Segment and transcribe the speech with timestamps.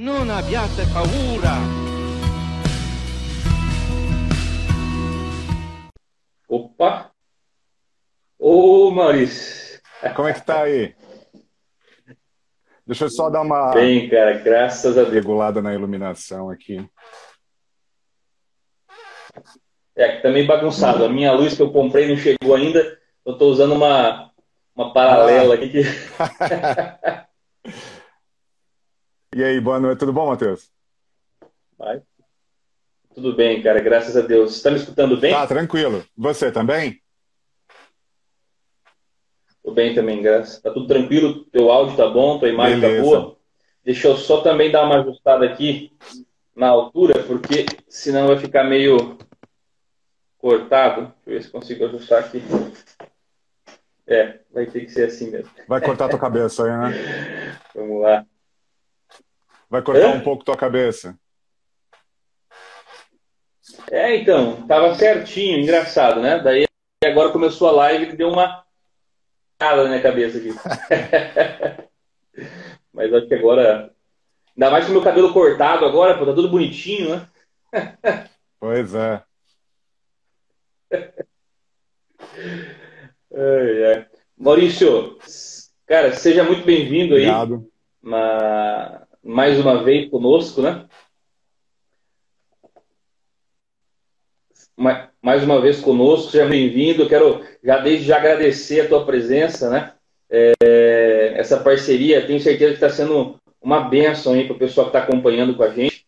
[0.00, 1.58] Non abbiate paura.
[6.46, 7.10] Opa!
[8.38, 9.80] Ô, Maurício!
[10.14, 10.94] Como é que tá aí?
[12.86, 15.14] Deixa eu só dar uma Bem, cara, graças a Deus.
[15.14, 16.88] regulada na iluminação aqui.
[19.96, 21.04] É, que tá meio bagunçado.
[21.04, 23.00] A minha luz que eu comprei não chegou ainda.
[23.26, 24.30] Eu tô usando uma,
[24.76, 25.70] uma paralela aqui.
[25.70, 25.82] Que...
[29.34, 30.70] E aí, boa noite, tudo bom, Matheus?
[31.76, 32.02] Vai.
[33.14, 34.56] Tudo bem, cara, graças a Deus.
[34.56, 35.32] Você tá me escutando bem?
[35.32, 36.02] Tá, tranquilo.
[36.16, 37.00] Você também?
[39.62, 40.60] Tô bem também, graças.
[40.62, 43.02] Tá tudo tranquilo, teu áudio tá bom, tua imagem Beleza.
[43.02, 43.36] tá boa.
[43.84, 45.92] Deixa eu só também dar uma ajustada aqui
[46.56, 49.18] na altura, porque senão vai ficar meio
[50.38, 51.02] cortado.
[51.02, 52.42] Deixa eu ver se consigo ajustar aqui.
[54.06, 55.50] É, vai ter que ser assim mesmo.
[55.68, 57.58] Vai cortar tua cabeça aí, né?
[57.74, 58.26] Vamos lá.
[59.70, 60.16] Vai cortar Hã?
[60.16, 61.18] um pouco tua cabeça.
[63.90, 66.38] É, então, tava certinho, engraçado, né?
[66.40, 66.66] Daí
[67.04, 68.64] agora começou a live e deu uma
[69.60, 70.54] nada na minha cabeça aqui.
[72.92, 73.92] Mas acho que agora.
[74.56, 77.28] Ainda mais com o meu cabelo cortado agora, pô, tá tudo bonitinho, né?
[78.60, 79.22] Pois é.
[83.32, 84.06] Ai, ai.
[84.36, 85.16] Maurício,
[85.86, 87.28] cara, seja muito bem-vindo aí.
[87.28, 87.70] Obrigado.
[89.22, 90.86] Mais uma vez conosco, né?
[94.76, 97.08] Ma- Mais uma vez conosco, seja bem-vindo.
[97.08, 99.92] Quero já desde já agradecer a tua presença, né?
[100.30, 104.96] É, essa parceria, tenho certeza que está sendo uma bênção aí para o pessoal que
[104.96, 106.06] está acompanhando com a gente,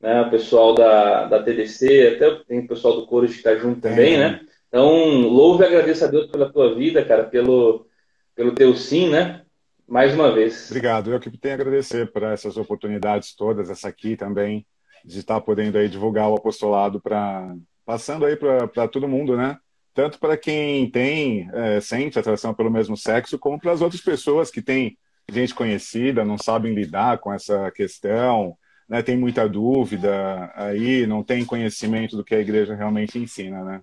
[0.00, 0.22] né?
[0.22, 3.90] O pessoal da, da TDC, até tem o pessoal do Coro que está junto Tem,
[3.92, 4.40] também, né?
[4.68, 7.86] Então, louve e agradeço a Deus pela tua vida, cara, pelo,
[8.34, 9.42] pelo teu sim, né?
[9.90, 10.70] Mais uma vez.
[10.70, 11.12] Obrigado.
[11.12, 14.64] Eu que tenho a agradecer por essas oportunidades todas, essa aqui também,
[15.04, 19.58] de estar podendo aí divulgar o apostolado para passando aí para todo mundo, né?
[19.92, 24.48] Tanto para quem tem, é, sente atração pelo mesmo sexo, como para as outras pessoas
[24.48, 24.96] que têm
[25.28, 28.56] gente conhecida, não sabem lidar com essa questão,
[28.88, 29.02] né?
[29.02, 33.82] Tem muita dúvida aí, não tem conhecimento do que a igreja realmente ensina, né?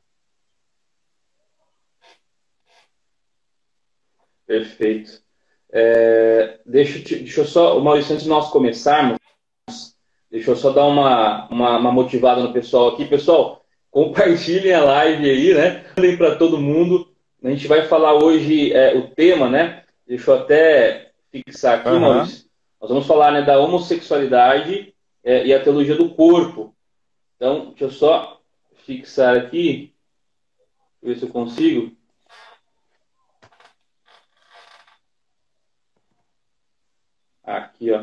[4.46, 5.27] Perfeito.
[5.72, 9.18] É, deixa, deixa eu só, Maurício, antes de nós começarmos,
[10.32, 13.06] deixa eu só dar uma, uma, uma motivada no pessoal aqui.
[13.06, 15.86] Pessoal, compartilhem a live aí, né?
[15.98, 17.12] Mandem para todo mundo.
[17.44, 19.84] A gente vai falar hoje é, o tema, né?
[20.08, 22.00] Deixa eu até fixar aqui, Aham.
[22.00, 22.48] Maurício.
[22.80, 26.76] Nós vamos falar né, da homossexualidade é, e a teologia do corpo.
[27.36, 28.42] Então, deixa eu só
[28.86, 29.94] fixar aqui,
[31.02, 31.97] ver se eu consigo.
[37.48, 38.02] Aqui, ó.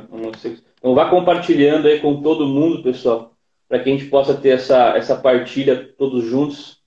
[0.79, 3.37] Então vá compartilhando aí com todo mundo, pessoal,
[3.69, 6.83] para que a gente possa ter essa, essa partilha todos juntos.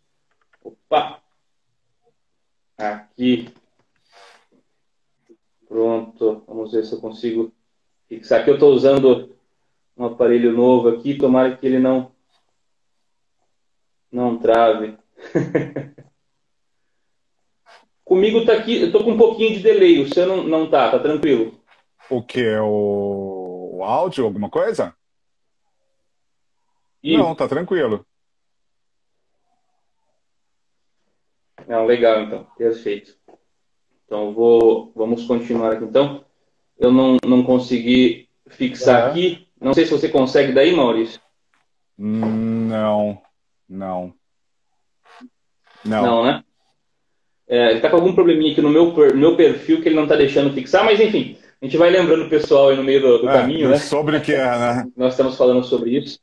[0.64, 1.22] Opa!
[2.76, 3.48] Aqui.
[5.68, 6.44] Pronto.
[6.48, 7.54] Vamos ver se eu consigo
[8.10, 8.42] fixar.
[8.42, 9.38] Aqui eu estou usando
[9.96, 12.12] um aparelho novo aqui, tomara que ele não
[14.12, 14.98] não trave.
[18.04, 20.90] Comigo tá aqui, eu tô com um pouquinho de delay, o seu não, não tá,
[20.90, 21.57] tá tranquilo.
[22.10, 24.96] O que é o, o áudio, alguma coisa?
[27.04, 28.06] E- Não, tá tranquilo.
[31.68, 32.46] Não, legal, então.
[32.58, 33.18] Perfeito.
[34.06, 35.84] Então, vou, vamos continuar aqui.
[35.84, 36.24] Então,
[36.80, 39.12] eu não, não consegui fixar Aham.
[39.12, 39.48] aqui.
[39.60, 41.20] Não sei se você consegue daí, Maurício.
[41.98, 43.22] Não,
[43.68, 44.14] não.
[45.84, 46.04] Não.
[46.06, 46.44] Não, né?
[47.50, 50.08] É, ele tá com algum probleminha aqui no meu, per- meu perfil que ele não
[50.08, 53.18] tá deixando fixar, mas enfim, a gente vai lembrando o pessoal aí no meio do,
[53.20, 53.78] do É, caminho, né?
[53.78, 54.88] Sobre o que é, né?
[54.96, 56.20] Nós estamos falando sobre isso.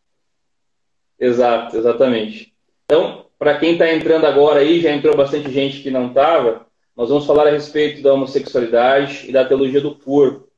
[1.19, 2.53] Exato, exatamente.
[2.85, 7.09] Então, para quem está entrando agora aí, já entrou bastante gente que não estava, nós
[7.09, 10.49] vamos falar a respeito da homossexualidade e da teologia do corpo.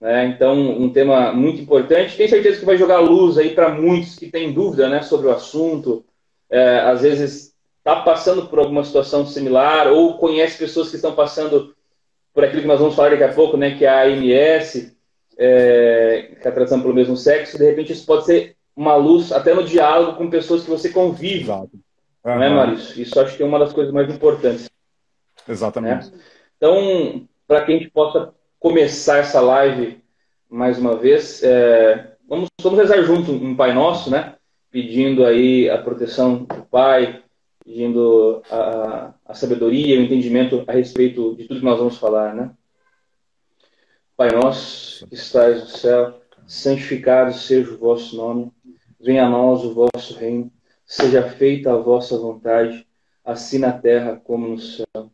[0.00, 0.26] Né?
[0.26, 2.16] Então, um tema muito importante.
[2.16, 5.32] Tenho certeza que vai jogar luz aí para muitos que têm dúvida né, sobre o
[5.32, 6.04] assunto.
[6.50, 11.75] É, às vezes está passando por alguma situação similar ou conhece pessoas que estão passando
[12.36, 14.94] por aquilo que nós vamos falar daqui a pouco, né, que é a AMS,
[15.38, 17.56] é, que é a atração pelo mesmo sexo.
[17.56, 21.44] De repente, isso pode ser uma luz até no diálogo com pessoas que você convive,
[21.44, 21.70] Exato.
[22.22, 23.00] não é, Maurício?
[23.00, 24.68] Isso acho que é uma das coisas mais importantes.
[25.48, 26.12] Exatamente.
[26.58, 29.98] Então, para que a gente possa começar essa live
[30.50, 34.34] mais uma vez, é, vamos, vamos rezar junto um Pai Nosso, né?
[34.70, 37.22] Pedindo aí a proteção do Pai,
[37.66, 42.52] pedindo a, a sabedoria, o entendimento a respeito de tudo que nós vamos falar, né?
[44.16, 48.52] Pai Nosso, que estás no céu, santificado seja o vosso nome,
[49.00, 50.50] venha a nós o vosso reino,
[50.86, 52.86] seja feita a vossa vontade,
[53.24, 55.10] assim na terra como no céu.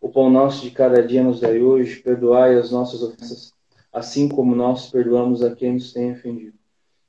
[0.00, 3.52] O pão nosso de cada dia nos dai hoje, perdoai as nossas ofensas,
[3.92, 6.56] assim como nós perdoamos a quem nos tem ofendido.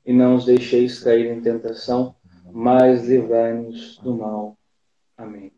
[0.04, 2.16] E não os deixeis cair em tentação,
[2.50, 4.57] mas livrai-nos do mal.
[5.18, 5.52] Amém.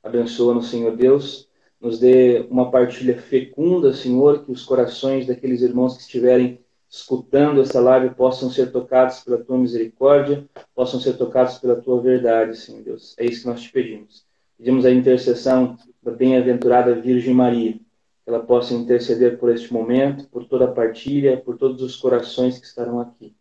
[0.00, 1.50] Abençoa-nos, Senhor Deus,
[1.80, 7.80] nos dê uma partilha fecunda, Senhor, que os corações daqueles irmãos que estiverem escutando essa
[7.80, 13.16] live possam ser tocados pela tua misericórdia, possam ser tocados pela tua verdade, Senhor Deus.
[13.18, 14.24] É isso que nós te pedimos.
[14.56, 17.80] Pedimos a intercessão da bem-aventurada Virgem Maria, que
[18.26, 22.66] ela possa interceder por este momento, por toda a partilha, por todos os corações que
[22.66, 23.34] estarão aqui.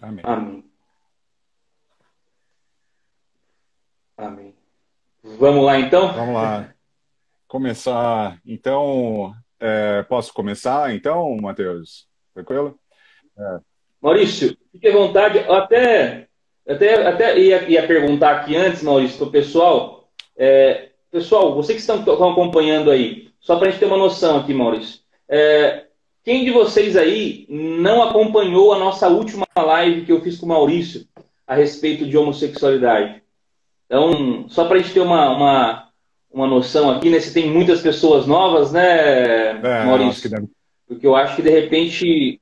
[0.00, 0.22] Amém.
[0.22, 0.64] Amém.
[4.18, 4.55] Amém.
[5.38, 6.12] Vamos lá então?
[6.12, 6.72] Vamos lá.
[7.48, 8.38] Começar.
[8.46, 12.06] Então, é, posso começar então, Matheus?
[12.32, 12.78] Tranquilo?
[13.38, 13.58] É.
[14.00, 15.38] Maurício, fique à vontade.
[15.38, 16.28] Eu até,
[16.66, 20.08] até, até ia, ia perguntar aqui antes, Maurício, para o pessoal.
[20.36, 24.38] É, pessoal, vocês que estão, estão acompanhando aí, só para a gente ter uma noção
[24.38, 25.00] aqui, Maurício.
[25.28, 25.86] É,
[26.24, 30.48] quem de vocês aí não acompanhou a nossa última live que eu fiz com o
[30.48, 31.06] Maurício
[31.46, 33.22] a respeito de homossexualidade?
[33.86, 35.88] Então, só para a gente ter uma, uma,
[36.30, 37.20] uma noção aqui, né?
[37.20, 40.30] Se tem muitas pessoas novas, né, é, Maurício?
[40.86, 42.40] Porque eu acho que de repente.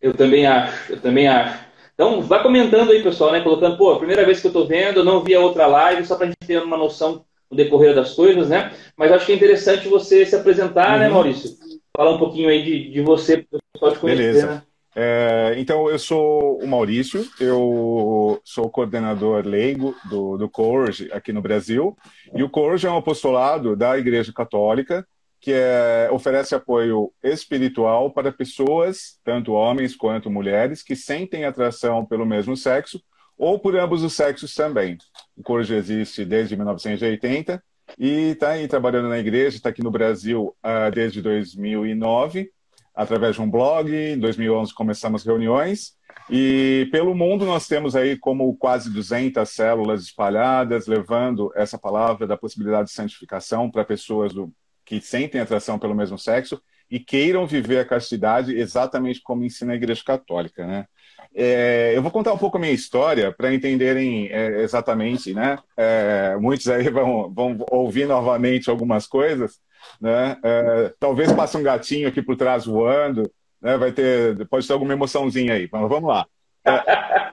[0.00, 1.64] Eu também acho, eu também acho.
[1.94, 3.40] Então, vai comentando aí, pessoal, né?
[3.40, 6.04] Colocando, pô, a primeira vez que eu estou vendo, eu não vi a outra live,
[6.04, 8.72] só para a gente ter uma noção no decorrer das coisas, né?
[8.96, 11.00] Mas acho que é interessante você se apresentar, né, uhum.
[11.00, 11.50] né, Maurício?
[11.96, 14.46] Falar um pouquinho aí de, de você, para o pessoal te conhecer, Beleza.
[14.46, 14.62] Né?
[14.96, 21.42] É, então, eu sou o Maurício, eu sou coordenador leigo do, do CORGE aqui no
[21.42, 21.96] Brasil,
[22.34, 25.06] e o CORGE é um apostolado da Igreja Católica
[25.44, 32.24] que é, oferece apoio espiritual para pessoas, tanto homens quanto mulheres, que sentem atração pelo
[32.24, 32.98] mesmo sexo
[33.36, 34.96] ou por ambos os sexos também.
[35.36, 37.62] O Corjo existe desde 1980
[37.98, 42.50] e está aí trabalhando na igreja, está aqui no Brasil uh, desde 2009,
[42.94, 43.90] através de um blog.
[43.92, 45.94] Em 2011 começamos reuniões
[46.30, 52.36] e pelo mundo nós temos aí como quase 200 células espalhadas, levando essa palavra da
[52.36, 54.52] possibilidade de santificação para pessoas do
[54.84, 56.60] que sentem atração pelo mesmo sexo
[56.90, 60.86] e queiram viver a castidade exatamente como ensina a Igreja Católica, né?
[61.34, 65.58] É, eu vou contar um pouco a minha história para entenderem é, exatamente, né?
[65.76, 69.58] É, muitos aí vão, vão ouvir novamente algumas coisas,
[70.00, 70.36] né?
[70.42, 73.76] É, talvez passe um gatinho aqui por trás voando, né?
[73.76, 76.26] Vai ter, pode ter alguma emoçãozinha aí, mas vamos lá.
[76.66, 76.82] É,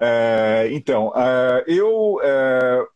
[0.02, 1.14] é, então,
[1.68, 2.18] eu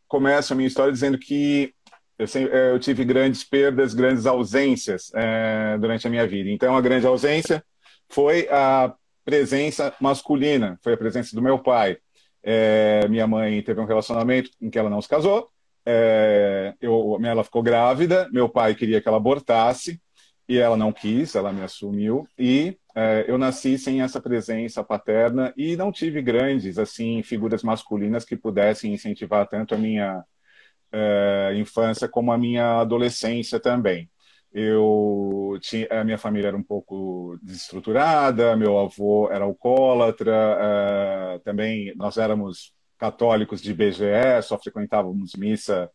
[0.08, 1.74] começo a minha história dizendo que
[2.18, 6.50] eu, sempre, eu tive grandes perdas, grandes ausências é, durante a minha vida.
[6.50, 7.64] Então, a grande ausência
[8.10, 8.94] foi a
[9.24, 11.98] presença masculina, foi a presença do meu pai.
[12.42, 15.50] É, minha mãe teve um relacionamento em que ela não se casou,
[15.86, 20.02] é, eu, ela ficou grávida, meu pai queria que ela abortasse
[20.48, 25.54] e ela não quis, ela me assumiu e é, eu nasci sem essa presença paterna
[25.58, 30.24] e não tive grandes assim figuras masculinas que pudessem incentivar tanto a minha
[30.92, 34.10] é, infância como a minha adolescência também.
[34.54, 40.34] Eu tinha, a minha família era um pouco desestruturada, meu avô era alcoólatra,
[41.36, 45.90] é, também nós éramos católicos de BGE, só frequentávamos missa,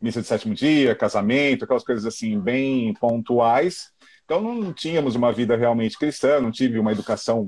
[0.00, 3.92] missa de sétimo dia, casamento, aquelas coisas assim bem pontuais.
[4.24, 7.46] Então não tínhamos uma vida realmente cristã, não tive uma educação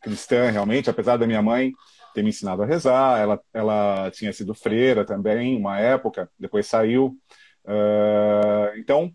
[0.00, 1.72] cristã realmente, apesar da minha mãe
[2.14, 3.20] ter me ensinado a rezar.
[3.20, 7.16] Ela, ela tinha sido freira também, uma época, depois saiu.
[7.64, 9.12] Uh, então,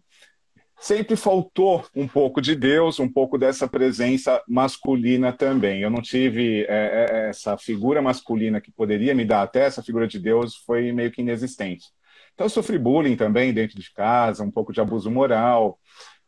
[0.86, 5.82] sempre faltou um pouco de Deus, um pouco dessa presença masculina também.
[5.82, 10.08] Eu não tive é, é, essa figura masculina que poderia me dar até essa figura
[10.08, 11.88] de Deus, foi meio que inexistente.
[12.36, 15.80] Então, eu sofri bullying também dentro de casa, um pouco de abuso moral.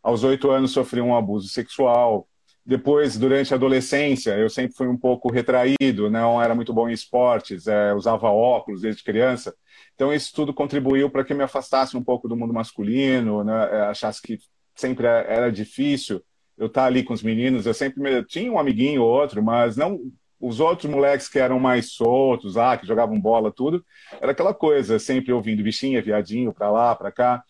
[0.01, 2.27] Aos oito anos, sofri um abuso sexual.
[2.65, 6.93] Depois, durante a adolescência, eu sempre fui um pouco retraído, não era muito bom em
[6.93, 9.53] esportes, é, usava óculos desde criança.
[9.97, 13.69] Então, isso tudo contribuiu para que eu me afastasse um pouco do mundo masculino, né?
[13.71, 14.37] É, achasse que
[14.75, 16.21] sempre é, era difícil
[16.55, 17.65] eu estar ali com os meninos.
[17.65, 18.23] Eu sempre me...
[18.23, 19.99] tinha um amiguinho ou outro, mas não
[20.39, 23.83] os outros moleques que eram mais soltos, ah, que jogavam bola, tudo,
[24.21, 27.43] era aquela coisa, sempre ouvindo bichinha, viadinho, para lá, para cá.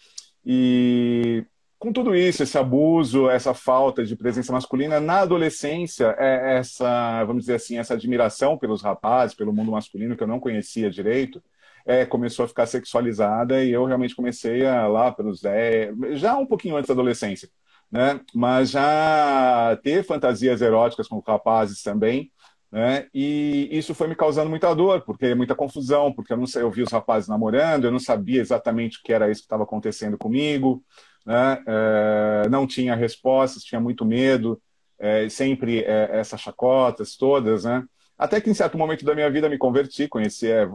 [0.45, 1.45] E
[1.77, 7.43] com tudo isso, esse abuso, essa falta de presença masculina na adolescência, é essa, vamos
[7.43, 11.43] dizer assim, essa admiração pelos rapazes, pelo mundo masculino que eu não conhecia direito,
[11.87, 16.45] é, começou a ficar sexualizada e eu realmente comecei a lá pelos 10, já um
[16.45, 17.49] pouquinho antes da adolescência,
[17.89, 18.19] né?
[18.35, 22.29] Mas já ter fantasias eróticas com rapazes também,
[22.69, 23.07] né?
[23.13, 26.69] E isso foi me causando muita dor, porque muita confusão, porque eu não sei, eu
[26.71, 30.17] vi os rapazes namorando, eu não sabia exatamente o que era isso que estava acontecendo
[30.17, 30.83] comigo,
[31.25, 31.63] né?
[31.65, 34.61] É, não tinha respostas, tinha muito medo,
[34.99, 37.83] é, sempre é, essas chacotas todas, né?
[38.17, 40.67] Até que em certo momento da minha vida me converti, conheci é,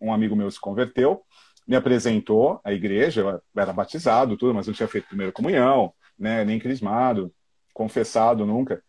[0.00, 1.22] um amigo meu se converteu,
[1.66, 6.44] me apresentou à igreja, eu era batizado, tudo, mas não tinha feito primeira comunhão, né?
[6.44, 7.32] Nem crismado,
[7.74, 8.82] confessado nunca.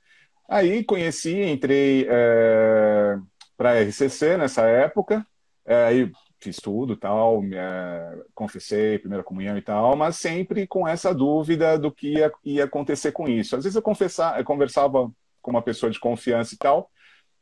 [0.48, 3.18] Aí conheci, entrei é,
[3.58, 5.26] para a RCC nessa época,
[5.66, 11.78] aí fiz tudo tal, é, confessei primeira comunhão e tal, mas sempre com essa dúvida
[11.78, 13.56] do que ia, ia acontecer com isso.
[13.56, 13.84] Às vezes eu,
[14.38, 16.90] eu conversava com uma pessoa de confiança e tal,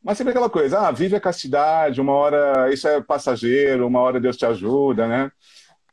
[0.02, 4.20] mas sempre aquela coisa, ah, vive a castidade, uma hora isso é passageiro, uma hora
[4.20, 5.30] Deus te ajuda, né?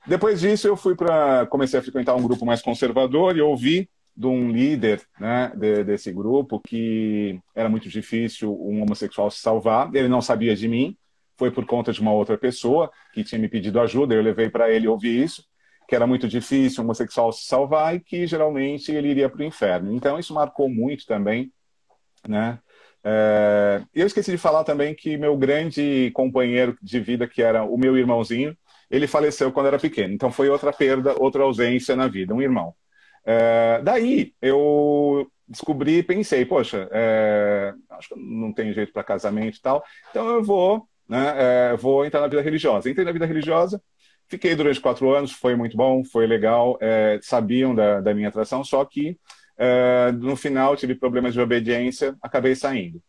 [0.08, 4.28] Depois disso eu fui para comecei a frequentar um grupo mais conservador e ouvi de
[4.28, 9.94] um líder né, de, desse grupo que era muito difícil um homossexual se salvar.
[9.94, 10.96] Ele não sabia de mim,
[11.38, 14.16] foi por conta de uma outra pessoa que tinha me pedido ajuda.
[14.16, 15.44] Eu levei para ele ouvir isso,
[15.88, 19.44] que era muito difícil um homossexual se salvar e que geralmente ele iria para o
[19.46, 19.94] inferno.
[19.94, 21.52] Então isso marcou muito também,
[22.28, 22.60] né?
[23.06, 23.84] É...
[23.94, 27.98] Eu esqueci de falar também que meu grande companheiro de vida, que era o meu
[27.98, 28.58] irmãozinho,
[28.90, 30.14] ele faleceu quando era pequeno.
[30.14, 32.74] Então foi outra perda, outra ausência na vida, um irmão.
[33.26, 39.58] É, daí eu descobri e pensei, poxa, é, acho que não tem jeito para casamento
[39.58, 41.34] e tal, então eu vou, né,
[41.72, 42.90] é, vou entrar na vida religiosa.
[42.90, 43.82] Entrei na vida religiosa,
[44.28, 48.64] fiquei durante quatro anos, foi muito bom, foi legal, é, sabiam da, da, minha atração,
[48.64, 49.18] só que
[49.58, 53.02] é, no final tive problemas de obediência, acabei saindo.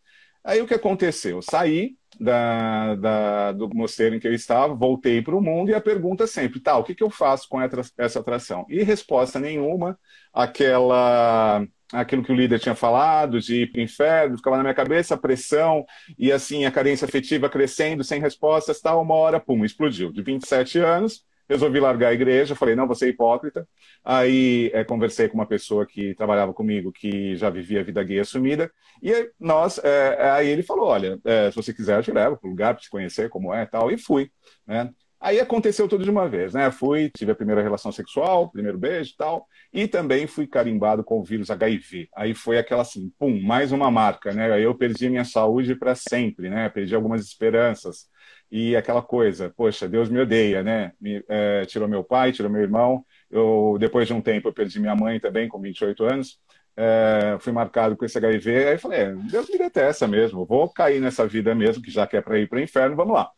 [0.44, 1.42] Aí o que aconteceu?
[1.42, 5.80] Saí da, da, do mosteiro em que eu estava, voltei para o mundo e a
[5.80, 7.58] pergunta sempre, tá, o que, que eu faço com
[7.98, 8.64] essa atração?
[8.68, 9.98] E resposta nenhuma,
[10.32, 14.74] aquela aquilo que o líder tinha falado, de ir para o inferno, ficava na minha
[14.74, 15.84] cabeça, a pressão
[16.18, 20.12] e assim a carência afetiva crescendo, sem respostas, tal, uma hora, pum, explodiu.
[20.12, 23.66] De 27 anos, resolvi largar a igreja, falei, não, vou ser hipócrita.
[24.04, 28.20] Aí é, conversei com uma pessoa que trabalhava comigo, que já vivia a vida gay
[28.20, 28.70] assumida,
[29.02, 32.46] e nós, é, aí ele falou, olha, é, se você quiser, eu te levo para
[32.46, 34.30] o lugar para te conhecer como é tal, e fui,
[34.66, 34.90] né?
[35.18, 36.70] Aí aconteceu tudo de uma vez, né?
[36.70, 41.18] Fui, tive a primeira relação sexual, primeiro beijo e tal, e também fui carimbado com
[41.18, 42.08] o vírus HIV.
[42.14, 44.52] Aí foi aquela assim, pum, mais uma marca, né?
[44.52, 46.68] Aí eu perdi minha saúde para sempre, né?
[46.68, 48.06] Perdi algumas esperanças.
[48.50, 50.92] E aquela coisa, poxa, Deus me odeia, né?
[51.00, 53.04] Me, é, tirou meu pai, tirou meu irmão.
[53.30, 56.38] Eu, depois de um tempo, eu perdi minha mãe também, com 28 anos.
[56.76, 58.68] É, fui marcado com esse HIV.
[58.68, 62.22] Aí falei, é, Deus me detesta mesmo, vou cair nessa vida mesmo, que já quer
[62.22, 63.30] para ir para o inferno, vamos lá.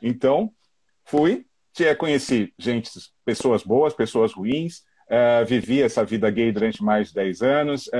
[0.00, 0.52] Então,
[1.04, 1.44] Fui,
[1.98, 2.90] conheci gente,
[3.24, 4.78] pessoas boas, pessoas ruins,
[5.08, 7.90] uh, vivi essa vida gay durante mais de 10 anos,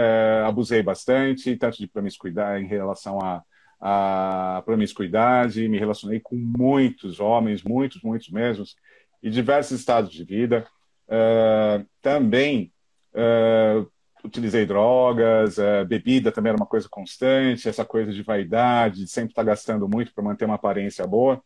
[0.47, 3.43] abusei bastante, tanto de promiscuidade em relação a,
[3.85, 8.77] a promiscuidade, me relacionei com muitos homens, muitos, muitos mesmos,
[9.21, 10.65] e diversos estados de vida.
[11.09, 12.73] Uh, também
[13.13, 13.91] uh,
[14.25, 19.33] utilizei drogas, uh, bebida também era uma coisa constante, essa coisa de vaidade, de sempre
[19.33, 21.43] estar gastando muito para manter uma aparência boa.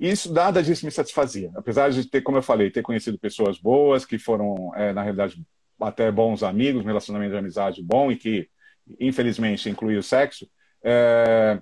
[0.00, 1.52] E isso, nada disso me satisfazia.
[1.54, 5.40] Apesar de ter, como eu falei, ter conhecido pessoas boas, que foram, é, na realidade,
[5.80, 8.48] até bons amigos, relacionamento de amizade bom e que,
[8.98, 10.48] infelizmente, incluía o sexo,
[10.82, 11.60] é,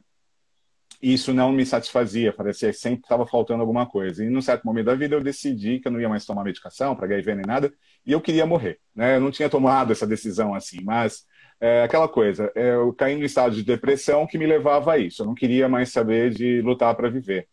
[1.02, 2.32] isso não me satisfazia.
[2.32, 4.24] Parecia que sempre estava faltando alguma coisa.
[4.24, 6.94] E, num certo momento da vida, eu decidi que eu não ia mais tomar medicação
[6.96, 7.72] para HIV nem nada,
[8.04, 8.78] e eu queria morrer.
[8.94, 9.16] Né?
[9.16, 11.24] Eu não tinha tomado essa decisão assim, mas
[11.60, 15.22] é, aquela coisa, é, eu caí no estado de depressão que me levava a isso.
[15.22, 17.48] Eu não queria mais saber de lutar para viver.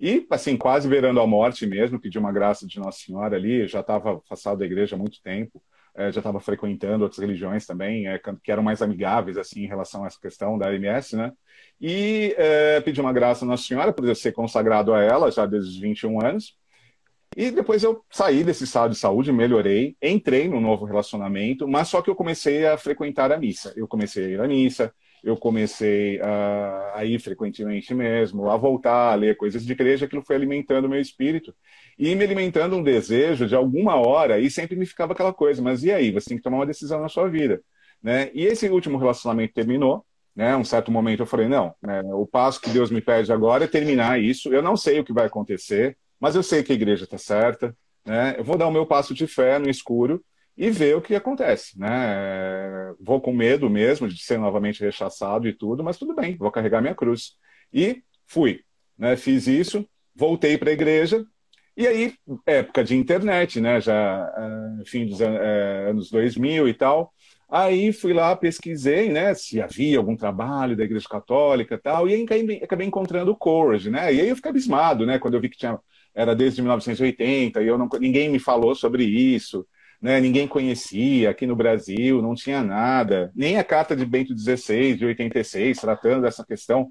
[0.00, 3.80] E, assim, quase beirando a morte mesmo, pedi uma graça de Nossa Senhora ali, já
[3.80, 5.60] estava afastado da igreja há muito tempo,
[5.98, 10.04] é, já estava frequentando outras religiões também, é, que eram mais amigáveis, assim, em relação
[10.04, 11.32] a essa questão da MS, né?
[11.80, 15.44] E é, pedi uma graça a Nossa Senhora, por eu ser consagrado a ela já
[15.44, 16.56] desde os 21 anos.
[17.36, 22.00] E depois eu saí desse estado de saúde, melhorei, entrei num novo relacionamento, mas só
[22.00, 23.72] que eu comecei a frequentar a missa.
[23.76, 29.12] Eu comecei a ir à missa, eu comecei a, a, ir frequentemente mesmo, a voltar
[29.12, 31.54] a ler coisas de igreja, aquilo foi alimentando o meu espírito
[31.98, 35.82] e me alimentando um desejo de alguma hora, e sempre me ficava aquela coisa, mas
[35.82, 36.10] e aí?
[36.12, 37.60] Você tem que tomar uma decisão na sua vida.
[38.02, 38.30] Né?
[38.32, 40.54] E esse último relacionamento terminou, né?
[40.56, 42.00] Um certo momento eu falei, não, né?
[42.14, 45.12] o passo que Deus me pede agora é terminar isso, eu não sei o que
[45.12, 48.36] vai acontecer, mas eu sei que a igreja está certa, né?
[48.38, 50.22] eu vou dar o meu passo de fé no escuro,
[50.58, 52.92] e ver o que acontece, né?
[53.00, 56.82] Vou com medo mesmo de ser novamente rechaçado e tudo, mas tudo bem, vou carregar
[56.82, 57.36] minha cruz.
[57.72, 58.62] E fui,
[58.98, 59.16] né?
[59.16, 61.24] Fiz isso, voltei para a igreja,
[61.76, 63.80] e aí, época de internet, né?
[63.80, 65.24] Já uh, fim dos uh,
[65.88, 67.14] anos 2000 e tal,
[67.50, 72.12] Aí fui lá, pesquisei, né, se havia algum trabalho da Igreja Católica e tal, e
[72.12, 75.40] aí acabei, acabei encontrando o Courage, né, e aí eu fiquei abismado, né, quando eu
[75.40, 75.78] vi que tinha,
[76.14, 79.66] era desde 1980, e eu não, ninguém me falou sobre isso,
[80.00, 84.94] né, ninguém conhecia aqui no Brasil, não tinha nada, nem a Carta de Bento XVI,
[84.96, 86.90] de 86, tratando dessa questão.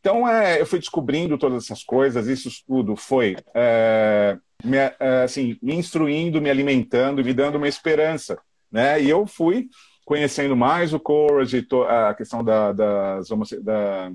[0.00, 5.56] Então, é, eu fui descobrindo todas essas coisas, isso tudo foi é, me, é, assim,
[5.62, 8.38] me instruindo, me alimentando, me dando uma esperança,
[8.70, 9.68] né, e eu fui
[10.04, 13.28] conhecendo mais o Courage, a questão da, das
[13.62, 14.10] da,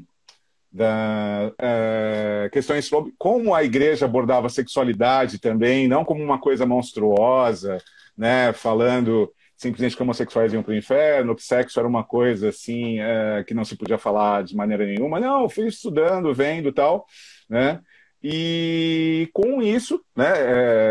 [0.72, 6.66] da é, questões sobre como a igreja abordava a sexualidade também, não como uma coisa
[6.66, 7.78] monstruosa,
[8.18, 13.00] né, falando simplesmente que homossexuais iam para o inferno, que sexo era uma coisa assim
[13.00, 15.20] é, que não se podia falar de maneira nenhuma.
[15.20, 17.06] Não, fui estudando, vendo tal,
[17.50, 17.80] né?
[18.26, 20.32] E com isso, né,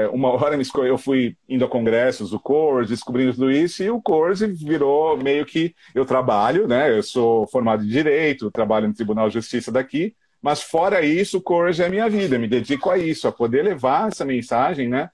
[0.05, 4.03] é, uma hora eu fui indo a congressos do CORS, descobrindo tudo isso, e o
[4.03, 9.29] CORS virou meio que eu trabalho, né, eu sou formado em Direito, trabalho no Tribunal
[9.29, 12.99] de Justiça daqui, mas fora isso, o CORS é a minha vida, me dedico a
[12.99, 15.09] isso, a poder levar essa mensagem, né,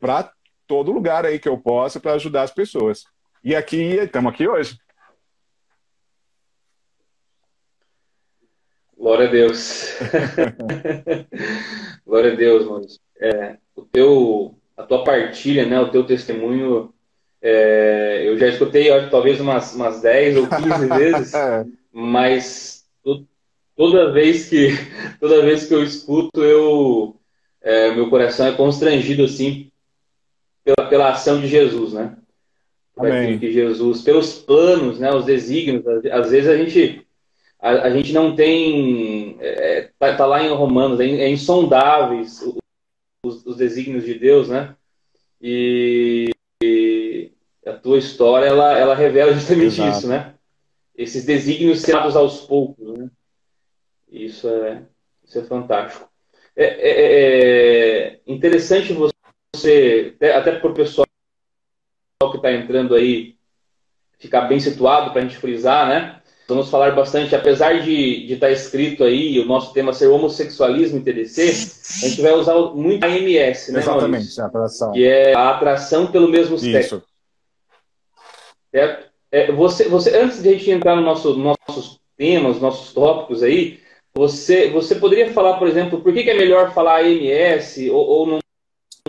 [0.00, 0.32] para
[0.66, 3.04] todo lugar aí que eu possa para ajudar as pessoas.
[3.42, 4.78] E aqui, estamos aqui hoje.
[8.96, 9.98] Glória a Deus.
[12.06, 12.86] Glória a Deus, mano.
[13.20, 16.92] É, o teu, a tua partilha, né, o teu testemunho,
[17.42, 21.32] é, eu já escutei acho, talvez umas, umas 10 ou 15 vezes,
[21.92, 22.86] mas
[23.76, 24.68] toda vez que
[25.20, 27.20] toda vez que eu escuto, eu
[27.60, 29.70] é, meu coração é constrangido assim
[30.94, 32.16] pela, ação de Jesus, né?
[32.96, 33.38] Amém.
[33.38, 37.04] Que Jesus, pelos planos, né, os desígnios, às vezes a gente
[37.64, 39.38] a, a gente não tem.
[39.40, 42.42] É, tá, tá, lá em Romanos, é, é insondáveis
[43.24, 44.76] os, os, desígnios de Deus, né?
[45.40, 46.30] E,
[46.62, 47.32] e,
[47.64, 49.98] a tua história ela, ela revela justamente Exato.
[49.98, 50.34] isso, né?
[50.94, 53.10] Esses desígnios selados aos poucos, né?
[54.10, 54.82] Isso é,
[55.24, 56.06] isso é fantástico.
[56.54, 59.13] É, é, é, é interessante você,
[60.36, 61.06] até para o pessoal
[62.30, 63.36] que está entrando aí,
[64.18, 66.20] ficar bem situado para a gente frisar, né?
[66.46, 71.02] Vamos falar bastante, apesar de estar tá escrito aí, o nosso tema ser homossexualismo e
[71.02, 73.78] TDC, a gente vai usar muito a MS, né?
[73.78, 74.44] Exatamente, Maurício?
[74.44, 74.92] a atração.
[74.92, 77.02] Que é a atração pelo mesmo sexo.
[78.70, 79.06] Certo?
[79.32, 83.80] É, você, você, antes de a gente entrar no nosso, nossos temas, nossos tópicos aí,
[84.14, 88.26] você, você poderia falar, por exemplo, por que, que é melhor falar AMS ou, ou
[88.26, 88.38] não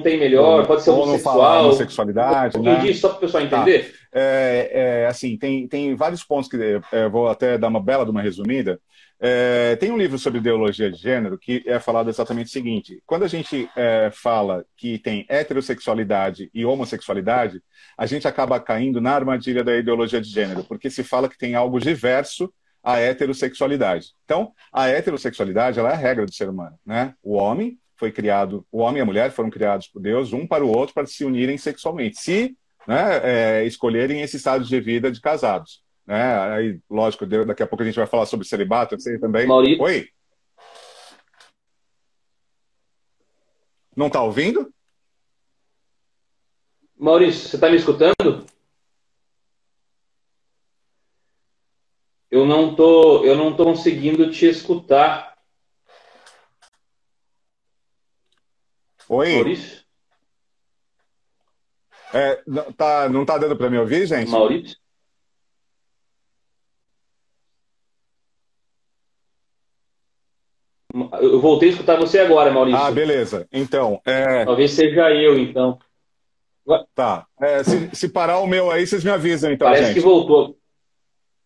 [0.03, 1.36] tem melhor, pode ser ou homossexual.
[1.36, 2.79] Não falar homossexualidade, né?
[2.79, 3.62] disso, só para o pessoal tá.
[3.62, 3.84] entender.
[3.84, 3.97] Tá.
[4.12, 6.58] É, é, assim, tem, tem vários pontos que
[6.91, 8.77] é, vou até dar uma bela de uma resumida.
[9.17, 13.23] É, tem um livro sobre ideologia de gênero que é falado exatamente o seguinte: quando
[13.23, 17.62] a gente é, fala que tem heterossexualidade e homossexualidade,
[17.97, 21.55] a gente acaba caindo na armadilha da ideologia de gênero, porque se fala que tem
[21.55, 22.53] algo diverso
[22.84, 24.10] à heterossexualidade.
[24.25, 27.13] Então, a heterossexualidade é a regra do ser humano, né?
[27.23, 30.65] O homem foi criado, o homem e a mulher foram criados por Deus, um para
[30.65, 35.21] o outro, para se unirem sexualmente, se né, é, escolherem esse estado de vida de
[35.21, 35.84] casados.
[36.05, 36.39] Né?
[36.39, 39.47] Aí, lógico, daqui a pouco a gente vai falar sobre celibato, você também.
[39.47, 39.81] Maurício.
[39.81, 40.08] Oi.
[43.95, 44.71] Não está ouvindo?
[46.97, 48.45] Maurício, você está me escutando?
[52.29, 55.35] Eu não tô, eu não tô conseguindo te escutar.
[59.10, 59.34] Oi?
[59.36, 59.86] Maurício?
[62.13, 64.32] É, não, tá, não tá dando para me ouvir, gente?
[64.32, 64.78] Maurício?
[71.20, 72.80] Eu voltei a escutar você agora, Maurício.
[72.80, 73.46] Ah, beleza.
[73.52, 74.46] Então, é...
[74.46, 75.78] Talvez seja eu, então.
[76.96, 77.28] Tá.
[77.39, 79.96] É, se, se, parar o meu aí, vocês me avisam, então, Parece gente.
[79.96, 80.58] que voltou.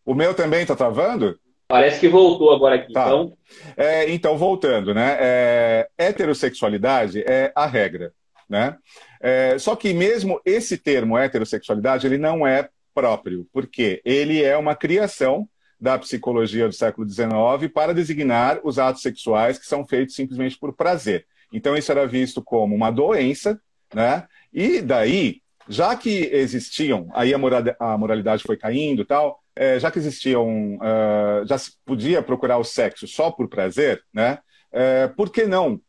[0.06, 1.38] O meu também tá travando?
[1.70, 2.92] Parece que voltou agora aqui.
[2.92, 3.06] Tá.
[3.06, 3.38] Então...
[3.78, 5.18] É, então, voltando, né?
[5.20, 8.12] É, heterossexualidade é a regra,
[8.50, 8.76] né?
[9.22, 14.76] É, só que mesmo esse termo heterossexualidade, ele não é próprio, porque ele é uma
[14.76, 15.48] criação
[15.80, 20.74] da psicologia do século XIX para designar os atos sexuais que são feitos simplesmente por
[20.74, 21.28] prazer.
[21.54, 23.62] Então, isso era visto como uma doença,
[23.94, 24.28] né?
[24.52, 30.78] E daí, já que existiam, aí a moralidade foi caindo tal, é, já que existiam,
[30.78, 34.40] uh, já se podia procurar o sexo só por prazer, né?
[34.72, 35.82] É, por que não?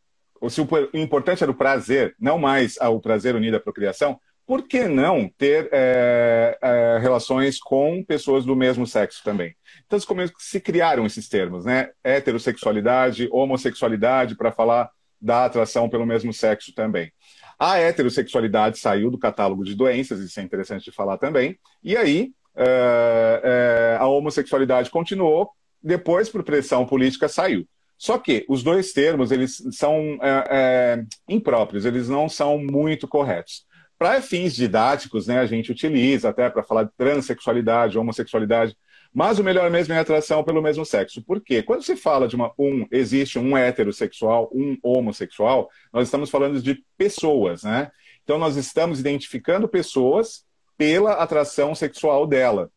[0.49, 4.89] Se o importante era o prazer, não mais o prazer unido à procriação, por que
[4.89, 9.55] não ter é, é, relações com pessoas do mesmo sexo também?
[9.87, 10.01] Então,
[10.39, 11.91] se criaram esses termos, né?
[12.03, 17.13] Heterossexualidade, homossexualidade, para falar da atração pelo mesmo sexo também.
[17.57, 22.33] A heterossexualidade saiu do catálogo de doenças, isso é interessante de falar também, e aí
[22.57, 25.51] é, é, a homossexualidade continuou,
[25.83, 27.67] depois, por pressão política, saiu.
[27.97, 33.67] Só que os dois termos eles são é, é, impróprios, eles não são muito corretos.
[33.99, 38.75] Para fins didáticos, né, a gente utiliza até para falar de transexualidade, homossexualidade,
[39.13, 41.23] mas o melhor mesmo é a atração pelo mesmo sexo.
[41.23, 41.63] Por quê?
[41.63, 46.83] Quando se fala de uma, um, existe um heterossexual, um homossexual, nós estamos falando de
[46.97, 47.91] pessoas, né?
[48.25, 50.45] Então nós estamos identificando pessoas
[50.81, 52.71] pela atração sexual dela.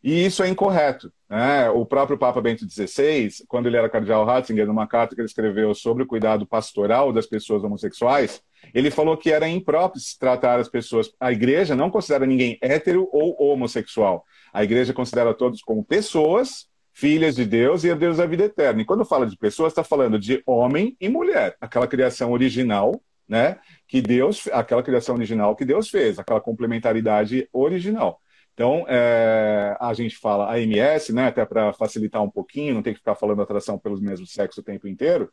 [0.00, 1.12] E isso é incorreto.
[1.28, 1.68] Né?
[1.70, 5.74] O próprio Papa Bento XVI, quando ele era cardeal Ratzinger, numa carta que ele escreveu
[5.74, 8.40] sobre o cuidado pastoral das pessoas homossexuais,
[8.72, 11.10] ele falou que era impróprio se tratar as pessoas.
[11.18, 14.24] A igreja não considera ninguém hétero ou homossexual.
[14.52, 18.82] A igreja considera todos como pessoas, filhas de Deus e herdeiros da vida eterna.
[18.82, 23.58] E quando fala de pessoas, está falando de homem e mulher, aquela criação original, né?
[23.86, 28.20] Que Deus, aquela criação original que Deus fez, aquela complementaridade original.
[28.54, 32.98] Então, é, a gente fala AMS, né, até para facilitar um pouquinho, não tem que
[32.98, 35.30] ficar falando atração pelos mesmos sexos o tempo inteiro,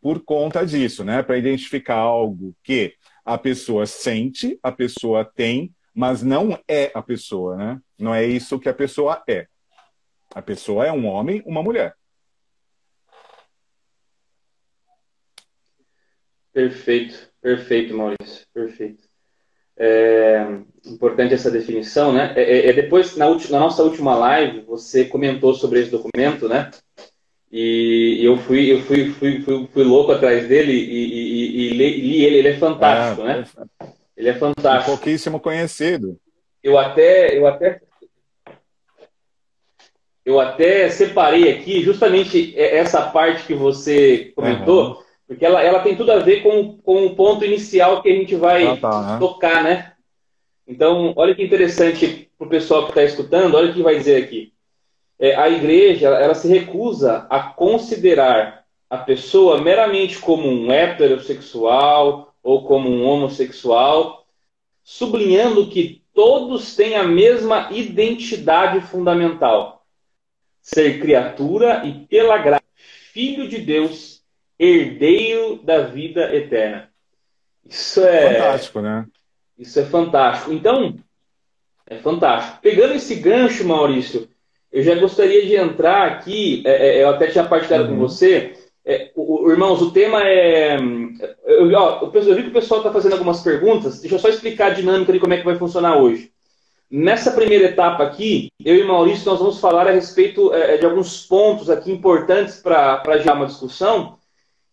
[0.00, 6.22] por conta disso, né, para identificar algo que a pessoa sente, a pessoa tem, mas
[6.22, 7.80] não é a pessoa, né?
[7.98, 9.48] Não é isso que a pessoa é.
[10.32, 11.96] A pessoa é um homem, uma mulher.
[16.52, 19.08] Perfeito, perfeito, Maurício, perfeito.
[19.80, 20.44] É,
[20.84, 22.32] importante essa definição, né?
[22.36, 26.70] É, é, é depois, na, na, nossa última live, você comentou sobre esse documento, né?
[27.50, 32.24] E, eu fui, eu fui, fui, fui, fui louco atrás dele e, e, e li,
[32.24, 32.38] ele.
[32.38, 33.44] Ele é fantástico, né?
[34.16, 34.96] Ele é fantástico.
[34.96, 36.18] pouquíssimo conhecido.
[36.60, 37.80] Eu até, eu até,
[40.24, 44.96] eu até separei aqui justamente essa parte que você comentou.
[44.96, 48.14] Uhum porque ela, ela tem tudo a ver com, com o ponto inicial que a
[48.14, 49.18] gente vai ah, tá, né?
[49.18, 49.92] tocar, né?
[50.66, 54.24] Então, olha que interessante para o pessoal que está escutando, olha o que vai dizer
[54.24, 54.54] aqui.
[55.18, 62.64] É, a igreja, ela se recusa a considerar a pessoa meramente como um heterossexual ou
[62.64, 64.26] como um homossexual,
[64.82, 69.84] sublinhando que todos têm a mesma identidade fundamental:
[70.62, 72.64] ser criatura e, pela graça,
[73.12, 74.17] filho de Deus
[74.58, 76.90] herdeiro da vida eterna.
[77.68, 78.34] Isso é.
[78.34, 79.06] Fantástico, né?
[79.58, 80.52] Isso é fantástico.
[80.52, 80.96] Então,
[81.86, 82.58] é fantástico.
[82.62, 84.28] Pegando esse gancho, Maurício,
[84.72, 86.62] eu já gostaria de entrar aqui.
[86.66, 87.90] É, é, eu até tinha partilhado uhum.
[87.90, 88.54] com você.
[88.84, 90.76] É, o, o, irmãos, o tema é.
[91.44, 94.00] Eu, ó, eu vi que o pessoal está fazendo algumas perguntas.
[94.00, 96.32] Deixa eu só explicar a dinâmica de como é que vai funcionar hoje.
[96.90, 101.26] Nessa primeira etapa aqui, eu e Maurício, nós vamos falar a respeito é, de alguns
[101.26, 104.16] pontos aqui importantes para gerar uma discussão.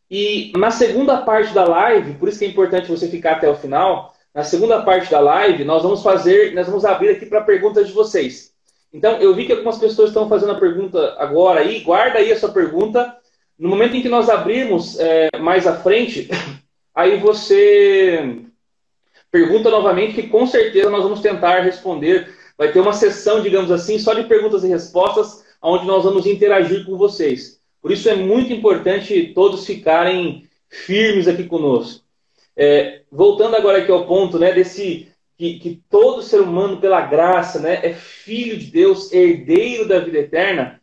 [0.10, 3.56] E na segunda parte da live, por isso que é importante você ficar até o
[3.56, 7.88] final, na segunda parte da live, nós vamos fazer, nós vamos abrir aqui para perguntas
[7.88, 8.54] de vocês.
[8.94, 12.40] Então, eu vi que algumas pessoas estão fazendo a pergunta agora aí, guarda aí a
[12.40, 13.16] sua pergunta.
[13.58, 16.30] No momento em que nós abrirmos é, mais à frente,
[16.94, 18.42] aí você
[19.32, 22.34] pergunta novamente, que com certeza nós vamos tentar responder.
[22.58, 26.86] Vai ter uma sessão, digamos assim, só de perguntas e respostas, onde nós vamos interagir
[26.86, 27.55] com vocês.
[27.86, 32.04] Por isso é muito importante todos ficarem firmes aqui conosco.
[32.58, 37.60] É, voltando agora aqui ao ponto né, desse que, que, todo ser humano, pela graça,
[37.60, 40.82] né, é filho de Deus, herdeiro da vida eterna,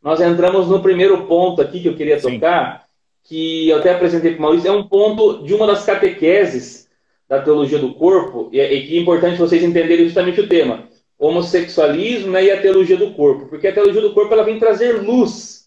[0.00, 2.34] nós entramos no primeiro ponto aqui que eu queria Sim.
[2.34, 2.86] tocar,
[3.24, 6.88] que eu até apresentei para o Maurício, é um ponto de uma das catequeses
[7.28, 10.88] da teologia do corpo, e, e que é importante vocês entenderem justamente o tema,
[11.18, 15.02] homossexualismo né, e a teologia do corpo, porque a teologia do corpo ela vem trazer
[15.02, 15.63] luz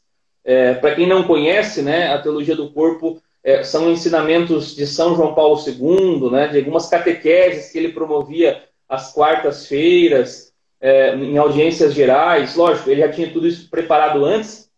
[0.48, 5.14] é, Para quem não conhece, né, a teologia do corpo é, são ensinamentos de São
[5.14, 11.94] João Paulo II, né, de algumas catequeses que ele promovia às quartas-feiras, é, em audiências
[11.94, 12.56] gerais.
[12.56, 14.70] Lógico, ele já tinha tudo isso preparado antes.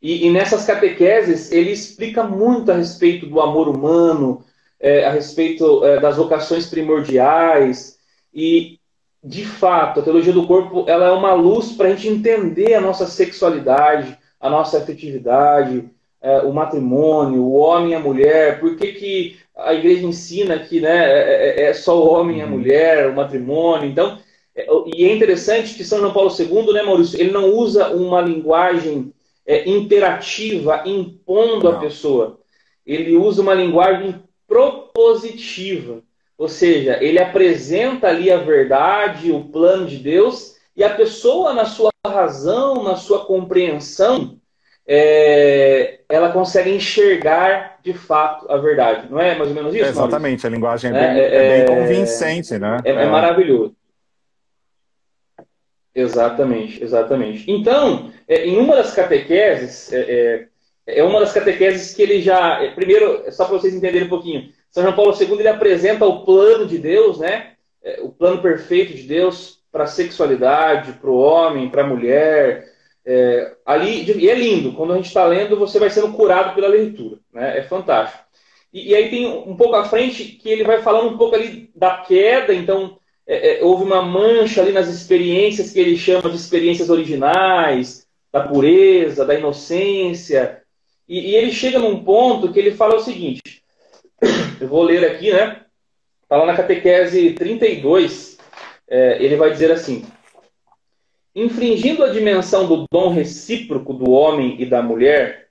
[0.00, 4.44] E, e nessas catequeses ele explica muito a respeito do amor humano,
[4.78, 7.98] é, a respeito é, das vocações primordiais
[8.32, 8.78] e
[9.24, 12.80] de fato, a teologia do corpo ela é uma luz para a gente entender a
[12.80, 15.88] nossa sexualidade, a nossa afetividade,
[16.20, 20.80] é, o matrimônio, o homem e a mulher, por que, que a igreja ensina que
[20.80, 22.50] né, é, é, é só o homem e a uhum.
[22.50, 23.88] mulher, o matrimônio.
[23.88, 24.18] Então,
[24.54, 28.20] é, e é interessante que São João Paulo II, né, Maurício, ele não usa uma
[28.20, 29.12] linguagem
[29.46, 31.72] é, imperativa impondo não.
[31.72, 32.40] a pessoa.
[32.84, 36.02] Ele usa uma linguagem propositiva.
[36.38, 41.64] Ou seja, ele apresenta ali a verdade, o plano de Deus, e a pessoa, na
[41.64, 44.38] sua razão, na sua compreensão,
[44.86, 49.10] é, ela consegue enxergar de fato a verdade.
[49.10, 49.84] Não é mais ou menos isso?
[49.84, 50.48] É exatamente, Maurício?
[50.48, 52.78] a linguagem é bem, é, é bem convincente, né?
[52.84, 53.74] É, é, maravilhoso.
[55.94, 57.50] Exatamente, exatamente.
[57.50, 60.48] Então, é, em uma das catequeses, é,
[60.86, 62.62] é, é uma das catequeses que ele já.
[62.62, 66.24] É, primeiro, só para vocês entenderem um pouquinho, São João Paulo II ele apresenta o
[66.24, 67.52] plano de Deus, né?
[67.82, 72.72] É, o plano perfeito de Deus para a sexualidade, para o homem, para a mulher.
[73.04, 76.66] É, ali, e é lindo, quando a gente está lendo, você vai sendo curado pela
[76.66, 77.18] leitura.
[77.30, 77.58] Né?
[77.58, 78.24] É fantástico.
[78.72, 81.70] E, e, aí tem um pouco à frente que ele vai falando um pouco ali
[81.74, 86.36] da queda, então é, é, houve uma mancha ali nas experiências que ele chama de
[86.36, 90.62] experiências originais, da pureza, da inocência.
[91.06, 93.62] E, e ele chega num ponto que ele fala o seguinte:
[94.58, 95.60] eu vou ler aqui, né?
[96.22, 98.35] Está lá na catequese 32,
[98.88, 100.04] é, ele vai dizer assim:
[101.34, 105.48] infringindo a dimensão do dom recíproco do homem e da mulher,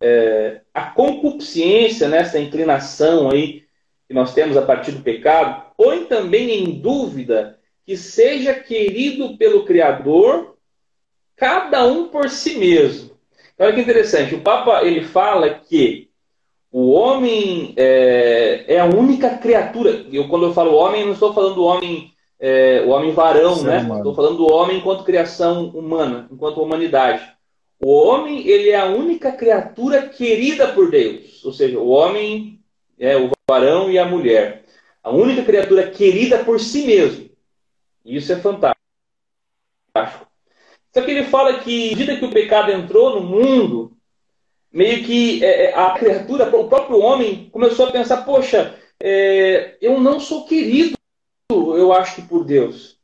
[0.00, 3.64] é, a concupiscência nessa inclinação aí
[4.06, 9.64] que nós temos a partir do pecado, põe também em dúvida que seja querido pelo
[9.64, 10.56] Criador,
[11.36, 13.14] cada um por si mesmo.
[13.54, 16.10] Então, olha que interessante, o Papa ele fala que
[16.70, 20.06] o homem é, é a única criatura.
[20.12, 23.66] Eu, quando eu falo homem, não estou falando do homem, é, o homem varão, Sim,
[23.66, 23.88] né?
[23.96, 27.32] Estou falando do homem enquanto criação humana, enquanto humanidade.
[27.80, 32.60] O homem ele é a única criatura querida por Deus, ou seja, o homem
[32.98, 34.64] é o varão e a mulher.
[35.02, 37.28] A única criatura querida por si mesmo.
[38.04, 38.80] Isso é fantástico.
[40.92, 43.92] Só que ele fala que, à medida que o pecado entrou no mundo,
[44.72, 50.00] meio que é, é, a criatura, o próprio homem, começou a pensar: poxa, é, eu
[50.00, 50.93] não sou querido,
[51.50, 52.98] eu acho que por Deus.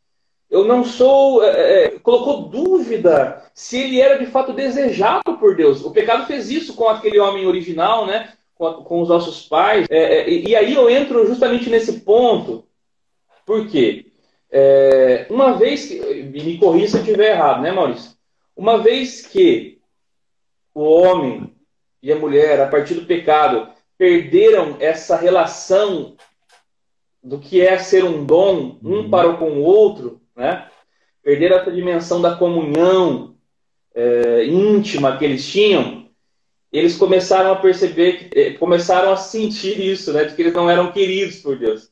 [0.49, 1.45] Eu não sou.
[1.45, 5.85] É, é colocou dúvida se ele era de fato desejado por Deus.
[5.85, 8.33] O pecado fez isso com aquele homem original, né?
[8.61, 9.87] com, com os nossos pais.
[9.91, 12.65] É, é, e aí eu entro justamente nesse ponto.
[13.47, 14.13] Por quê?
[14.51, 15.99] É, uma vez que.
[16.25, 18.13] Me corrija se eu estiver errado, né, Maurício?
[18.55, 19.79] Uma vez que
[20.75, 21.55] o homem
[22.03, 26.17] e a mulher, a partir do pecado, perderam essa relação
[27.23, 29.11] do que é ser um dom um uhum.
[29.11, 30.69] para com o outro, né?
[31.23, 33.37] Perderam essa dimensão da comunhão
[33.95, 36.01] é, íntima que eles tinham
[36.73, 40.71] eles começaram a perceber, que, eh, começaram a sentir isso, né, de que eles não
[40.71, 41.91] eram queridos por Deus.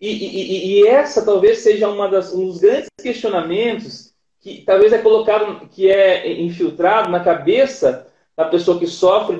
[0.00, 4.98] E, e, e essa talvez seja uma das, um dos grandes questionamentos que talvez é
[4.98, 9.38] colocado, que é infiltrado na cabeça da pessoa que sofre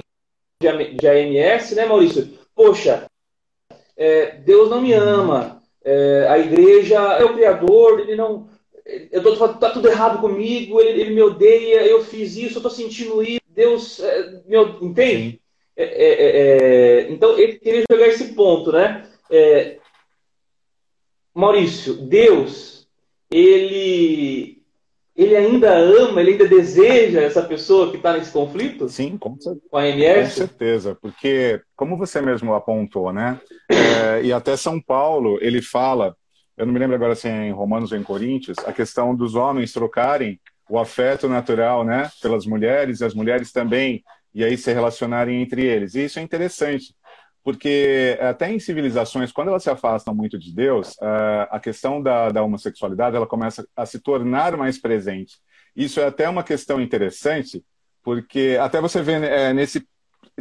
[0.60, 2.36] de AMS, né, Maurício?
[2.54, 3.06] Poxa,
[3.98, 8.48] é, Deus não me ama, é, a igreja é o Criador, ele não.
[9.10, 12.62] Eu tô falando, tá tudo errado comigo, ele, ele me odeia, eu fiz isso, eu
[12.62, 13.40] tô sentindo isso.
[13.48, 15.42] Deus, é, meu, entende?
[15.76, 16.40] É, é,
[17.02, 19.04] é, então, ele queria jogar esse ponto, né?
[21.34, 22.88] Maurício, Deus,
[23.30, 24.57] ele,
[25.18, 28.88] ele ainda ama, ele ainda deseja essa pessoa que está nesse conflito?
[28.88, 29.66] Sim, com certeza.
[29.68, 30.30] Com a MS?
[30.30, 33.40] Com certeza, porque, como você mesmo apontou, né?
[34.22, 36.14] e até São Paulo, ele fala,
[36.56, 39.34] eu não me lembro agora se é em Romanos ou em Coríntios, a questão dos
[39.34, 44.72] homens trocarem o afeto natural, né, pelas mulheres e as mulheres também, e aí se
[44.72, 45.96] relacionarem entre eles.
[45.96, 46.94] E isso é interessante,
[47.48, 50.94] porque até em civilizações, quando elas se afastam muito de Deus,
[51.50, 55.38] a questão da, da homossexualidade ela começa a se tornar mais presente.
[55.74, 57.64] Isso é até uma questão interessante,
[58.02, 59.88] porque até você vê é, nesse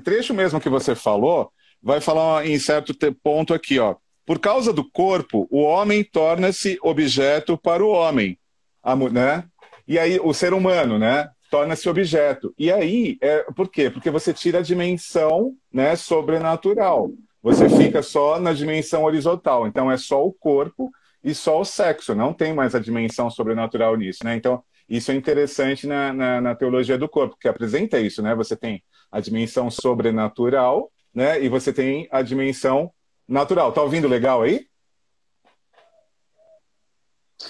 [0.03, 1.49] trecho mesmo que você falou,
[1.81, 2.93] vai falar em certo
[3.23, 3.95] ponto aqui, ó.
[4.25, 8.37] Por causa do corpo, o homem torna-se objeto para o homem,
[8.83, 9.45] a, né?
[9.87, 12.53] E aí o ser humano, né, torna-se objeto.
[12.57, 13.89] E aí, é, por quê?
[13.89, 17.11] Porque você tira a dimensão né, sobrenatural.
[17.41, 19.67] Você fica só na dimensão horizontal.
[19.67, 20.91] Então é só o corpo
[21.23, 22.13] e só o sexo.
[22.13, 24.35] Não tem mais a dimensão sobrenatural nisso, né?
[24.35, 28.33] Então isso é interessante na, na, na teologia do corpo, que apresenta isso, né?
[28.35, 31.41] Você tem a dimensão sobrenatural, né?
[31.41, 32.91] E você tem a dimensão
[33.27, 33.71] natural.
[33.71, 34.65] Tá ouvindo legal aí?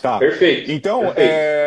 [0.01, 0.19] Tá.
[0.19, 0.71] Perfeito.
[0.71, 1.31] Então, Perfeito.
[1.31, 1.66] É,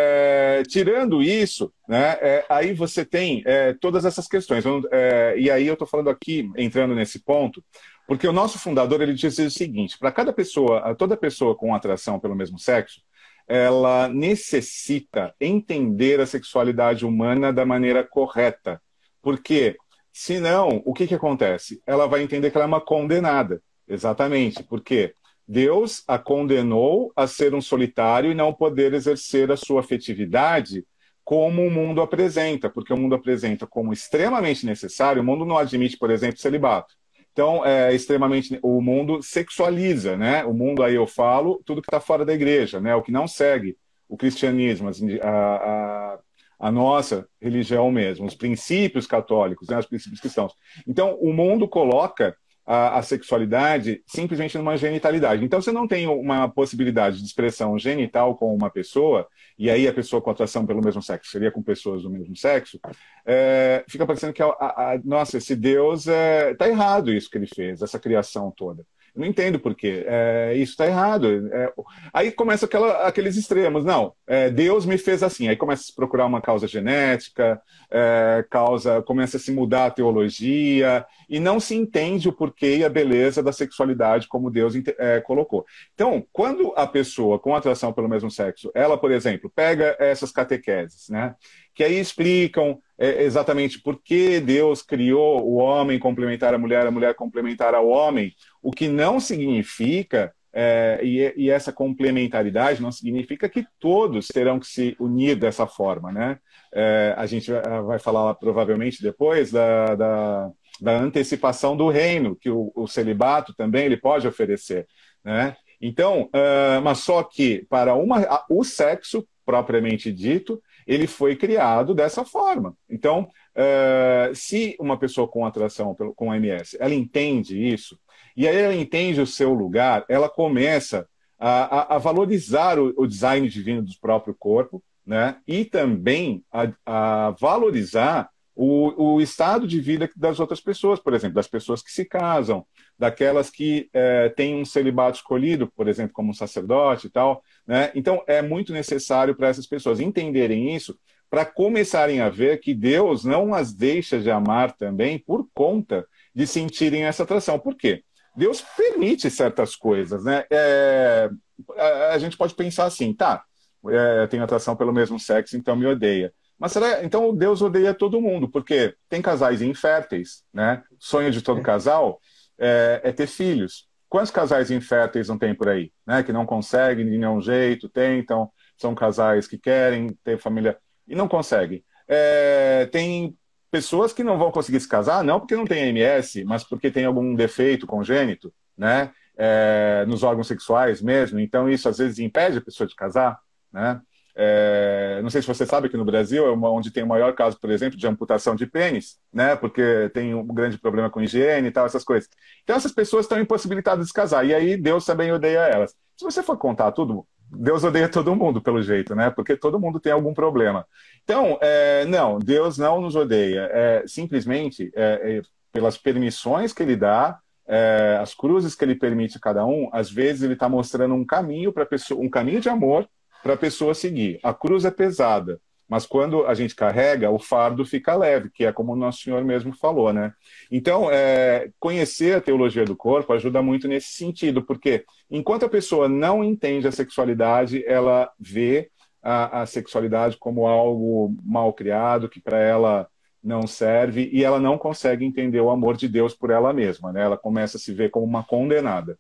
[0.63, 4.65] tirando isso, né, é, aí você tem é, todas essas questões.
[4.91, 7.63] É, e aí eu estou falando aqui, entrando nesse ponto,
[8.07, 12.19] porque o nosso fundador ele diz o seguinte: para cada pessoa, toda pessoa com atração
[12.19, 13.01] pelo mesmo sexo,
[13.47, 18.81] ela necessita entender a sexualidade humana da maneira correta.
[19.21, 19.77] Porque,
[20.13, 21.83] senão, o que, que acontece?
[21.85, 23.61] Ela vai entender que ela é uma condenada.
[23.89, 24.63] Exatamente.
[24.63, 25.15] Por quê?
[25.51, 30.87] Deus a condenou a ser um solitário e não poder exercer a sua afetividade
[31.25, 35.99] como o mundo apresenta, porque o mundo apresenta como extremamente necessário, o mundo não admite,
[35.99, 36.95] por exemplo, celibato.
[37.33, 40.45] Então, é extremamente o mundo sexualiza, né?
[40.45, 42.95] O mundo aí eu falo tudo que está fora da igreja, né?
[42.95, 43.77] O que não segue
[44.09, 46.19] o cristianismo, a, a,
[46.61, 50.53] a nossa religião mesmo, os princípios católicos, né, os princípios cristãos.
[50.87, 52.37] Então, o mundo coloca
[52.71, 55.45] a, a, sexualidade simplesmente numa genitalidade.
[55.45, 59.27] Então, você não tem uma possibilidade de expressão genital com uma pessoa,
[59.59, 62.79] e aí a pessoa com atração pelo mesmo sexo seria com pessoas do mesmo sexo,
[63.27, 67.39] é, fica parecendo que, a, a, nossa, esse Deus está é, tá errado isso que
[67.39, 68.87] ele fez, essa criação toda.
[69.15, 70.05] Não entendo por quê.
[70.07, 71.49] É, isso está errado.
[71.53, 71.73] É,
[72.13, 73.85] aí começa aquela, aqueles extremos.
[73.85, 75.49] Não, é, Deus me fez assim.
[75.49, 79.91] Aí começa a se procurar uma causa genética, é, causa, começa a se mudar a
[79.91, 85.21] teologia, e não se entende o porquê e a beleza da sexualidade como Deus é,
[85.21, 85.65] colocou.
[85.95, 91.09] Então, quando a pessoa com atração pelo mesmo sexo, ela, por exemplo, pega essas catequeses,
[91.09, 91.35] né?
[91.81, 96.91] que aí explicam é, exatamente por que Deus criou o homem complementar a mulher, a
[96.91, 103.49] mulher complementar ao homem, o que não significa, é, e, e, essa complementaridade não significa
[103.49, 106.11] que todos terão que se unir dessa forma.
[106.11, 106.39] Né?
[106.75, 107.51] É, a gente
[107.87, 113.85] vai falar provavelmente depois da, da, da antecipação do reino, que o, o, celibato também
[113.85, 114.87] ele pode oferecer.
[115.25, 115.57] Né?
[115.81, 122.25] Então, uh, mas só que para uma, o sexo propriamente dito, ele foi criado dessa
[122.25, 122.75] forma.
[122.89, 127.99] Então, uh, se uma pessoa com atração pelo, com MS, ela entende isso,
[128.37, 131.07] e aí ela entende o seu lugar, ela começa
[131.39, 135.37] a, a, a valorizar o, o, design divino do próprio corpo, né?
[135.47, 141.35] e também a, a valorizar o, o, estado de vida das outras pessoas, por exemplo,
[141.35, 142.67] das pessoas que se casam,
[142.99, 147.43] daquelas que é, têm um celibato escolhido, por exemplo, como um sacerdote e tal.
[147.67, 147.91] Né?
[147.95, 150.99] Então, é muito necessário para essas pessoas entenderem isso,
[151.31, 156.45] para começarem a ver que Deus não as deixa de amar também por conta de
[156.47, 157.59] sentirem essa atração.
[157.59, 158.03] Por quê?
[158.37, 160.25] Deus permite certas coisas.
[160.25, 160.45] Né?
[160.51, 161.31] É,
[161.77, 163.45] a, a, gente pode pensar assim, tá,
[163.89, 166.33] é, eu tenho atração pelo mesmo sexo, então me odeia.
[166.59, 170.83] Mas será, então Deus odeia todo mundo, porque tem casais inférteis, né?
[170.99, 172.21] Sonho de todo casal
[172.59, 173.89] é, é ter filhos.
[174.11, 175.93] Quantos casais inférteis não tem por aí?
[176.05, 176.23] Né?
[176.23, 181.29] Que não conseguem de nenhum jeito, tentam, são casais que querem ter família e não
[181.29, 181.85] conseguem.
[182.09, 183.37] É, tem
[183.71, 187.05] pessoas que não vão conseguir se casar, não porque não tem MS, mas porque tem
[187.05, 189.13] algum defeito congênito, né?
[189.37, 191.39] É, nos órgãos sexuais mesmo.
[191.39, 193.39] Então, isso às vezes impede a pessoa de casar,
[193.73, 194.01] né?
[194.35, 197.59] É, não sei se você sabe que no Brasil é onde tem o maior caso,
[197.59, 199.57] por exemplo, de amputação de pênis, né?
[199.57, 202.29] Porque tem um grande problema com higiene e tal, essas coisas.
[202.63, 204.47] Então essas pessoas estão impossibilitadas de se casar.
[204.47, 205.95] E aí Deus também odeia elas.
[206.17, 209.31] Se você for contar tudo, Deus odeia todo mundo, pelo jeito, né?
[209.31, 210.87] Porque todo mundo tem algum problema.
[211.25, 213.69] Então, é, não, Deus não nos odeia.
[213.73, 219.37] É, simplesmente é, é pelas permissões que Ele dá, é, as cruzes que Ele permite
[219.37, 222.69] a cada um, às vezes Ele está mostrando um caminho para pessoa, um caminho de
[222.69, 223.09] amor
[223.43, 224.39] para a pessoa seguir.
[224.43, 225.61] A cruz é pesada,
[225.91, 229.45] mas quando a gente carrega, o fardo fica leve, que é como o Nosso Senhor
[229.45, 230.33] mesmo falou, né?
[230.71, 236.09] Então, é, conhecer a teologia do corpo ajuda muito nesse sentido, porque enquanto a pessoa
[236.09, 238.89] não entende a sexualidade, ela vê
[239.21, 243.09] a, a sexualidade como algo mal criado, que para ela
[243.43, 247.23] não serve, e ela não consegue entender o amor de Deus por ela mesma, né?
[247.23, 249.19] Ela começa a se ver como uma condenada.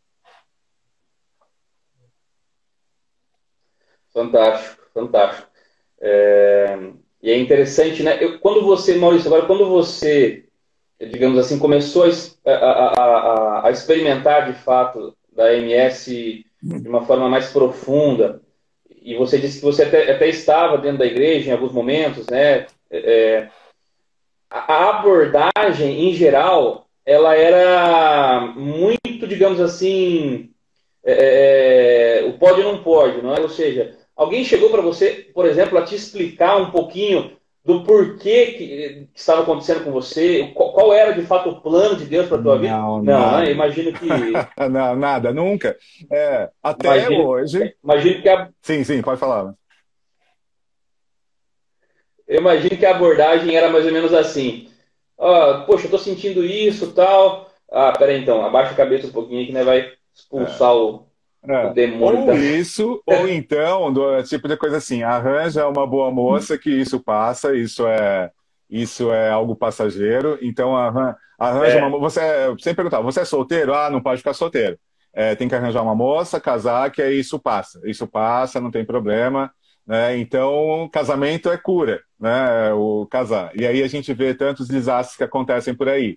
[4.12, 5.49] Fantástico, fantástico.
[6.00, 6.78] É,
[7.22, 8.18] e é interessante, né?
[8.20, 10.44] Eu, quando você, Maurício, agora quando você,
[10.98, 12.04] digamos assim, começou
[12.46, 18.42] a, a, a, a experimentar de fato da MS de uma forma mais profunda,
[19.02, 22.66] e você disse que você até, até estava dentro da igreja em alguns momentos, né?
[22.90, 23.48] É,
[24.50, 30.50] a abordagem, em geral, ela era muito, digamos assim,
[31.04, 33.40] é, é o pode ou não pode, não é?
[33.40, 38.48] Ou seja, Alguém chegou para você, por exemplo, a te explicar um pouquinho do porquê
[38.48, 38.66] que,
[39.06, 40.52] que estava acontecendo com você?
[40.54, 42.76] Qual, qual, era de fato o plano de Deus para a tua vida?
[42.76, 44.06] Não, não imagino que.
[44.70, 45.74] não, nada, nunca.
[46.12, 47.74] É, até imagino, hoje.
[47.83, 48.50] Imagino que a...
[48.61, 49.55] Sim, sim, pode falar.
[52.28, 54.68] Eu imagino que a abordagem era mais ou menos assim.
[55.16, 57.51] Oh, poxa, eu estou sentindo isso tal.
[57.72, 60.74] Ah, peraí então, abaixa a cabeça um pouquinho que né, vai expulsar é.
[60.74, 61.09] o
[61.43, 61.97] é.
[62.01, 62.34] Ou tá...
[62.34, 67.55] isso, ou então, do tipo de coisa assim, arranja uma boa moça que isso passa,
[67.57, 68.30] isso é
[68.68, 71.84] isso é algo passageiro, então arranja, arranja é.
[71.84, 72.20] uma você
[72.61, 73.74] sempre perguntar, você é solteiro?
[73.74, 74.78] Ah, não pode ficar solteiro.
[75.12, 77.80] É, tem que arranjar uma moça, casar, que aí isso passa.
[77.84, 79.53] Isso passa, não tem problema.
[79.86, 80.18] Né?
[80.18, 82.72] Então, casamento é cura, né?
[82.74, 83.51] O casar.
[83.57, 86.16] E aí a gente vê tantos desastres que acontecem por aí.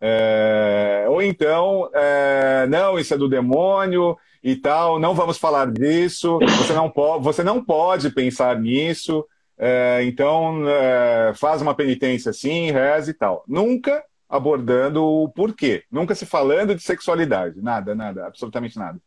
[0.00, 6.38] É, ou então, é, não, isso é do demônio e tal, não vamos falar disso,
[6.58, 9.26] você não, po você não pode pensar nisso,
[9.58, 13.42] é, então é, faz uma penitência assim, reza e tal.
[13.48, 19.00] Nunca abordando o porquê, nunca se falando de sexualidade, nada, nada, absolutamente nada.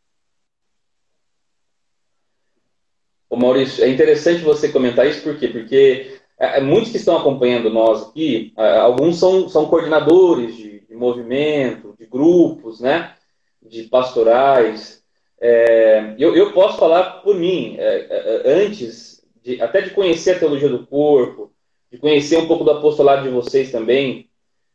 [3.30, 5.48] Ô Maurício, é interessante você comentar isso, por quê?
[5.48, 10.69] Porque é, é muitos que estão acompanhando nós aqui, alguns são, são coordenadores de,
[11.00, 13.16] movimento, de grupos, né?
[13.62, 15.04] De pastorais.
[15.42, 20.40] É, eu, eu posso falar por mim, é, é, antes, de, até de conhecer a
[20.40, 21.52] teologia do corpo,
[21.92, 24.30] de conhecer um pouco do apostolado de vocês também,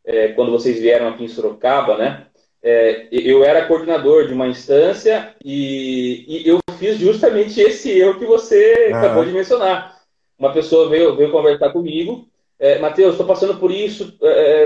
[0.04, 2.26] é, quando vocês vieram aqui em Sorocaba, né?
[2.62, 8.24] É, eu era coordenador de uma instância e, e, eu fiz justamente esse erro que
[8.24, 8.96] você uhum.
[8.96, 10.00] acabou de mencionar.
[10.38, 12.26] Uma pessoa veio, veio conversar comigo,
[12.58, 14.16] é, Mateus, estou passando por isso,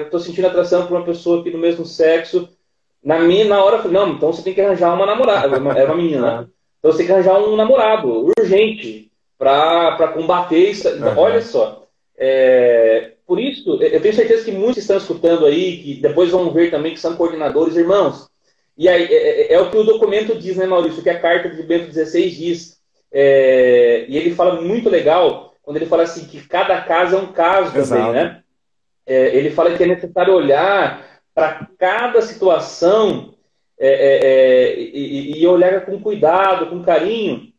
[0.03, 2.49] estou é, sentindo atração por uma pessoa aqui do mesmo sexo.
[3.03, 5.87] Na minha, na hora, eu falei, não, então você tem que arranjar uma namorada, era
[5.93, 6.47] uma menina, né?
[6.79, 10.89] Então você tem que arranjar um namorado, urgente, para combater isso.
[10.89, 11.17] Uhum.
[11.17, 11.87] Olha só,
[12.17, 16.71] é, por isso, eu tenho certeza que muitos estão escutando aí, que depois vão ver
[16.71, 18.29] também que são coordenadores, irmãos.
[18.77, 21.03] E aí, é, é, é o que o documento diz, né, Maurício?
[21.03, 22.79] Que a carta de Bento XVI diz.
[23.13, 27.27] É, e ele fala muito legal quando ele fala assim que cada caso é um
[27.27, 28.01] caso Exato.
[28.01, 28.41] também, né?
[29.07, 33.35] É, ele fala que é necessário olhar para cada situação
[33.79, 37.53] é, é, e, e, olhar com cuidado, com carinho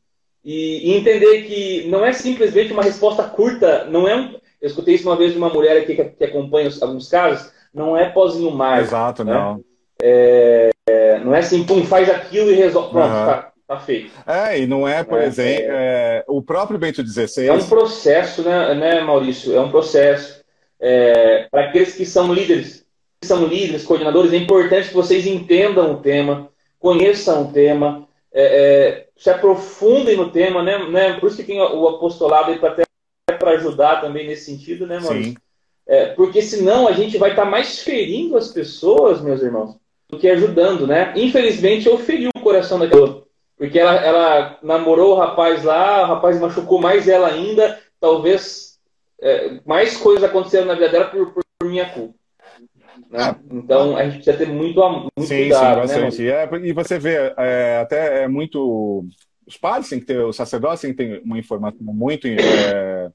[0.43, 4.95] e, e, entender que não é simplesmente uma resposta curta, não é um, eu escutei
[4.95, 8.49] isso uma vez de uma mulher aqui que, que acompanha alguns casos, não é pozinho
[8.49, 8.87] mais.
[8.87, 9.33] Exato, né?
[9.35, 9.63] não.
[10.01, 12.89] É, é, não é assim, pum, faz aquilo e resolve.
[12.89, 13.25] Pronto, uhum.
[13.27, 14.11] tá, tá feito.
[14.25, 17.45] É, e não é, por é, exemplo, é, o próprio Bento XVI.
[17.45, 19.55] É um processo, né, né Maurício?
[19.55, 20.43] É um processo.
[20.79, 22.83] É, Para aqueles que são líderes,
[23.21, 26.49] que são líderes, coordenadores, é importante que vocês entendam o tema,
[26.79, 30.89] conheçam o tema, é, se aprofundem no tema, né?
[30.89, 31.13] né?
[31.19, 35.35] Por isso que tem o apostolado aí para ajudar também nesse sentido, né, Maurício?
[35.87, 39.75] É, porque senão a gente vai estar tá mais ferindo as pessoas, meus irmãos,
[40.09, 41.13] do que ajudando, né?
[41.15, 43.28] Infelizmente eu feri o coração daquela
[43.59, 48.79] porque ela, ela namorou o rapaz lá, o rapaz machucou mais ela ainda, talvez
[49.21, 52.15] é, mais coisas aconteceram na vida dela por, por minha culpa.
[53.09, 53.19] Né?
[53.19, 55.87] Ah, então a gente precisa ter muito, muito sim, cuidado.
[55.87, 56.21] Sim, né, bastante.
[56.21, 59.05] Né, é, e você vê, é, até é muito.
[59.45, 63.09] Os padres têm que ter, os sacerdotes têm que ter uma informação muito é,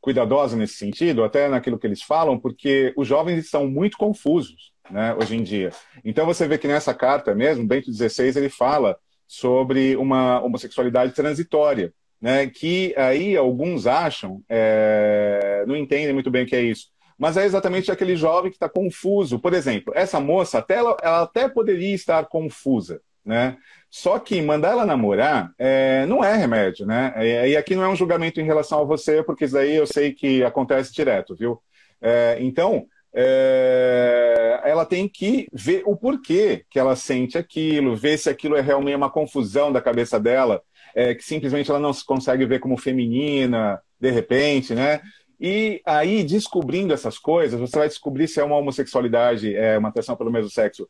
[0.00, 5.14] cuidadosa nesse sentido, até naquilo que eles falam, porque os jovens estão muito confusos né,
[5.14, 5.70] hoje em dia.
[6.04, 11.92] Então você vê que nessa carta mesmo, Bento XVI, ele fala sobre uma homossexualidade transitória,
[12.20, 16.86] né, que aí alguns acham, é, não entendem muito bem o que é isso,
[17.18, 19.38] mas é exatamente aquele jovem que está confuso.
[19.38, 23.56] Por exemplo, essa moça, até ela, ela até poderia estar confusa, né?
[23.90, 27.14] Só que mandar ela namorar é, não é remédio, né?
[27.48, 30.12] E, aqui não é um julgamento em relação a você, porque isso daí eu sei
[30.12, 31.58] que acontece direto, viu?
[32.00, 32.86] É, então,
[33.18, 38.60] é, ela tem que ver o porquê que ela sente aquilo, ver se aquilo é
[38.60, 40.62] realmente uma confusão da cabeça dela,
[40.94, 45.00] é, que simplesmente ela não se consegue ver como feminina, de repente, né?
[45.40, 50.14] E aí, descobrindo essas coisas, você vai descobrir se é uma homossexualidade, é uma atração
[50.14, 50.86] pelo mesmo sexo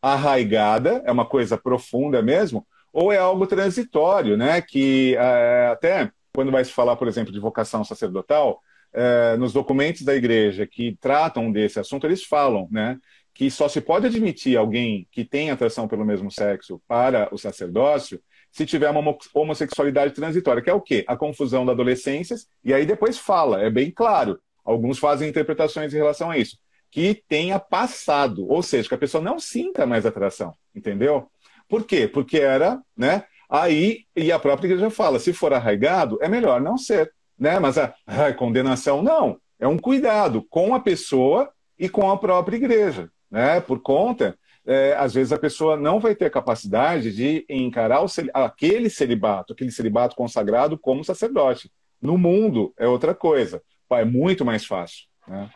[0.00, 4.62] arraigada, é uma coisa profunda mesmo, ou é algo transitório, né?
[4.62, 8.60] Que é, até quando vai se falar, por exemplo, de vocação sacerdotal,
[8.94, 12.96] é, nos documentos da igreja que tratam desse assunto, eles falam, né?
[13.34, 18.20] Que só se pode admitir alguém que tem atração pelo mesmo sexo para o sacerdócio
[18.52, 21.04] se tiver uma homossexualidade transitória, que é o quê?
[21.08, 24.38] A confusão da adolescência, e aí depois fala, é bem claro.
[24.64, 26.56] Alguns fazem interpretações em relação a isso
[26.94, 31.28] que tenha passado, ou seja, que a pessoa não sinta mais atração, entendeu?
[31.68, 32.06] Por quê?
[32.06, 33.24] Porque era, né?
[33.50, 37.58] Aí, e a própria igreja fala, se for arraigado, é melhor não ser, né?
[37.58, 42.56] Mas a, a condenação não, é um cuidado com a pessoa e com a própria
[42.56, 43.60] igreja, né?
[43.60, 48.88] Por conta, é, às vezes a pessoa não vai ter capacidade de encarar o, aquele
[48.88, 51.70] celibato, aquele celibato consagrado como sacerdote.
[52.00, 53.62] No mundo é outra coisa,
[53.92, 55.50] é muito mais fácil, né?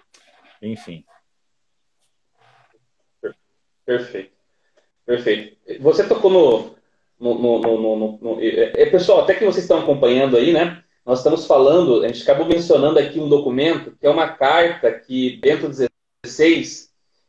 [0.62, 1.05] Enfim.
[3.85, 4.33] Perfeito.
[5.07, 5.57] Perfeito.
[5.81, 6.76] Você tocou no.
[7.18, 10.85] no, no, no, no é, pessoal, até que vocês estão acompanhando aí, né?
[11.09, 15.38] Nós estamos falando, a gente acabou mencionando aqui um documento, que é uma carta que
[15.38, 16.86] Bento XVI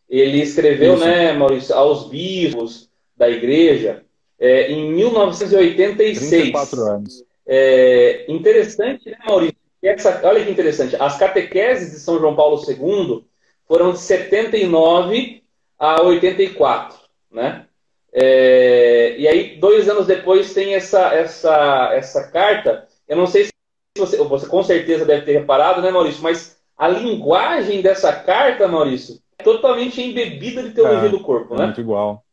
[0.09, 1.05] ele escreveu, Isso.
[1.05, 4.03] né, Maurício, aos bispos da igreja
[4.37, 6.29] é, em 1986.
[6.29, 7.23] 34 anos.
[7.47, 9.55] É, interessante, né, Maurício?
[9.81, 10.97] Essa, olha que interessante.
[10.97, 13.23] As catequeses de São João Paulo II
[13.65, 15.41] foram de 79
[15.79, 16.97] a 84,
[17.31, 17.65] né?
[18.11, 22.85] É, e aí, dois anos depois, tem essa, essa, essa carta.
[23.07, 23.58] Eu não sei se
[23.99, 26.23] você, você com certeza deve ter reparado, né, Maurício?
[26.23, 31.65] Mas a linguagem dessa carta, Maurício, é totalmente embebida de teologia é, do corpo, né?
[31.65, 32.23] Muito igual.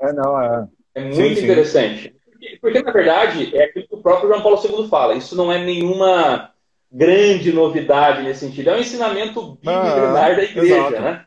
[0.00, 0.68] É, não, é.
[0.94, 2.02] É muito sim, interessante.
[2.02, 2.14] Sim.
[2.24, 5.14] Porque, porque, na verdade, é aquilo que o próprio João Paulo II fala.
[5.14, 6.52] Isso não é nenhuma
[6.90, 8.70] grande novidade nesse sentido.
[8.70, 11.00] É um ensinamento bíblico ah, da igreja, exato.
[11.00, 11.24] né?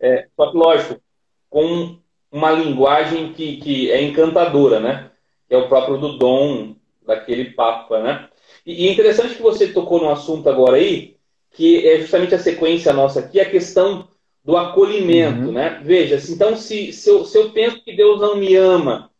[0.00, 1.00] É, só que, lógico,
[1.48, 1.98] com
[2.30, 5.10] uma linguagem que, que é encantadora, né?
[5.48, 6.74] Que é o próprio do dom
[7.06, 8.28] daquele Papa, né?
[8.66, 11.16] E, é interessante que você tocou num assunto agora aí,
[11.52, 14.08] que é justamente a sequência nossa aqui, a questão
[14.44, 15.52] do acolhimento, uhum.
[15.52, 15.80] né?
[15.82, 19.10] Veja, então se, se, eu, se eu penso que Deus não me ama,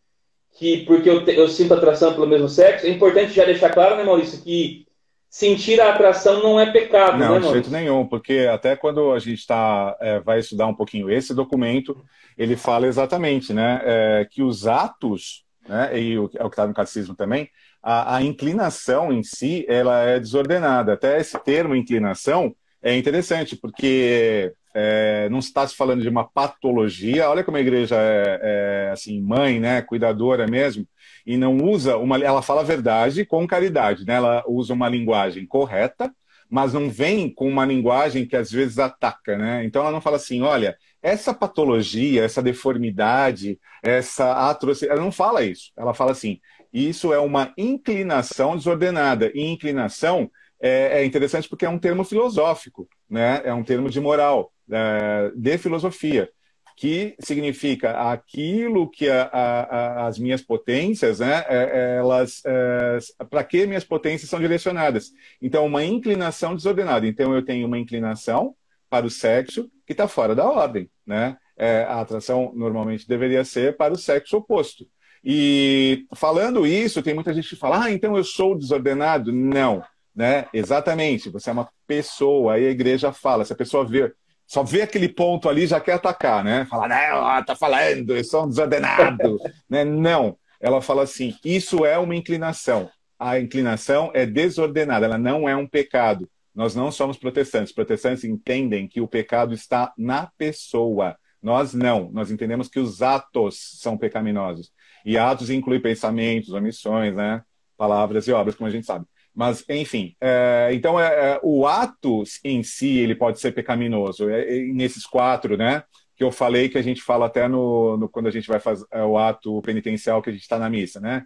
[0.56, 3.96] que porque eu, te, eu sinto atração pelo mesmo sexo, é importante já deixar claro,
[3.96, 4.86] né, Maurício, que
[5.28, 9.18] sentir a atração não é pecado, não, né, de jeito nenhum, porque até quando a
[9.18, 12.04] gente tá, é, vai estudar um pouquinho esse documento,
[12.38, 16.66] ele fala exatamente, né, é, que os atos, né, e o, é o que está
[16.66, 17.50] no catecismo também,
[17.88, 20.94] a, a, inclinação em si, ela é desordenada.
[20.94, 27.30] Até esse termo inclinação é interessante, porque é, não está se falando de uma patologia.
[27.30, 30.84] Olha como a igreja é, é, assim mãe, né, cuidadora mesmo,
[31.24, 32.18] e não usa uma.
[32.18, 34.14] Ela fala a verdade com caridade, né?
[34.14, 36.12] Ela usa uma linguagem correta,
[36.50, 39.64] mas não vem com uma linguagem que às vezes ataca, né?
[39.64, 45.44] Então ela não fala assim, olha, essa patologia, essa deformidade, essa atrocidade, ela não fala
[45.44, 45.70] isso.
[45.76, 46.40] Ela fala assim,
[46.76, 49.30] isso é uma inclinação desordenada.
[49.34, 53.40] E inclinação é, é interessante porque é um termo filosófico, né?
[53.44, 56.28] é um termo de moral, é, de filosofia,
[56.76, 62.98] que significa aquilo que a, a, as minhas potências, né, é, elas, é,
[63.30, 65.10] para que minhas potências são direcionadas.
[65.40, 67.06] Então, uma inclinação desordenada.
[67.06, 68.54] Então, eu tenho uma inclinação
[68.90, 70.90] para o sexo que está fora da ordem.
[71.06, 71.38] Né?
[71.56, 74.86] É, a atração normalmente deveria ser para o sexo oposto.
[75.28, 79.32] E falando isso, tem muita gente que fala, ah, então eu sou desordenado.
[79.32, 79.82] Não,
[80.14, 80.46] né?
[80.54, 84.12] Exatamente, você é uma pessoa, aí a igreja fala, se a pessoa vê,
[84.46, 86.64] só vê aquele ponto ali, já quer atacar, né?
[86.70, 89.36] Fala, não, tá falando, eu sou um desordenado.
[89.68, 89.84] né?
[89.84, 92.88] Não, ela fala assim, isso é uma inclinação.
[93.18, 96.30] A inclinação é desordenada, ela não é um pecado.
[96.54, 97.72] Nós não somos protestantes.
[97.72, 101.16] Protestantes entendem que o pecado está na pessoa.
[101.42, 102.10] Nós não.
[102.12, 104.70] Nós entendemos que os atos são pecaminosos.
[105.06, 107.42] E atos inclui pensamentos, omissões, né?
[107.76, 109.04] palavras e obras, como a gente sabe.
[109.34, 114.30] Mas, enfim, é, então é, é, o ato em si ele pode ser pecaminoso.
[114.30, 115.82] É, é, nesses quatro, né?
[116.16, 118.86] Que eu falei que a gente fala até no, no quando a gente vai fazer
[118.90, 121.24] é, o ato penitencial que a gente está na missa, né?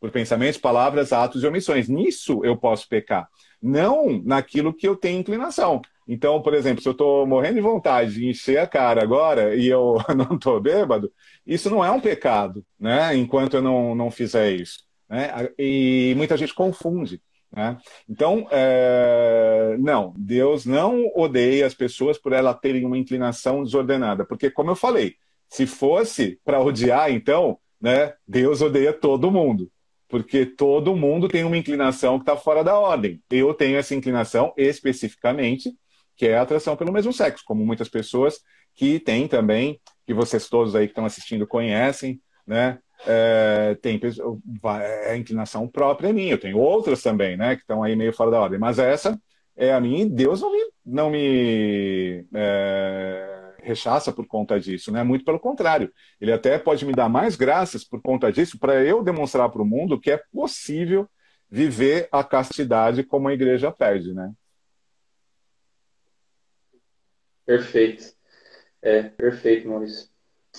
[0.00, 1.88] Por pensamentos, palavras, atos e omissões.
[1.88, 3.28] Nisso eu posso pecar.
[3.60, 5.82] Não naquilo que eu tenho inclinação.
[6.08, 9.68] Então, por exemplo, se eu estou morrendo de vontade de encher a cara agora e
[9.68, 11.12] eu não estou bêbado,
[11.46, 13.14] isso não é um pecado, né?
[13.14, 14.84] Enquanto eu não, não fizer isso.
[15.06, 15.50] Né?
[15.58, 17.20] E muita gente confunde.
[17.52, 17.76] Né?
[18.08, 19.76] Então, é...
[19.78, 24.76] não, Deus não odeia as pessoas por elas terem uma inclinação desordenada, porque, como eu
[24.76, 25.14] falei,
[25.48, 29.70] se fosse para odiar, então, né, Deus odeia todo mundo,
[30.08, 33.22] porque todo mundo tem uma inclinação que está fora da ordem.
[33.30, 35.74] Eu tenho essa inclinação especificamente
[36.18, 38.40] que é a atração pelo mesmo sexo, como muitas pessoas
[38.74, 42.78] que têm também, que vocês todos aí que estão assistindo conhecem, né?
[43.06, 44.00] É, tem
[44.82, 48.32] é a inclinação própria minha, eu tenho outras também, né, que estão aí meio fora
[48.32, 49.16] da ordem, mas essa
[49.56, 55.04] é a minha e Deus não me, não me é, rechaça por conta disso, né?
[55.04, 59.02] Muito pelo contrário, Ele até pode me dar mais graças por conta disso para eu
[59.02, 61.08] demonstrar para o mundo que é possível
[61.48, 64.32] viver a castidade como a igreja pede, né?
[67.48, 68.12] Perfeito.
[68.82, 70.10] É, perfeito, Maurício.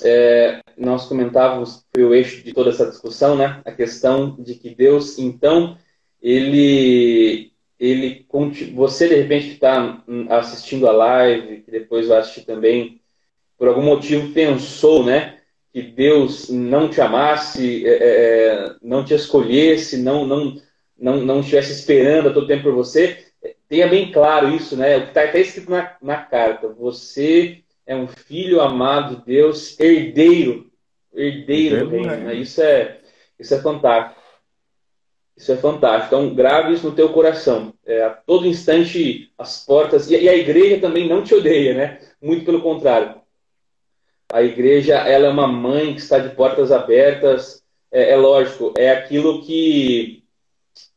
[0.04, 3.62] É, nós comentávamos, foi o eixo de toda essa discussão, né?
[3.64, 5.78] A questão de que Deus, então,
[6.20, 8.26] ele, ele
[8.74, 13.00] você de repente que está assistindo a live, que depois vai assistir também,
[13.56, 15.42] por algum motivo pensou, né?
[15.72, 20.60] Que Deus não te amasse, é, é não te escolhesse, não, não,
[20.98, 23.29] não, não estivesse esperando a todo tempo por você
[23.70, 24.98] tenha bem claro isso, né?
[24.98, 26.68] O que está até escrito na, na carta.
[26.68, 30.70] Você é um filho amado de Deus, herdeiro,
[31.14, 32.18] herdeiro do reino.
[32.18, 32.34] Né?
[32.34, 33.00] Isso é,
[33.40, 34.20] isso é fantástico.
[35.38, 36.16] Isso é fantástico.
[36.16, 37.74] Então, grave isso no teu coração.
[37.86, 40.10] É, a todo instante, as portas.
[40.10, 42.00] E, e, a igreja também não te odeia, né?
[42.22, 43.22] Muito pelo contrário.
[44.32, 47.64] A igreja, ela é uma mãe que está de portas abertas.
[47.92, 50.24] É, é lógico, é aquilo que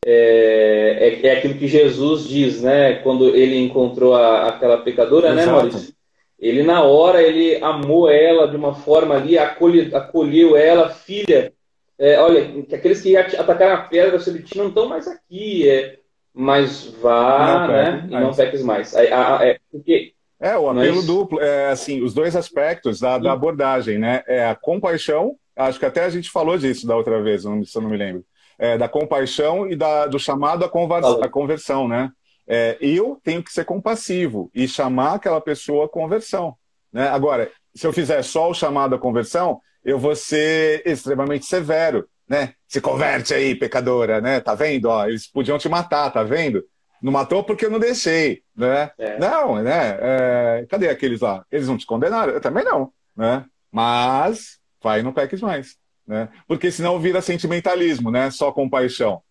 [0.05, 2.95] é, é, é, aquilo que Jesus diz, né?
[2.95, 5.57] Quando ele encontrou a, aquela pecadora, né, Exato.
[5.57, 5.93] né, Maurício?
[6.39, 11.53] ele na hora ele amou ela de uma forma ali, acolhe, acolheu ela, filha.
[11.97, 15.99] É, olha, que aqueles que atacaram a pedra sobre ti não estão mais aqui, é,
[16.33, 18.07] mas vá, não, né?
[18.09, 18.93] E não peques mais.
[18.93, 20.13] É, é, porque
[20.43, 21.05] é, o apelo Mas...
[21.05, 24.23] duplo, é assim, os dois aspectos da, da, abordagem, né?
[24.27, 27.81] É a compaixão, acho que até a gente falou disso da outra vez, se eu
[27.81, 28.25] não me lembro.
[28.57, 32.11] É, da compaixão e da, do chamado à, conversa, à conversão, né?
[32.47, 36.55] É, eu tenho que ser compassivo e chamar aquela pessoa à conversão.
[36.91, 37.07] Né?
[37.07, 42.07] Agora, se eu fizer só o chamado à conversão, eu vou ser extremamente severo.
[42.27, 42.53] Né?
[42.67, 44.39] Se converte aí, pecadora, né?
[44.39, 44.85] Tá vendo?
[44.85, 46.63] Ó, eles podiam te matar, tá vendo?
[47.01, 48.91] Não matou porque eu não deixei, né?
[48.97, 49.19] É.
[49.19, 49.97] Não, né?
[49.99, 51.45] É, cadê aqueles lá?
[51.51, 52.31] Eles não te condenaram?
[52.31, 53.45] Eu também não, né?
[53.69, 55.75] Mas vai não peques mais,
[56.07, 56.29] né?
[56.47, 58.29] Porque senão vira sentimentalismo, né?
[58.31, 59.21] Só compaixão.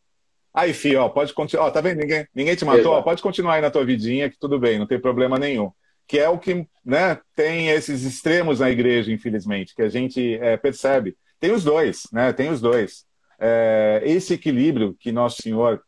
[0.54, 1.70] Aí, filho, ó, pode continuar.
[1.70, 1.98] Tá vendo?
[1.98, 2.92] Ninguém, ninguém te matou?
[2.92, 5.70] Ó, pode continuar aí na tua vidinha, que tudo bem, não tem problema nenhum.
[6.06, 10.56] Que é o que né, tem esses extremos na igreja, infelizmente, que a gente é,
[10.56, 11.16] percebe.
[11.40, 12.32] Tem os dois, né?
[12.32, 13.04] Tem os dois.
[13.38, 15.82] É, esse equilíbrio que Nosso Senhor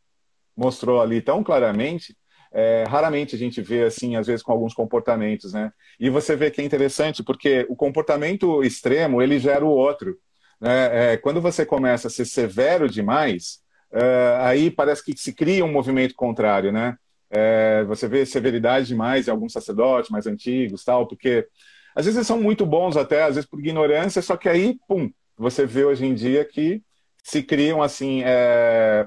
[0.57, 2.17] mostrou ali tão claramente,
[2.53, 5.73] é, raramente a gente vê assim, às vezes com alguns comportamentos, né?
[5.99, 10.17] E você vê que é interessante porque o comportamento extremo ele gera o outro.
[10.65, 11.13] Né?
[11.13, 13.61] É, quando você começa a ser severo demais,
[13.93, 16.97] é, aí parece que se cria um movimento contrário, né?
[17.31, 21.47] É, você vê severidade demais em alguns sacerdotes mais antigos, tal, porque
[21.95, 25.67] às vezes são muito bons até, às vezes por ignorância, só que aí, pum, você
[25.67, 26.83] vê hoje em dia que
[27.23, 29.07] se criam assim é,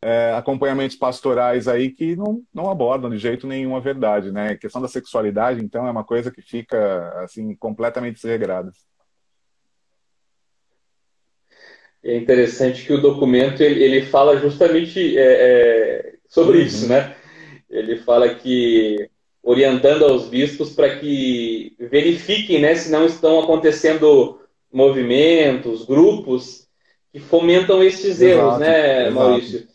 [0.00, 4.50] é, acompanhamentos pastorais aí que não, não abordam de jeito nenhum a verdade, né?
[4.50, 8.70] A questão da sexualidade, então, é uma coisa que fica, assim, completamente desregrada.
[12.04, 16.64] É interessante que o documento, ele, ele fala justamente é, é, sobre uhum.
[16.64, 17.14] isso, né?
[17.70, 19.08] Ele fala que,
[19.42, 24.40] orientando aos bispos para que verifiquem, né, se não estão acontecendo
[24.72, 26.66] movimentos, grupos
[27.12, 29.58] que fomentam esses erros, né, Maurício?
[29.58, 29.72] Exato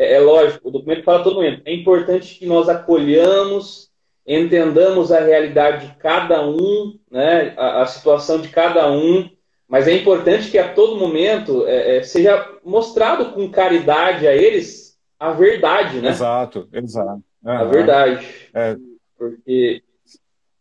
[0.00, 3.90] é, é lógico, o documento fala todo momento, é importante que nós acolhamos,
[4.26, 9.28] entendamos a realidade de cada um, né, a, a situação de cada um,
[9.70, 14.98] mas é importante que a todo momento é, é, seja mostrado com caridade a eles
[15.16, 16.08] a verdade, né?
[16.08, 17.22] Exato, exato.
[17.44, 17.52] Uhum.
[17.52, 18.26] A verdade.
[18.52, 18.76] É.
[19.16, 19.82] Porque,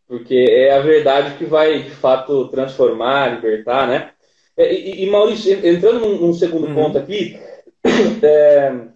[0.08, 4.12] porque é a verdade que vai, de fato, transformar, libertar, né?
[4.56, 6.76] É, e, e Maurício, entrando num, num segundo uhum.
[6.76, 7.40] ponto aqui,
[8.22, 8.90] é,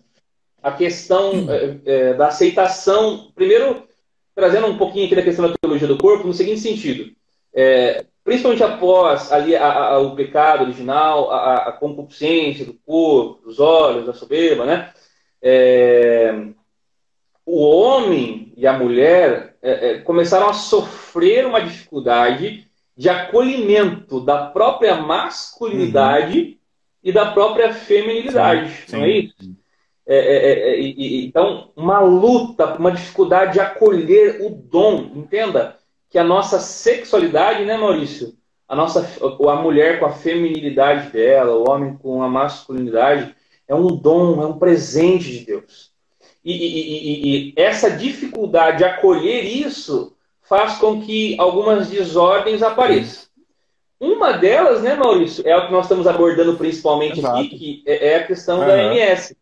[0.62, 3.82] a questão é, é, da aceitação, primeiro
[4.36, 7.12] trazendo um pouquinho aqui da questão da teologia do corpo, no seguinte sentido,
[7.52, 13.60] é, principalmente após ali a, a, o pecado original, a, a, concupiscência do corpo, dos
[13.60, 14.94] olhos, da soberba, né?
[15.42, 16.34] É,
[17.46, 22.66] o homem e a mulher é, é, começaram a sofrer uma dificuldade
[22.96, 26.56] de acolhimento da própria masculinidade uhum.
[27.04, 29.64] e da própria feminilidade, sim, não é isso?
[30.06, 30.82] É, é, é, é
[31.26, 35.78] então, uma luta, uma dificuldade de acolher o dom, entenda
[36.14, 38.36] que a nossa sexualidade, né, Maurício?
[38.70, 43.36] A nossa, a mulher com a feminilidade dela, o homem com a masculinidade,
[43.68, 45.92] é um dom, é um presente de Deus.
[46.46, 53.24] E, e, e, e essa dificuldade de acolher isso faz com que algumas desordens apareçam.
[54.00, 57.40] Uma delas, né, Maurício, é o que nós estamos abordando principalmente Exato.
[57.40, 58.68] aqui, que é a questão uhum.
[58.68, 59.36] da MS.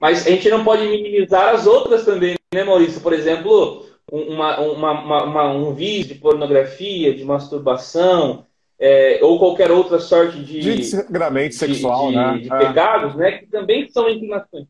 [0.00, 3.00] Mas a gente não pode minimizar as outras também, né, Maurício?
[3.00, 8.46] Por exemplo, uma, uma, uma, um vício de pornografia, de masturbação,
[8.78, 10.60] é, ou qualquer outra sorte de.
[10.60, 12.38] De desregramento sexual, de, né?
[12.38, 12.58] De, é.
[12.58, 13.32] pecados, né?
[13.32, 14.66] Que também são inclinações.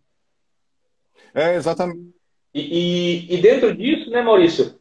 [1.34, 2.14] É, exatamente.
[2.54, 4.78] E, e, e, dentro disso, né, Maurício?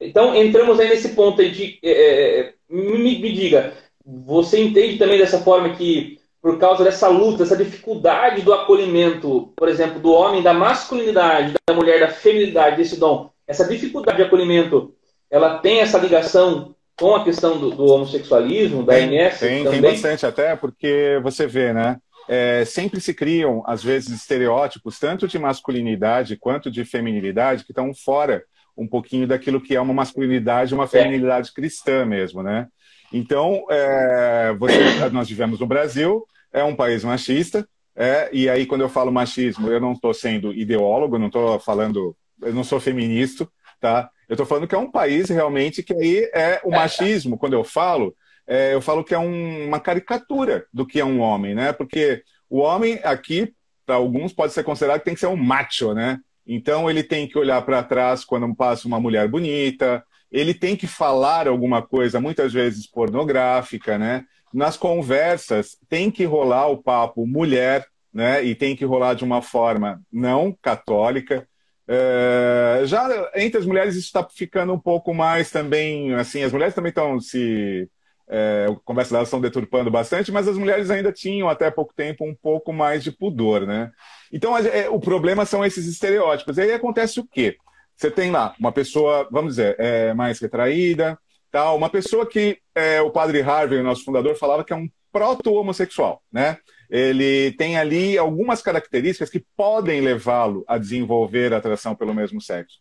[0.00, 1.78] Então, entramos aí nesse ponto aí de.
[1.82, 3.74] É, é me, me diga,
[4.04, 9.68] você entende também dessa forma que por causa dessa luta, dessa dificuldade do acolhimento, por
[9.68, 14.94] exemplo, do homem, da masculinidade, da mulher, da feminilidade, desse dom, essa dificuldade de acolhimento,
[15.30, 19.38] ela tem essa ligação com a questão do, do homossexualismo, da MS?
[19.40, 19.80] Tem, também?
[19.80, 21.98] tem bastante, até porque você vê, né?
[22.28, 27.92] É, sempre se criam, às vezes, estereótipos, tanto de masculinidade quanto de feminilidade, que estão
[27.94, 28.44] fora
[28.76, 30.88] um pouquinho daquilo que é uma masculinidade, uma é.
[30.88, 31.52] feminilidade é.
[31.54, 32.68] cristã mesmo, né?
[33.12, 34.78] Então, é, você,
[35.10, 39.68] nós vivemos no Brasil, é um país machista, é, e aí quando eu falo machismo,
[39.68, 43.48] eu não estou sendo ideólogo, não estou falando, eu não sou feminista,
[43.80, 44.10] tá?
[44.28, 47.64] Eu estou falando que é um país realmente que aí é o machismo, quando eu
[47.64, 48.14] falo,
[48.46, 51.72] é, eu falo que é um, uma caricatura do que é um homem, né?
[51.72, 53.52] Porque o homem aqui,
[53.86, 56.18] para alguns, pode ser considerado que tem que ser um macho, né?
[56.46, 60.86] Então ele tem que olhar para trás quando passa uma mulher bonita, ele tem que
[60.86, 64.24] falar alguma coisa, muitas vezes pornográfica, né?
[64.52, 68.42] Nas conversas tem que rolar o papo mulher, né?
[68.42, 71.46] E tem que rolar de uma forma não católica.
[71.88, 76.74] É, já entre as mulheres isso está ficando um pouco mais também, assim, as mulheres
[76.74, 77.88] também estão se
[78.28, 82.34] é, conversa delas estão deturpando bastante, mas as mulheres ainda tinham até pouco tempo um
[82.34, 83.90] pouco mais de pudor, né?
[84.32, 86.56] Então é, o problema são esses estereótipos.
[86.56, 87.56] E aí acontece o quê?
[87.96, 91.18] Você tem lá uma pessoa, vamos dizer, é, mais retraída,
[91.50, 96.22] tal, uma pessoa que é, o padre Harvey, nosso fundador, falava que é um proto-homossexual,
[96.32, 96.56] né?
[96.92, 102.80] Ele tem ali algumas características que podem levá-lo a desenvolver atração pelo mesmo sexo.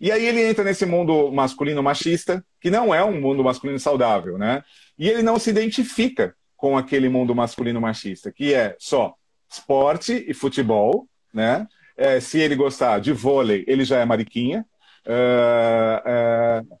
[0.00, 4.38] E aí ele entra nesse mundo masculino machista, que não é um mundo masculino saudável,
[4.38, 4.62] né?
[4.96, 9.14] E ele não se identifica com aquele mundo masculino machista, que é só
[9.50, 11.66] esporte e futebol, né?
[11.96, 14.64] É, se ele gostar de vôlei, ele já é mariquinha.
[15.04, 16.78] Uh, uh,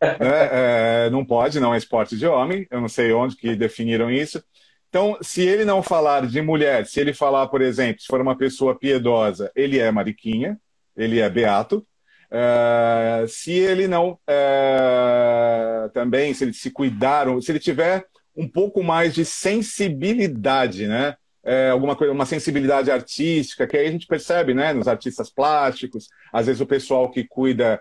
[0.00, 2.66] é, não pode, não é esporte de homem.
[2.72, 4.42] Eu não sei onde que definiram isso.
[4.88, 8.36] Então, se ele não falar de mulher, se ele falar, por exemplo, se for uma
[8.36, 10.58] pessoa piedosa, ele é mariquinha,
[10.96, 11.86] ele é beato.
[12.30, 18.04] Uh, se ele não uh, também, se ele se cuidar, se ele tiver
[18.36, 21.16] um pouco mais de sensibilidade, né?
[21.44, 24.72] Uh, alguma coisa, uma sensibilidade artística, que aí a gente percebe, né?
[24.72, 27.80] Nos artistas plásticos, às vezes o pessoal que cuida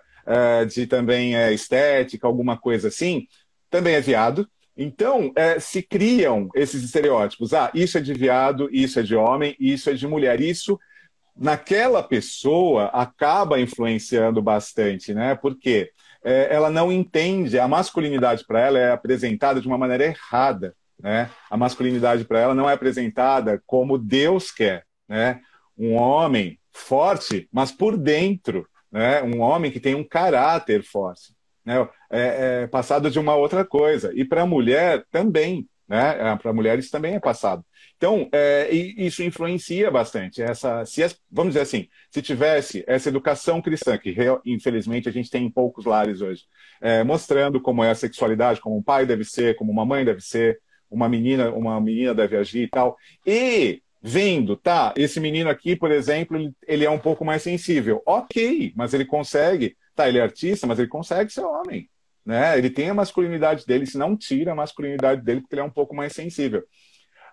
[0.70, 3.26] de também estética, alguma coisa assim,
[3.70, 4.46] também é viado.
[4.78, 7.54] Então, se criam esses estereótipos.
[7.54, 10.40] Ah, isso é de viado, isso é de homem, isso é de mulher.
[10.40, 10.80] Isso
[11.36, 15.36] naquela pessoa acaba influenciando bastante, né?
[15.36, 15.92] Porque
[16.24, 21.30] é, ela não entende, a masculinidade para ela é apresentada de uma maneira errada, né?
[21.50, 25.42] A masculinidade para ela não é apresentada como Deus quer, né?
[25.78, 29.22] Um homem forte, mas por dentro, né?
[29.22, 31.34] Um homem que tem um caráter forte,
[31.68, 31.88] né?
[32.10, 34.12] É, é passado de uma outra coisa.
[34.16, 36.38] E para a mulher também, né?
[36.42, 37.64] Para mulheres também é passado.
[37.98, 40.42] Então, é, isso influencia bastante.
[40.42, 44.16] Essa, se vamos dizer assim, se tivesse essa educação cristã, que
[44.46, 46.44] infelizmente a gente tem em poucos lares hoje,
[46.80, 50.22] é, mostrando como é a sexualidade, como um pai deve ser, como uma mãe deve
[50.22, 50.60] ser,
[50.90, 52.96] uma menina, uma menina deve agir e tal,
[53.26, 58.02] e vendo, tá, esse menino aqui, por exemplo, ele, ele é um pouco mais sensível.
[58.06, 61.90] Ok, mas ele consegue, tá, ele é artista, mas ele consegue ser homem.
[62.26, 62.58] Né?
[62.58, 65.70] Ele tem a masculinidade dele, se não tira a masculinidade dele, porque ele é um
[65.70, 66.64] pouco mais sensível.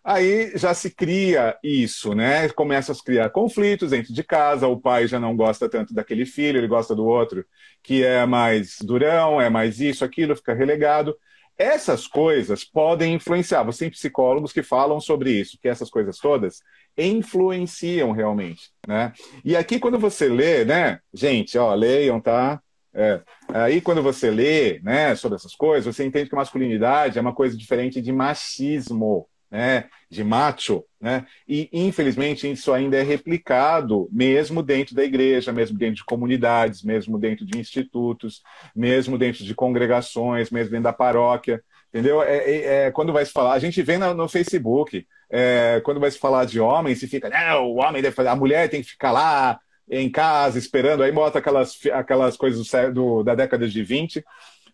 [0.05, 2.49] Aí já se cria isso, né?
[2.51, 6.59] Começa a criar conflitos dentro de casa, o pai já não gosta tanto daquele filho,
[6.59, 7.45] ele gosta do outro,
[7.83, 11.17] que é mais durão, é mais isso, aquilo, fica relegado.
[11.57, 13.63] Essas coisas podem influenciar.
[13.65, 16.61] Você tem psicólogos que falam sobre isso, que essas coisas todas
[16.97, 19.13] influenciam realmente, né?
[19.45, 22.61] E aqui quando você lê, né, gente, ó, leiam, tá?
[22.93, 23.21] É.
[23.49, 27.57] Aí quando você lê, né, sobre essas coisas, você entende que masculinidade é uma coisa
[27.57, 31.25] diferente de machismo né, de macho, né?
[31.47, 37.17] E infelizmente isso ainda é replicado mesmo dentro da igreja, mesmo dentro de comunidades, mesmo
[37.21, 38.43] dentro de institutos,
[38.75, 42.21] mesmo dentro de congregações, mesmo dentro da paróquia, entendeu?
[42.21, 46.01] É, é, é quando vai se falar, a gente vê no, no Facebook, é, quando
[46.01, 48.83] vai se falar de homem, se fica, não, o homem deve fazer, a mulher tem
[48.83, 53.69] que ficar lá em casa esperando, aí bota aquelas, aquelas coisas do, do, da década
[53.69, 54.25] de 20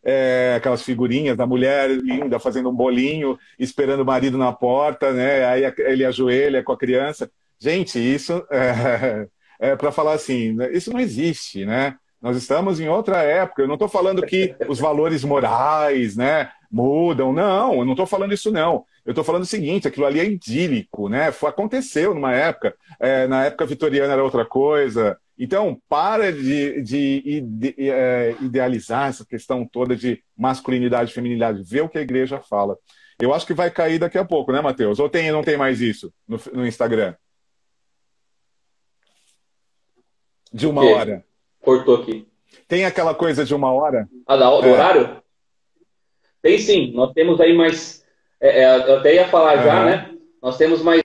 [0.05, 5.45] é, aquelas figurinhas da mulher linda fazendo um bolinho, esperando o marido na porta, né?
[5.47, 7.31] Aí ele ajoelha com a criança.
[7.59, 9.29] Gente, isso é,
[9.59, 10.73] é para falar assim, né?
[10.73, 11.97] isso não existe, né?
[12.21, 13.63] Nós estamos em outra época.
[13.63, 17.33] Eu não estou falando que os valores morais, né, mudam.
[17.33, 18.85] Não, eu não estou falando isso não.
[19.05, 21.33] Eu estou falando o seguinte: aquilo ali é idílico, né?
[21.47, 22.75] Aconteceu numa época.
[22.99, 25.19] É, na época vitoriana era outra coisa.
[25.43, 31.63] Então, para de, de, de, é, idealizar essa questão toda de masculinidade e feminilidade.
[31.63, 32.77] Vê o que a igreja fala.
[33.19, 34.99] Eu acho que vai cair daqui a pouco, né, Matheus?
[34.99, 37.15] Ou tem, não tem mais isso no, no Instagram?
[40.53, 41.25] De uma hora.
[41.63, 42.29] Cortou aqui.
[42.69, 44.07] Tem aquela coisa de uma hora?
[44.27, 44.73] Ah, do é.
[44.73, 45.23] horário?
[46.43, 46.93] Tem sim.
[46.93, 48.05] Nós temos aí mais.
[48.39, 50.15] É, é eu até ia falar já, né?
[50.43, 51.03] Nós temos mais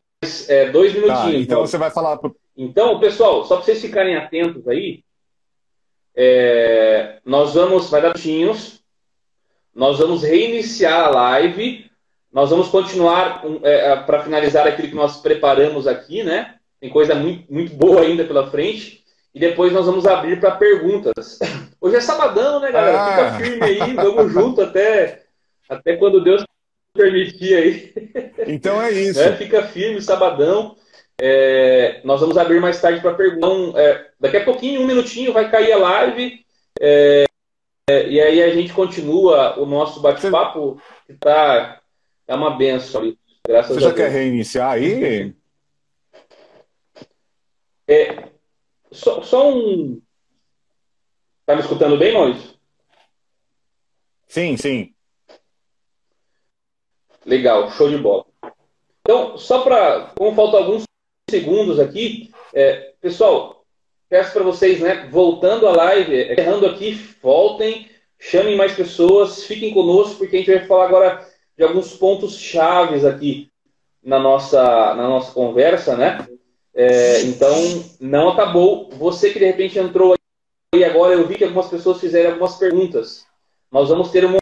[0.50, 1.34] é, dois tá, minutinhos.
[1.34, 2.18] Tá, então você vai falar.
[2.18, 2.36] Pro...
[2.58, 5.04] Então, pessoal, só para vocês ficarem atentos aí,
[6.16, 8.80] é, nós vamos, vai dar minutinhos,
[9.74, 11.90] nós vamos reiniciar a live,
[12.32, 16.56] nós vamos continuar é, é para finalizar aquilo que nós preparamos aqui, né?
[16.80, 19.04] Tem coisa muito, muito boa ainda pela frente.
[19.34, 21.40] E depois nós vamos abrir para perguntas.
[21.82, 23.02] Hoje é sabadão, né, galera?
[23.02, 23.38] Ah.
[23.38, 25.24] Fica firme aí, vamos junto até,
[25.68, 26.46] até quando Deus
[26.94, 27.94] permitir aí.
[28.48, 29.20] Então é isso.
[29.20, 30.78] É, fica firme, sabadão.
[31.20, 33.76] É, nós vamos abrir mais tarde para perguntas.
[33.76, 36.46] É, daqui a pouquinho, um minutinho, vai cair a live.
[36.80, 37.26] É,
[37.90, 41.82] é, e aí a gente continua o nosso bate-papo, que tá,
[42.28, 43.20] é uma benção ali.
[43.48, 45.34] Graças Você já quer reiniciar aí?
[47.88, 48.30] É,
[48.92, 50.02] só, só um.
[51.46, 52.56] Tá me escutando bem, Maurício?
[54.28, 54.94] Sim, sim.
[57.24, 58.26] Legal, show de bola.
[59.02, 60.12] Então, só para.
[60.18, 60.86] Como faltam alguns
[61.30, 63.66] segundos aqui, é, pessoal,
[64.08, 69.74] peço para vocês, né, voltando a live, é, errando aqui, voltem, chamem mais pessoas, fiquem
[69.74, 73.50] conosco, porque a gente vai falar agora de alguns pontos chaves aqui
[74.04, 74.62] na nossa,
[74.94, 76.28] na nossa conversa, né?
[76.74, 77.56] É, então,
[78.00, 78.90] não acabou.
[78.92, 80.14] Você que de repente entrou
[80.74, 83.26] aí agora, eu vi que algumas pessoas fizeram algumas perguntas.
[83.72, 84.38] Nós vamos ter um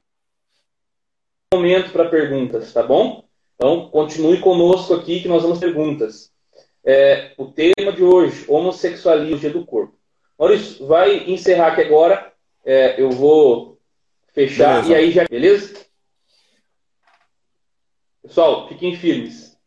[1.53, 3.23] momento para perguntas, tá bom?
[3.55, 6.32] Então, continue conosco aqui que nós vamos perguntas.
[6.85, 9.97] É, o tema de hoje, homossexualismo do corpo.
[10.37, 12.33] Maurício, vai encerrar aqui agora.
[12.65, 13.79] É, eu vou
[14.33, 14.91] fechar beleza.
[14.91, 15.25] e aí já.
[15.25, 15.85] Beleza?
[18.21, 19.57] Pessoal, fiquem firmes.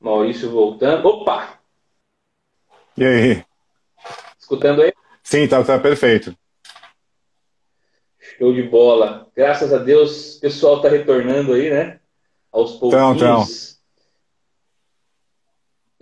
[0.00, 1.06] Maurício voltando.
[1.06, 1.58] Opa!
[2.96, 3.44] E aí?
[4.38, 4.92] Escutando aí?
[5.22, 6.36] Sim, tá, tá perfeito.
[8.18, 9.30] Show de bola.
[9.34, 12.00] Graças a Deus, o pessoal tá retornando aí, né?
[12.52, 13.16] Aos pouquinhos.
[13.16, 13.73] Então, então.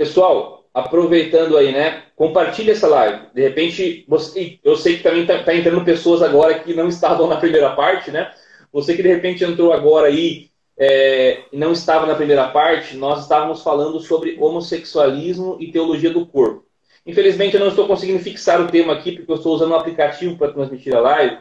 [0.03, 2.03] Pessoal, aproveitando aí, né?
[2.16, 3.26] Compartilhe essa live.
[3.32, 7.28] De repente, você, eu sei que também tá, tá entrando pessoas agora que não estavam
[7.28, 8.32] na primeira parte, né?
[8.72, 13.62] Você que de repente entrou agora aí é, não estava na primeira parte, nós estávamos
[13.62, 16.64] falando sobre homossexualismo e teologia do corpo.
[17.07, 20.36] Infelizmente, eu não estou conseguindo fixar o tema aqui, porque eu estou usando um aplicativo
[20.36, 21.38] para transmitir a live,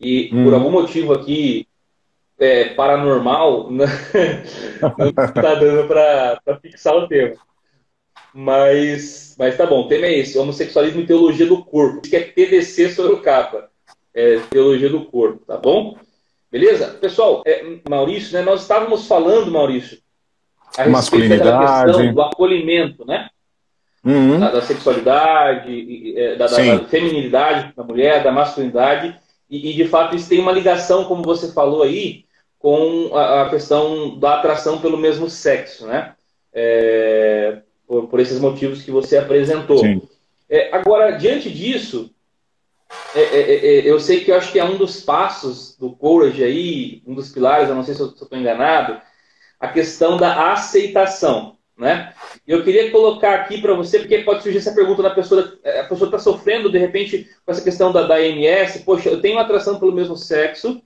[0.00, 0.42] e hum.
[0.42, 1.68] por algum motivo aqui
[2.36, 7.36] é, paranormal, não está dando para fixar o tema.
[8.34, 12.00] Mas, mas tá bom, o tema é esse: homossexualismo e teologia do corpo.
[12.02, 13.68] Isso que é TDC sobre o capa.
[14.14, 15.96] É, teologia do corpo, tá bom?
[16.50, 16.88] Beleza?
[17.00, 19.98] Pessoal, é, Maurício, né, nós estávamos falando, Maurício,
[20.76, 23.28] a respeito daquela questão do acolhimento, né?
[24.04, 24.40] Uhum.
[24.40, 29.16] Da, da, sexualidade, é, da, da, da, feminilidade da mulher, da masculinidade,
[29.48, 32.24] e, e, de fato isso tem uma ligação, como você falou aí,
[32.58, 36.14] com a, a questão da atração pelo mesmo sexo, né?
[36.52, 37.62] É,
[37.92, 39.84] por, por, esses motivos que você apresentou.
[40.48, 42.10] É, agora, diante disso,
[43.14, 45.92] é é, é, é, eu sei que eu acho que é um dos passos do
[45.92, 48.98] Courage aí, um dos pilares, eu não sei se eu estou enganado,
[49.60, 51.58] a questão da aceitação.
[51.76, 52.14] Né?
[52.46, 56.06] Eu queria colocar aqui para você, porque pode surgir essa pergunta da pessoa, a pessoa
[56.06, 59.92] está sofrendo de repente com essa questão da, da MS, poxa, eu tenho atração pelo
[59.92, 60.80] mesmo sexo,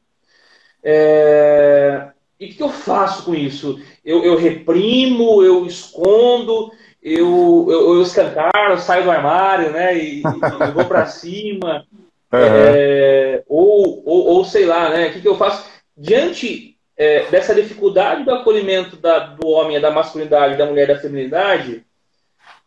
[0.82, 2.08] é...
[2.40, 3.80] e o que eu faço com isso?
[4.04, 6.72] Eu, eu reprimo, eu escondo,
[7.14, 11.84] eu, eu, eu escancaro, eu saio do armário, né, e, e vou para cima,
[12.32, 12.40] Uhum.
[12.40, 15.08] É, ou, ou, ou, sei lá, né?
[15.08, 15.68] O que, que eu faço?
[15.96, 21.84] Diante é, dessa dificuldade do acolhimento da, do homem, da masculinidade, da mulher, da feminilidade,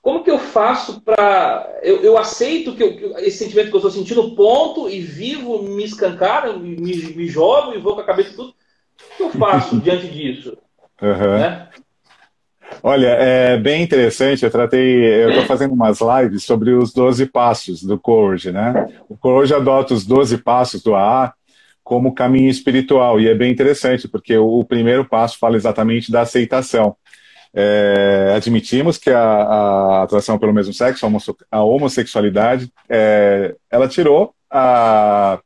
[0.02, 1.80] como que eu faço para.
[1.84, 5.62] Eu, eu, aceito que, eu, que, esse sentimento que eu estou sentindo, ponto, e vivo,
[5.62, 8.54] me escancaro, me, me jogo e vou com a cabeça tudo.
[9.14, 10.58] O que eu faço diante disso?
[11.02, 11.40] Uhum.
[11.40, 11.68] Né?
[12.82, 14.44] Olha, é bem interessante.
[14.44, 18.88] Eu tratei, eu estou fazendo umas lives sobre os 12 passos do Courage, né?
[19.10, 21.34] O Courage adota os 12 passos do AA
[21.84, 26.96] como caminho espiritual e é bem interessante porque o, primeiro passo fala exatamente da aceitação.
[27.52, 31.08] É, admitimos que a, a, atração pelo mesmo sexo,
[31.50, 35.40] a homossexualidade, é, ela tirou a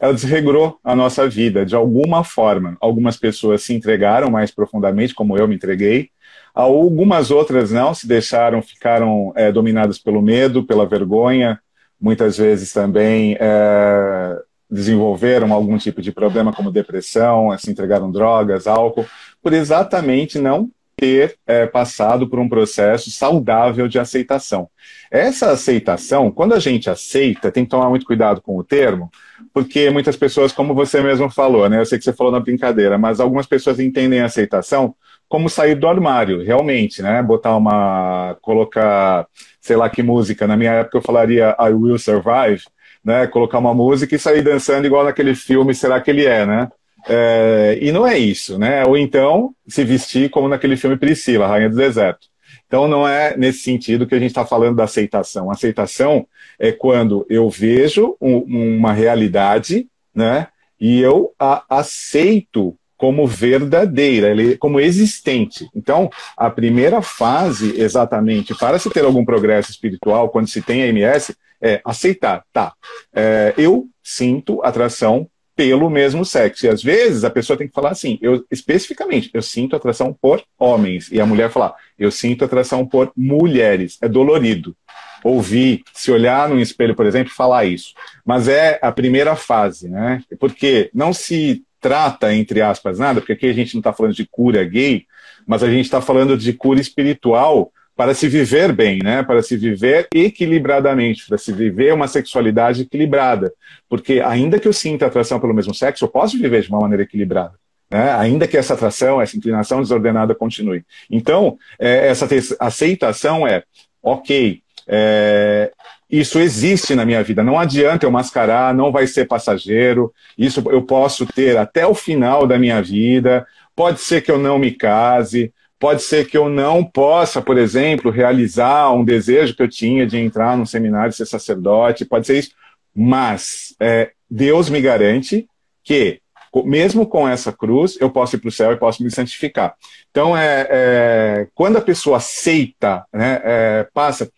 [0.00, 2.76] ela desregrou a nossa vida de alguma forma.
[2.80, 6.10] Algumas pessoas se entregaram mais profundamente, como eu me entreguei,
[6.54, 11.60] Algumas outras não, se deixaram, ficaram é, dominadas pelo medo, pela vergonha,
[12.00, 14.38] muitas vezes também é,
[14.70, 19.04] desenvolveram algum tipo de problema, como depressão, se entregaram drogas, álcool,
[19.42, 24.68] por exatamente não ter é, passado por um processo saudável de aceitação.
[25.10, 29.10] Essa aceitação, quando a gente aceita, tem que tomar muito cuidado com o termo,
[29.52, 31.80] porque muitas pessoas, como você mesmo falou, né?
[31.80, 34.94] Eu sei que você falou na brincadeira, mas algumas pessoas entendem aceitação
[35.34, 37.20] como sair do armário, realmente, né?
[37.20, 38.36] Botar uma.
[38.40, 39.26] colocar,
[39.60, 40.46] sei lá que música.
[40.46, 42.62] Na minha época eu falaria I Will Survive,
[43.04, 43.26] né?
[43.26, 46.68] Colocar uma música e sair dançando igual naquele filme Será que ele é, né?
[47.08, 48.84] É, e não é isso, né?
[48.86, 52.28] Ou então se vestir como naquele filme Priscila, Rainha do Deserto.
[52.68, 55.50] Então não é nesse sentido que a gente está falando da aceitação.
[55.50, 56.28] Aceitação
[56.60, 60.46] é quando eu vejo um, uma realidade, né?
[60.80, 65.68] E eu a aceito como verdadeira, ele, como existente.
[65.74, 70.86] Então, a primeira fase, exatamente, para se ter algum progresso espiritual, quando se tem a
[70.88, 72.74] MS, É aceitar, tá.
[73.14, 75.26] É, eu sinto atração
[75.56, 76.66] pelo mesmo sexo.
[76.66, 80.42] E às vezes a pessoa tem que falar assim, eu especificamente, eu sinto atração por
[80.58, 81.10] homens.
[81.10, 83.98] E a mulher falar, eu sinto atração por mulheres.
[84.02, 84.76] É dolorido.
[85.22, 87.94] Ouvir, se olhar no espelho, por exemplo, falar isso.
[88.26, 90.22] Mas é a primeira fase, né?
[90.38, 94.26] Porque não se trata, entre aspas, nada, porque aqui a gente não está falando de
[94.26, 95.04] cura gay,
[95.46, 99.22] mas a gente está falando de cura espiritual para se viver bem, né?
[99.22, 103.52] Para se viver equilibradamente, para se viver uma sexualidade equilibrada.
[103.86, 107.02] Porque ainda que eu sinta atração pelo mesmo sexo, eu posso viver de uma maneira
[107.02, 107.52] equilibrada.
[107.90, 108.10] Né?
[108.14, 110.86] Ainda que essa atração, essa inclinação desordenada continue.
[111.10, 112.26] Então, é, essa
[112.58, 113.62] aceitação é,
[114.02, 115.70] ok, é,
[116.18, 117.42] isso existe na minha vida.
[117.42, 120.12] Não adianta eu mascarar, não vai ser passageiro.
[120.36, 123.46] Isso eu posso ter até o final da minha vida.
[123.74, 125.52] Pode ser que eu não me case,
[125.84, 130.16] Pode ser que eu não possa, por exemplo, realizar um desejo que eu tinha de
[130.16, 132.52] entrar num seminário ser sacerdote, pode ser isso.
[132.94, 135.46] Mas é, Deus me garante
[135.82, 136.20] que,
[136.64, 139.74] mesmo com essa cruz, eu posso ir para o céu e posso me santificar.
[140.10, 144.30] Então, é, é quando a pessoa aceita, né, é, passa,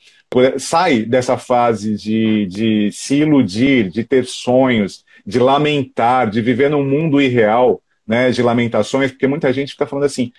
[0.59, 6.85] sai dessa fase de, de se iludir, de ter sonhos, de lamentar, de viver num
[6.85, 10.33] mundo irreal, né, de lamentações, porque muita gente fica falando assim: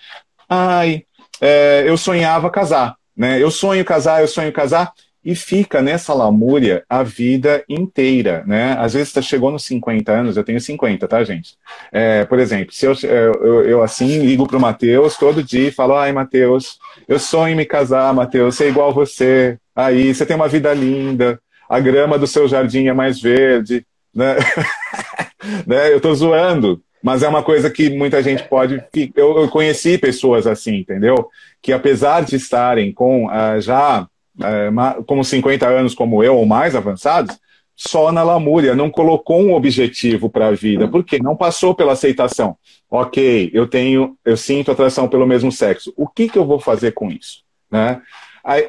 [0.47, 1.03] Ai,
[1.41, 3.41] é, eu sonhava casar, né?
[3.41, 4.91] Eu sonho casar, eu sonho casar,
[5.27, 8.77] e fica nessa lamúria a vida inteira, né?
[8.79, 11.57] Às vezes você chegou nos 50 anos, eu tenho 50, tá, gente?
[11.91, 15.97] É, por exemplo, se eu, eu, eu assim ligo pro Matheus todo dia e falo,
[15.97, 20.47] ai, Matheus, eu sonho em me casar, Matheus, ser igual você, aí, você tem uma
[20.47, 24.37] vida linda, a grama do seu jardim é mais verde, né?
[25.67, 25.93] né?
[25.93, 28.81] Eu tô zoando, mas é uma coisa que muita gente pode.
[29.13, 31.27] Eu, eu conheci pessoas assim, entendeu?
[31.61, 34.07] Que apesar de estarem com uh, já
[34.39, 37.37] uh, como 50 anos como eu ou mais avançados,
[37.75, 42.57] só na lamúria, não colocou um objetivo para a vida, porque não passou pela aceitação.
[42.89, 45.93] Ok, eu tenho, eu sinto atração pelo mesmo sexo.
[45.95, 47.43] O que, que eu vou fazer com isso?
[47.69, 48.01] Né?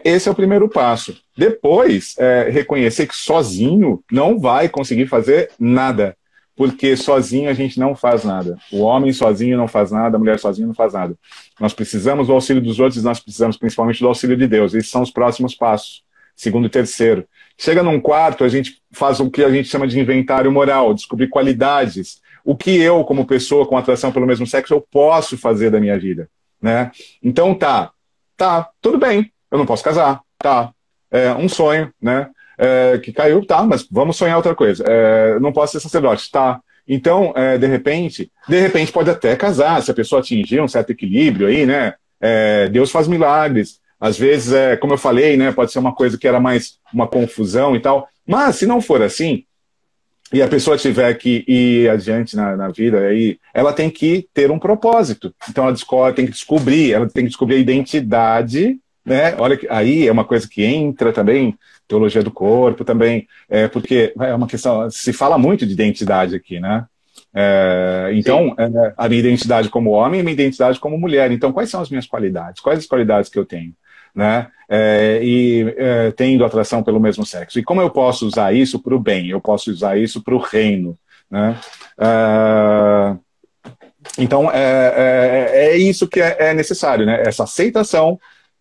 [0.05, 1.17] Esse é o primeiro passo.
[1.37, 6.15] Depois, é, reconhecer que sozinho não vai conseguir fazer nada
[6.59, 8.59] porque sozinho a gente não faz nada.
[8.73, 11.15] O homem sozinho não faz nada, a mulher sozinha não faz nada.
[11.61, 14.75] Nós precisamos do auxílio dos outros, nós precisamos principalmente do auxílio de Deus.
[14.75, 16.03] Esses são os próximos passos,
[16.35, 17.25] segundo e terceiro.
[17.57, 21.29] Chega num quarto, a gente faz o que a gente chama de inventário moral, descobrir
[21.29, 22.21] qualidades.
[22.45, 25.97] O que eu, como pessoa com atração pelo mesmo sexo, eu posso fazer da minha
[25.97, 26.29] vida,
[26.61, 26.91] né?
[27.23, 27.93] Então tá,
[28.37, 30.73] tá, tudo bem, eu não posso casar, tá,
[31.09, 32.29] é um sonho, né?
[32.59, 34.85] É, que caiu, tá, mas vamos sonhar outra coisa.
[34.87, 36.61] É, não posso ser sacerdote, tá.
[36.87, 40.91] Então, é, de repente, de repente pode até casar, se a pessoa atingir um certo
[40.91, 41.95] equilíbrio aí, né?
[42.21, 43.79] É, Deus faz milagres.
[44.01, 47.07] Às vezes, é, como eu falei, né, pode ser uma coisa que era mais uma
[47.07, 48.09] confusão e tal.
[48.27, 49.45] Mas se não for assim,
[50.33, 54.51] e a pessoa tiver que ir adiante na, na, vida, aí ela tem que ter
[54.51, 55.35] um propósito.
[55.49, 58.79] Então ela descobre, tem que descobrir, ela tem que descobrir a identidade,
[59.09, 59.35] né?
[59.39, 61.57] Olha que aí é uma coisa que entra também
[61.89, 66.61] teologia do corpo também, é, porque é uma questão, se fala muito de identidade aqui,
[66.61, 66.85] né?
[67.35, 71.31] É, então, é, a minha identidade como homem e a minha identidade como mulher.
[71.33, 72.61] Então, quais são as minhas qualidades?
[72.61, 73.73] Quais as qualidades que eu tenho?
[74.15, 74.49] Né?
[74.69, 77.59] É, e é, tendo atração pelo mesmo sexo.
[77.59, 79.29] E como eu posso usar isso para o bem?
[79.29, 80.99] Eu posso usar isso para o reino.
[81.31, 81.57] Né?
[82.01, 83.17] É,
[84.19, 84.59] então, é,
[84.97, 87.23] é, é, isso que é, necessário, né?
[87.25, 88.19] essa aceitação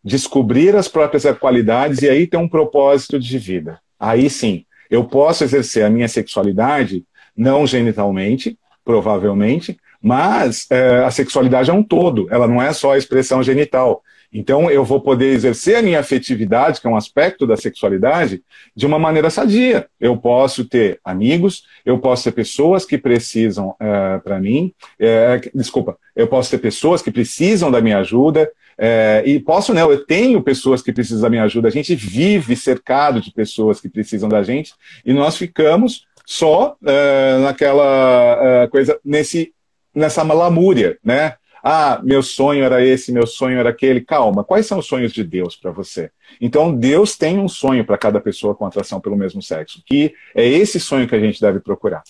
[0.07, 3.77] descobrir as próprias qualidades e aí ter um propósito de vida.
[3.99, 7.03] Aí sim, eu posso exercer a minha sexualidade
[7.35, 12.97] não genitalmente, provavelmente, mas é, a sexualidade é um todo, ela não é só a
[12.97, 14.01] expressão genital.
[14.31, 18.41] Então eu vou poder exercer a minha afetividade, que é um aspecto da sexualidade,
[18.73, 19.87] de uma maneira sadia.
[19.99, 25.97] Eu posso ter amigos, eu posso ter pessoas que precisam é, para mim, é, desculpa,
[26.15, 30.41] eu posso ter pessoas que precisam da minha ajuda, é, e posso não, eu tenho
[30.41, 34.43] pessoas que precisam da minha ajuda, a gente vive cercado de pessoas que precisam da
[34.43, 34.73] gente,
[35.03, 39.53] e nós ficamos só é, naquela é, coisa, nesse,
[39.95, 41.35] nessa malamúria, né?
[41.63, 43.99] Ah, meu sonho era esse, meu sonho era aquele.
[43.99, 46.11] Calma, quais são os sonhos de Deus para você?
[46.39, 50.47] Então, Deus tem um sonho para cada pessoa com atração pelo mesmo sexo, que é
[50.47, 52.03] esse sonho que a gente deve procurar.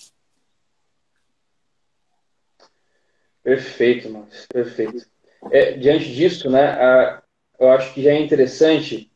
[3.42, 5.06] Perfeito, Márcio, perfeito.
[5.50, 7.22] É, diante disso, né, a,
[7.58, 9.10] eu acho que já é interessante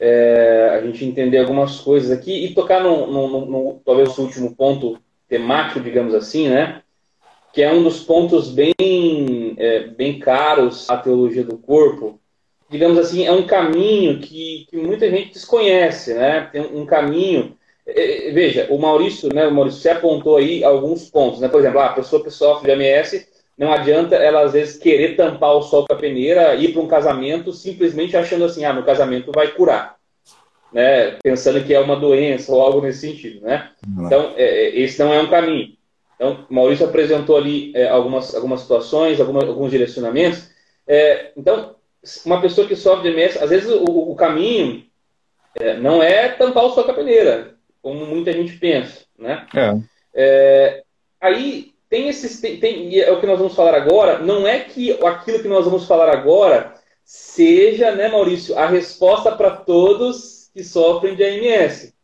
[0.00, 4.22] é, a gente entender algumas coisas aqui e tocar no, no, no, no, talvez o
[4.22, 4.98] último ponto
[5.28, 6.82] temático, digamos assim, né,
[7.52, 8.74] que é um dos pontos bem,
[9.56, 12.20] é, bem caros à teologia do corpo.
[12.68, 16.48] Digamos assim, é um caminho que, que muita gente desconhece, né?
[16.52, 17.56] Tem um caminho
[17.86, 21.48] é, veja, o Maurício, né, o Maurício, você apontou aí alguns pontos, né?
[21.48, 25.54] Por exemplo, ah, a pessoa sofre de MS, não adianta ela às vezes querer tampar
[25.54, 29.32] o sol com a peneira, ir para um casamento simplesmente achando assim, ah, no casamento
[29.34, 29.96] vai curar,
[30.72, 31.12] né?
[31.22, 33.70] Pensando que é uma doença ou algo nesse sentido, né?
[33.98, 35.74] Então, é, é, esse não é um caminho.
[36.14, 40.50] Então, Maurício apresentou ali é, algumas, algumas situações, alguns direcionamentos.
[40.86, 41.76] É, então,
[42.24, 44.84] uma pessoa que sofre de MS, às vezes o, o caminho
[45.58, 49.46] é, não é tampar o sol com a peneira, como muita gente pensa, né?
[49.54, 49.74] É.
[50.14, 50.82] é
[51.20, 54.18] aí tem esses, tem, tem, é o que nós vamos falar agora.
[54.18, 56.74] Não é que aquilo que nós vamos falar agora
[57.04, 61.94] seja, né, Maurício, a resposta para todos que sofrem de AMS.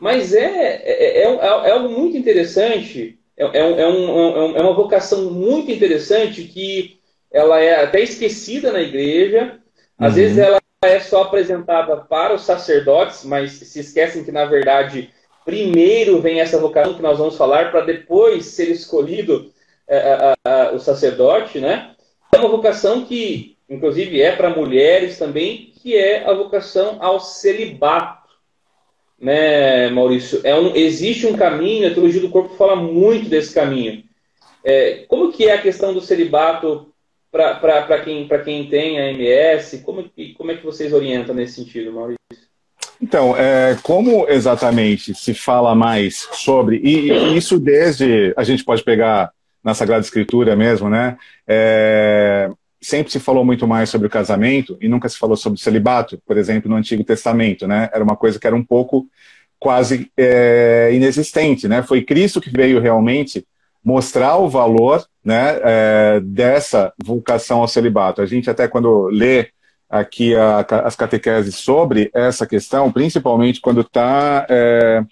[0.00, 4.74] Mas é, é, é, é algo muito interessante, é, é, um, é, um, é uma
[4.74, 7.00] vocação muito interessante que
[7.32, 9.58] ela é até esquecida na igreja.
[9.98, 10.14] Às uhum.
[10.14, 15.12] vezes ela é só apresentada para os sacerdotes, mas se esquecem que, na verdade,
[15.48, 19.50] primeiro vem essa vocação que nós vamos falar, para depois ser escolhido
[19.88, 20.36] é,
[20.74, 21.92] o sacerdote, né?
[22.30, 28.28] É uma vocação que, inclusive, é para mulheres também, que é a vocação ao celibato,
[29.18, 30.42] né, Maurício?
[30.44, 34.04] É um, existe um caminho, a teologia do corpo fala muito desse caminho.
[34.62, 36.92] É, como que é a questão do celibato
[37.30, 39.78] para quem, quem tem a MS?
[39.78, 40.04] Como,
[40.36, 42.18] como é que vocês orientam nesse sentido, Maurício?
[43.00, 48.82] Então, é, como exatamente se fala mais sobre, e, e, isso desde, a gente pode
[48.82, 49.30] pegar
[49.62, 51.16] na Sagrada Escritura mesmo, né?
[51.46, 55.62] É, sempre se falou muito mais sobre o casamento e nunca se falou sobre o
[55.62, 57.88] celibato, por exemplo, no Antigo Testamento, né?
[57.92, 59.06] Era uma coisa que era um pouco
[59.58, 61.82] quase é, inexistente, né?
[61.82, 63.46] Foi Cristo que veio realmente
[63.84, 68.20] mostrar o valor né, é, dessa vocação ao celibato.
[68.20, 69.48] A gente até quando lê
[69.88, 75.02] aqui a, as catequeses sobre essa questão, principalmente quando está, é,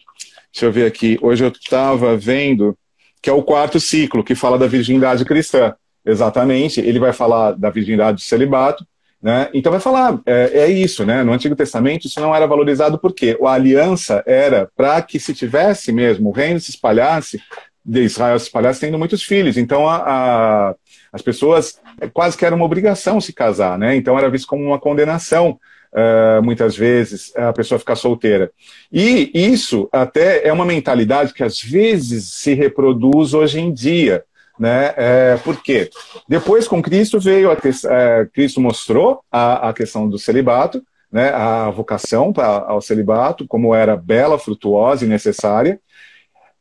[0.53, 2.77] deixa eu ver aqui, hoje eu estava vendo
[3.23, 5.75] que é o quarto ciclo, que fala da virgindade cristã.
[6.05, 8.87] Exatamente, ele vai falar da virgindade do celibato,
[9.21, 9.49] né?
[9.53, 11.25] Então vai falar, é, é, isso, né?
[11.25, 15.91] No Antigo Testamento isso não era valorizado porque a aliança era para que se tivesse
[15.91, 17.41] mesmo, o reino se espalhasse,
[17.85, 19.57] de Israel se espalhasse tendo muitos filhos.
[19.57, 20.75] Então a, a,
[21.17, 21.81] as pessoas
[22.13, 23.97] quase que era uma obrigação se casar, né?
[23.97, 25.59] Então era visto como uma condenação.
[25.93, 28.51] Uh, muitas vezes a pessoa ficar solteira.
[28.93, 34.23] E isso até é uma mentalidade que às vezes se reproduz hoje em dia.
[34.59, 34.93] Né?
[34.97, 35.89] É, por quê?
[36.29, 41.31] Depois com Cristo veio, a, é, Cristo mostrou a, a questão do celibato, né?
[41.31, 45.81] a vocação pra, ao celibato, como era bela, frutuosa e necessária,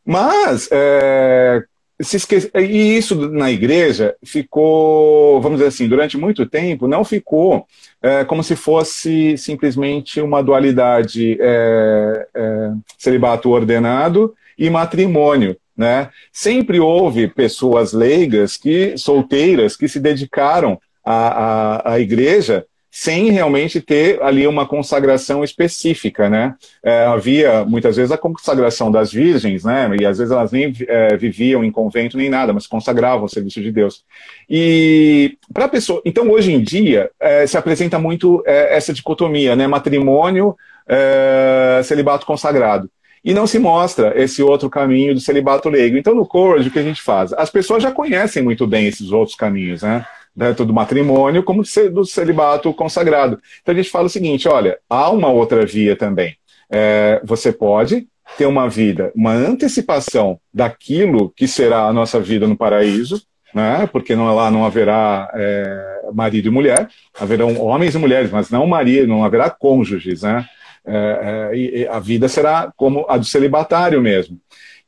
[0.06, 1.64] mas, é,
[2.02, 7.66] se esquece, e isso na igreja ficou, vamos dizer assim, durante muito tempo, não ficou
[8.02, 15.56] é, como se fosse simplesmente uma dualidade é, é, celibato ordenado e matrimônio.
[15.76, 16.10] Né?
[16.32, 22.66] Sempre houve pessoas leigas, que solteiras, que se dedicaram à, à, à igreja
[22.98, 26.56] sem realmente ter ali uma consagração específica, né?
[26.82, 29.94] É, havia muitas vezes a consagração das virgens, né?
[30.00, 33.62] E às vezes elas nem é, viviam em convento nem nada, mas consagravam o serviço
[33.62, 34.06] de Deus.
[34.50, 39.68] E para pessoa, então hoje em dia é, se apresenta muito é, essa dicotomia, né?
[39.68, 40.56] Matrimônio,
[40.88, 42.90] é, celibato consagrado.
[43.26, 45.98] E não se mostra esse outro caminho do celibato leigo.
[45.98, 47.34] Então, no Courage, o que a gente faz?
[47.34, 50.06] As pessoas já conhecem muito bem esses outros caminhos, né?
[50.36, 53.40] Dentro do matrimônio, como do celibato consagrado.
[53.62, 56.36] Então a gente fala o seguinte: olha, há uma outra via também.
[56.70, 58.08] É, você pode
[58.38, 63.22] ter uma vida, uma antecipação daquilo que será a nossa vida no paraíso,
[63.54, 63.88] né?
[63.92, 68.66] porque não, lá não haverá é, marido e mulher, haverão homens e mulheres, mas não
[68.66, 70.46] marido, não haverá cônjuges, né?
[70.88, 71.52] É,
[71.82, 74.40] é, a vida será como a do celibatário mesmo.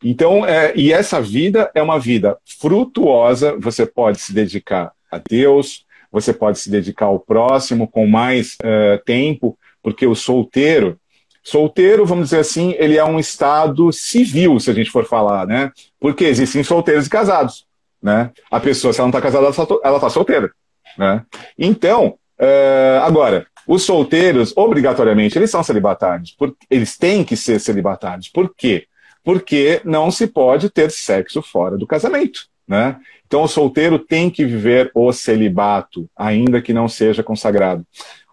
[0.03, 5.85] Então, é, e essa vida é uma vida frutuosa, você pode se dedicar a Deus,
[6.11, 10.99] você pode se dedicar ao próximo com mais uh, tempo, porque o solteiro,
[11.43, 15.71] solteiro, vamos dizer assim, ele é um estado civil, se a gente for falar, né?
[15.99, 17.65] Porque existem solteiros e casados,
[18.01, 18.31] né?
[18.51, 20.51] A pessoa, se ela não está casada, ela está solteira,
[20.97, 21.23] né?
[21.57, 28.29] Então, uh, agora, os solteiros, obrigatoriamente, eles são celibatários, porque eles têm que ser celibatários.
[28.29, 28.87] Por quê?
[29.23, 32.97] Porque não se pode ter sexo fora do casamento, né?
[33.27, 37.85] Então, o solteiro tem que viver o celibato, ainda que não seja consagrado.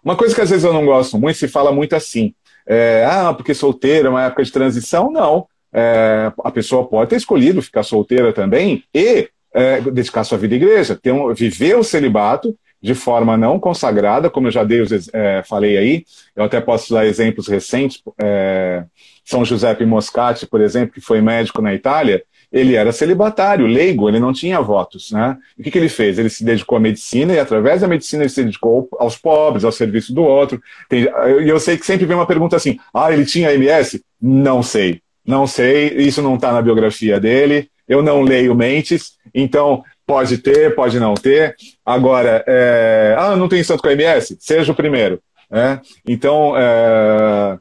[0.03, 2.33] Uma coisa que às vezes eu não gosto muito, se fala muito assim,
[2.65, 5.11] é, ah, porque solteiro é uma época de transição.
[5.11, 10.55] Não, é, a pessoa pode ter escolhido ficar solteira também e é, dedicar sua vida
[10.55, 14.83] à igreja, ter um, viver o celibato de forma não consagrada, como eu já dei,
[15.11, 16.05] é, falei aí,
[16.35, 18.85] eu até posso dar exemplos recentes, é,
[19.23, 22.23] São Giuseppe Moscati, por exemplo, que foi médico na Itália,
[22.55, 25.37] ele era celibatário, leigo, ele não tinha votos, né?
[25.57, 26.17] E o que, que ele fez?
[26.17, 29.71] Ele se dedicou à medicina e através da medicina ele se dedicou aos pobres, ao
[29.71, 30.61] serviço do outro.
[30.89, 31.07] E
[31.47, 34.01] eu, sei que sempre vem uma pergunta assim, ah, ele tinha MS?
[34.21, 39.83] Não sei, não sei, isso não está na biografia dele, eu não leio mentes, então
[40.05, 41.55] Pode ter, pode não ter.
[41.83, 43.15] Agora, é...
[43.17, 44.37] ah, não tem santo com MS?
[44.39, 45.19] Seja o primeiro.
[45.49, 45.81] Né?
[46.07, 47.57] Então, é...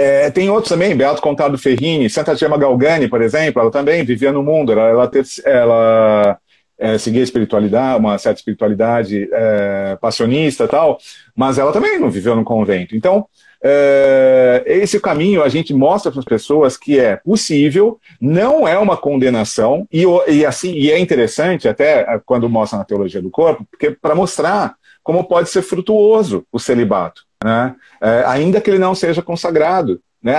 [0.00, 4.32] É, tem outros também, Beato Contado Ferrini, Santa Gema Galgani, por exemplo, ela também vivia
[4.32, 5.10] no mundo, ela, ela,
[5.44, 6.38] ela
[6.78, 10.96] é, seguia espiritualidade, uma certa espiritualidade é, passionista tal,
[11.36, 12.96] mas ela também não viveu no convento.
[12.96, 13.26] Então,
[13.62, 18.96] é, esse caminho a gente mostra para as pessoas que é possível, não é uma
[18.96, 23.66] condenação, e, e, assim, e é interessante até é, quando mostra na teologia do corpo,
[23.70, 27.74] porque para mostrar como pode ser frutuoso o celibato, né?
[28.00, 30.00] É, ainda que ele não seja consagrado.
[30.22, 30.34] Né?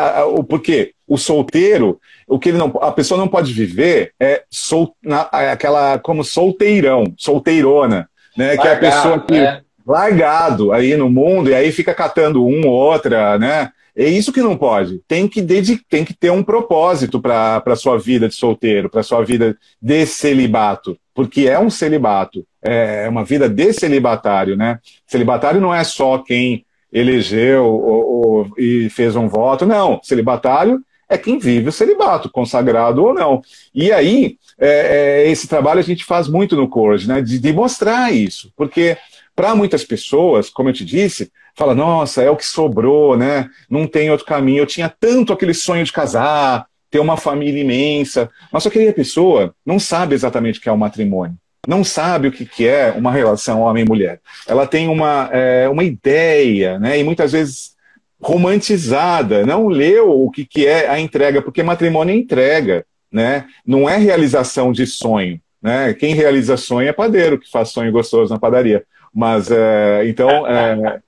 [0.47, 5.27] Porque o solteiro, o que ele não, a pessoa não pode viver é, sol, na,
[5.33, 8.07] é aquela como solteirão, solteirona,
[8.37, 8.55] né?
[8.57, 9.61] que é a pessoa que né?
[9.85, 13.71] largado aí no mundo e aí fica catando um ou outra, né?
[13.93, 15.01] É isso que não pode.
[15.05, 19.01] Tem que, dedicar, tem que ter um propósito para a sua vida de solteiro, para
[19.01, 24.79] a sua vida de celibato, porque é um celibato, é uma vida de celibatário, né?
[25.05, 29.99] Celibatário não é só quem elegeu ou, ou, e fez um voto, não.
[30.03, 33.41] Celibatário é quem vive o celibato, consagrado ou não.
[33.73, 37.21] E aí, é, é, esse trabalho a gente faz muito no Courage, né?
[37.21, 38.97] De, de mostrar isso, porque
[39.35, 43.49] para muitas pessoas, como eu te disse, fala, nossa, é o que sobrou, né?
[43.69, 44.59] Não tem outro caminho.
[44.59, 48.89] Eu tinha tanto aquele sonho de casar, ter uma família imensa, mas só que aí
[48.89, 51.37] a pessoa não sabe exatamente o que é o matrimônio.
[51.67, 54.19] Não sabe o que, que é uma relação homem-mulher.
[54.47, 56.97] Ela tem uma, é, uma ideia, né?
[56.99, 57.75] E muitas vezes
[58.21, 63.45] romantizada, não leu o que, que é a entrega, porque matrimônio é entrega, né?
[63.65, 65.39] Não é realização de sonho.
[65.61, 65.93] Né?
[65.93, 68.83] Quem realiza sonho é padeiro, que faz sonho gostoso na padaria.
[69.13, 70.99] Mas, é, então, é,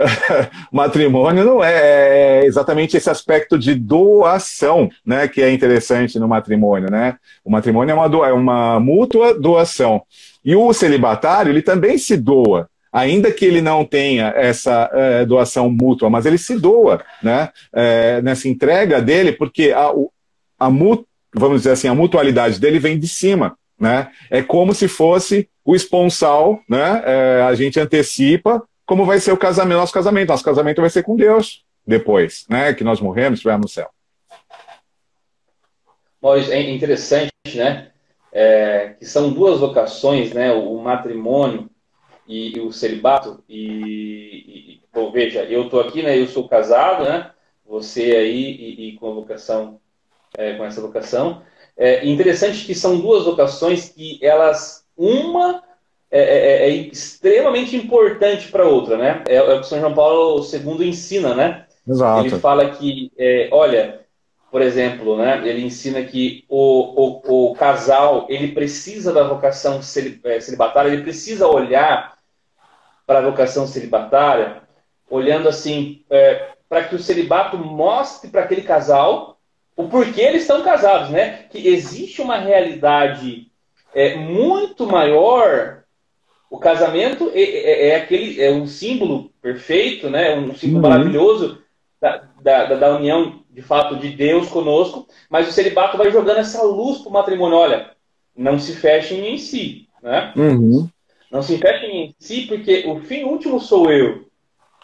[0.72, 6.90] matrimônio não é, é, exatamente esse aspecto de doação, né, que é interessante no matrimônio,
[6.90, 7.16] né?
[7.44, 10.02] O matrimônio é uma, do, é uma mútua doação.
[10.44, 15.70] E o celibatário, ele também se doa, ainda que ele não tenha essa é, doação
[15.70, 19.90] mútua, mas ele se doa, né, é, nessa entrega dele, porque a,
[20.58, 20.68] a,
[21.34, 24.08] vamos dizer assim, a mutualidade dele vem de cima, né?
[24.30, 27.02] É como se fosse o esponsal, né?
[27.04, 30.30] É, a gente antecipa como vai ser o casamento, nosso casamento.
[30.30, 32.74] Nosso casamento vai ser com Deus depois, né?
[32.74, 33.88] Que nós morremos, estivermos no céu.
[36.20, 37.92] Maurício, é interessante, né?
[38.32, 40.52] É, que são duas vocações, né?
[40.52, 41.70] O, matrimônio
[42.26, 43.44] e, e o celibato.
[43.48, 46.18] E, e bom, veja, eu estou aqui, né?
[46.18, 47.30] Eu sou casado, né?
[47.64, 49.80] Você aí e, e com a vocação,
[50.36, 51.44] é, com essa vocação.
[51.76, 55.62] É interessante que são duas vocações que elas uma
[56.10, 59.22] é, é, é, é extremamente importante para outra, né?
[59.28, 61.66] É, é, o que São João Paulo II ensina, né?
[61.88, 62.26] Exato.
[62.26, 64.00] Ele fala que, é, olha,
[64.50, 65.40] por exemplo, né?
[65.48, 72.18] Ele ensina que o, o, o casal ele precisa da vocação celibatária, ele precisa olhar
[73.06, 74.62] para a vocação celibatária,
[75.08, 76.04] olhando assim,
[76.68, 79.40] para que o celibato mostre para aquele casal
[79.76, 81.44] o porquê eles estão casados, né?
[81.50, 83.50] Que existe uma realidade
[83.94, 85.79] é muito maior.
[86.50, 90.36] O casamento é, é, é aquele é um símbolo perfeito, né?
[90.36, 90.90] Um símbolo uhum.
[90.90, 91.62] maravilhoso
[92.00, 95.06] da, da, da, união de fato de Deus conosco.
[95.30, 97.56] Mas o celibato vai jogando essa luz para o matrimônio.
[97.56, 97.92] Olha,
[98.36, 100.32] não se fechem em si, né?
[100.36, 100.88] Uhum.
[101.30, 104.28] Não se fechem em si, porque o fim último sou eu.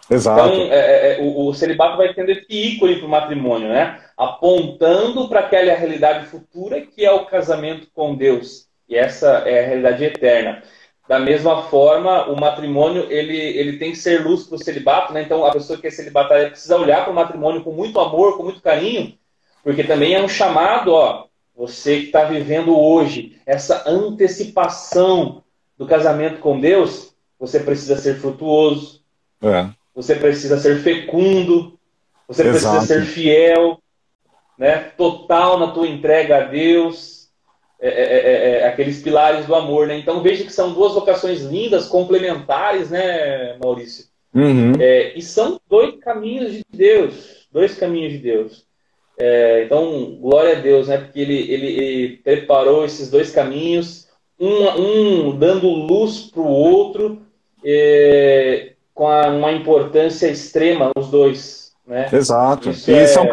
[0.09, 0.49] Exato.
[0.49, 4.01] Então, é, é, é o, o, celibato vai tendo esse ícone para o matrimônio, né?
[4.17, 8.67] Apontando para aquela realidade futura que é o casamento com Deus.
[8.89, 10.63] E essa é a realidade eterna.
[11.09, 15.23] Da mesma forma, o matrimônio ele, ele tem que ser luz para o celibato, né?
[15.23, 18.43] Então a pessoa que é celibatária precisa olhar para o matrimônio com muito amor, com
[18.43, 19.17] muito carinho,
[19.63, 25.43] porque também é um chamado, ó, você que está vivendo hoje essa antecipação
[25.79, 29.01] do casamento com Deus, você precisa ser frutuoso,
[29.43, 29.69] é.
[29.95, 31.79] você precisa ser fecundo,
[32.27, 32.77] você Exato.
[32.77, 33.79] precisa ser fiel,
[34.59, 34.79] né?
[34.97, 37.26] Total na tua entrega a Deus
[37.81, 39.99] é é, é, é, é, aqueles pilares do amor, né?
[39.99, 44.07] Então veja que são duas vocações lindas, complementares, né, Maurício?
[44.35, 44.73] Uhum.
[45.15, 48.67] E são dois caminhos de Deus, dois caminhos de Deus.
[49.65, 50.99] então, glória a Deus, né?
[50.99, 54.09] Porque ele, ele, ele preparou esses dois caminhos,
[54.39, 57.23] um, um dando luz para o outro,
[58.95, 61.73] com a, uma importância extrema os dois.
[61.87, 62.09] Né?
[62.13, 62.71] Exato.
[62.71, 63.07] Isso e, é...
[63.07, 63.29] são,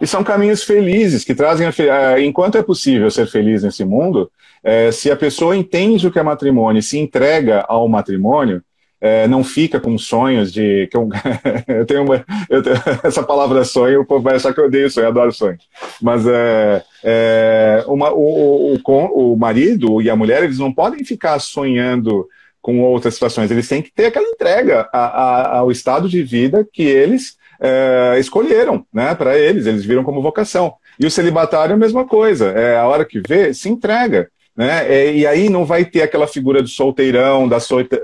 [0.00, 4.30] e são caminhos felizes que trazem, a, enquanto é possível ser feliz nesse mundo,
[4.62, 8.62] é, se a pessoa entende o que é matrimônio se entrega ao matrimônio,
[9.00, 10.88] é, não fica com sonhos de.
[10.88, 11.08] Que eu,
[11.68, 12.24] eu tenho uma.
[12.50, 15.32] Eu tenho, essa palavra sonho, o povo vai achar que eu odeio sonho, eu adoro
[15.32, 15.56] sonho.
[16.02, 21.38] Mas é, é, uma, o, o, o marido e a mulher, eles não podem ficar
[21.38, 22.28] sonhando
[22.60, 26.68] com outras situações, eles têm que ter aquela entrega a, a, ao estado de vida
[26.70, 30.74] que eles é, escolheram né, para eles, eles viram como vocação.
[30.98, 34.30] E o celibatário é a mesma coisa, é a hora que vê, se entrega.
[34.56, 34.92] Né?
[34.92, 37.58] É, e aí não vai ter aquela figura do solteirão, da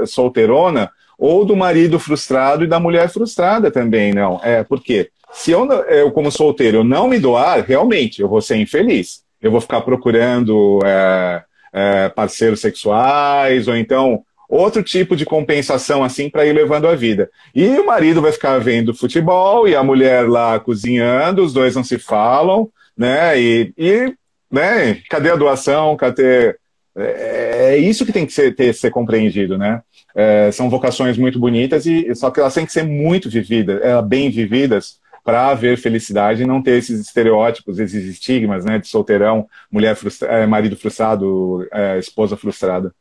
[0.07, 4.41] solteirona, ou do marido frustrado e da mulher frustrada também, não.
[4.43, 9.23] É, porque se eu, eu como solteiro, não me doar, realmente, eu vou ser infeliz.
[9.43, 14.23] Eu vou ficar procurando é, é, parceiros sexuais, ou então
[14.57, 17.31] outro tipo de compensação assim para ir levando a vida.
[17.55, 21.83] E o marido vai ficar vendo futebol e a mulher lá cozinhando, os dois não
[21.83, 23.41] se falam, né?
[23.41, 24.15] E, e
[24.51, 25.01] né?
[25.11, 25.97] Cadê a doação?
[25.97, 26.57] Cadê...
[26.97, 29.83] É, é isso que tem que ser, ter, ser compreendido, né?
[30.15, 34.01] É, são vocações muito bonitas, e só que elas têm que ser muito vividas, é,
[34.01, 38.79] bem vividas, para haver felicidade e não ter esses estereótipos, esses estigmas, né?
[38.79, 40.29] De solteirão, mulher frustra...
[40.29, 42.95] É, marido frustrado, é, esposa frustrada.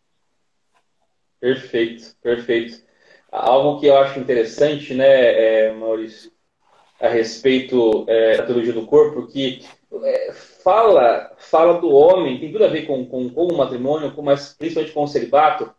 [1.44, 2.82] Perfeito, perfeito.
[3.30, 6.32] Algo que eu acho interessante, né, Maurício,
[7.02, 8.06] a respeito
[8.38, 9.62] da teologia do corpo, que
[10.64, 14.56] fala, fala do homem, tem tudo a ver com, com, com o matrimônio, com, mas
[14.58, 15.70] principalmente com o celibato,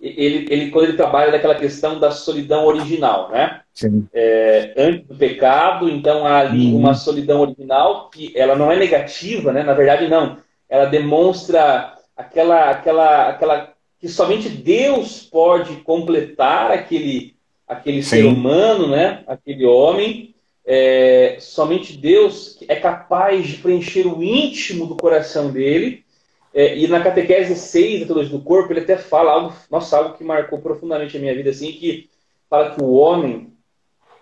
[0.00, 3.62] ele, ele, quando ele trabalha naquela questão da solidão original, né?
[3.72, 4.08] Sim.
[4.12, 6.78] É, antes do pecado, então há ali uhum.
[6.78, 9.62] uma solidão original que ela não é negativa, né?
[9.62, 10.38] Na verdade, não.
[10.68, 17.36] Ela demonstra aquela, aquela, aquela que somente Deus pode completar aquele,
[17.66, 19.24] aquele ser humano, né?
[19.26, 20.34] Aquele homem
[20.66, 26.04] é, somente Deus é capaz de preencher o íntimo do coração dele.
[26.52, 30.16] É, e na catequese 6 da teologia do corpo, ele até fala algo, nossa, algo
[30.16, 32.08] que marcou profundamente a minha vida, assim, que
[32.50, 33.52] fala que o homem,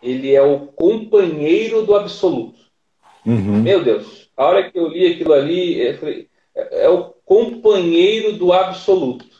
[0.02, 2.58] ele é o companheiro do absoluto.
[3.24, 3.62] Uhum.
[3.62, 8.32] Meu Deus, a hora que eu li aquilo ali, eu falei, é, é o companheiro
[8.32, 9.33] do absoluto.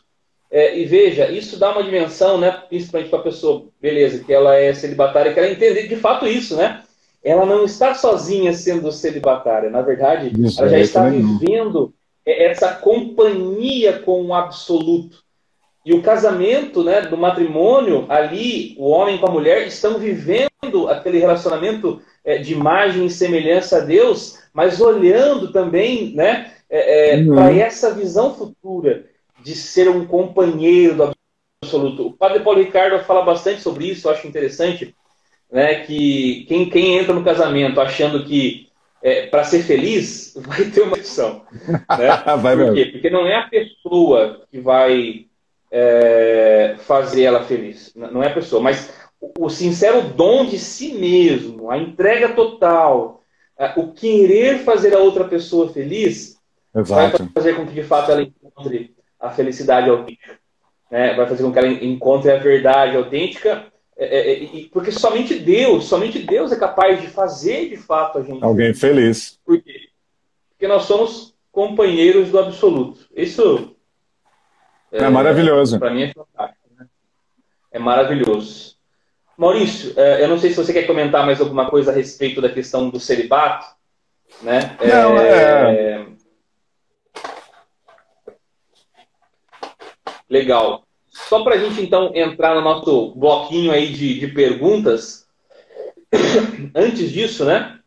[0.57, 4.55] É, e veja, isso dá uma dimensão, né, principalmente para a pessoa, beleza, que ela
[4.55, 6.81] é celibatária, que ela entende de fato isso, né?
[7.25, 9.71] ela não está sozinha sendo celibatária.
[9.71, 11.93] Na verdade, Isso, ela já é está vivendo
[12.25, 15.25] essa companhia com o absoluto.
[15.85, 20.49] E o casamento, né, do matrimônio, ali, o homem com a mulher estão vivendo
[20.89, 27.17] aquele relacionamento é, de imagem e semelhança a Deus, mas olhando também né, é, é,
[27.17, 27.35] uhum.
[27.35, 29.07] para essa visão futura
[29.45, 31.13] de ser um companheiro do
[31.63, 32.07] absoluto.
[32.07, 34.95] O padre Paulo Ricardo fala bastante sobre isso, eu acho interessante
[35.53, 38.69] né, que quem, quem entra no casamento achando que
[39.03, 41.43] é, para ser feliz vai ter uma opção.
[41.69, 41.77] Né?
[42.41, 42.87] vai Por quê?
[42.87, 45.27] Porque não é a pessoa que vai
[45.71, 47.93] é, fazer ela feliz.
[47.95, 53.23] Não é a pessoa, mas o, o sincero dom de si mesmo, a entrega total,
[53.77, 56.39] o querer fazer a outra pessoa feliz,
[56.75, 57.19] Exato.
[57.19, 58.94] vai fazer com que de fato ela encontre
[59.25, 60.39] a felicidade autêntica.
[60.91, 61.15] Né?
[61.15, 65.85] Vai fazer com que ela encontre a verdade autêntica é, é, é porque somente Deus,
[65.85, 68.43] somente Deus é capaz de fazer de fato a gente.
[68.43, 69.39] Alguém feliz.
[69.45, 69.89] Por quê?
[70.51, 73.07] Porque nós somos companheiros do absoluto.
[73.15, 73.77] Isso
[74.91, 75.79] é, é maravilhoso.
[75.79, 76.69] Para mim é fantástico.
[76.77, 76.87] Né?
[77.71, 78.75] É maravilhoso.
[79.37, 82.49] Maurício, é, eu não sei se você quer comentar mais alguma coisa a respeito da
[82.49, 83.67] questão do celibato,
[84.43, 84.77] né?
[84.81, 86.07] Não, é...
[90.29, 90.85] Legal.
[91.07, 95.27] Só para a gente então entrar no nosso bloquinho aí de, de perguntas,
[96.75, 97.79] antes disso, né?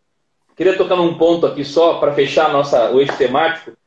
[0.55, 3.77] Queria tocar num ponto aqui só para fechar nossa, o eixo temático,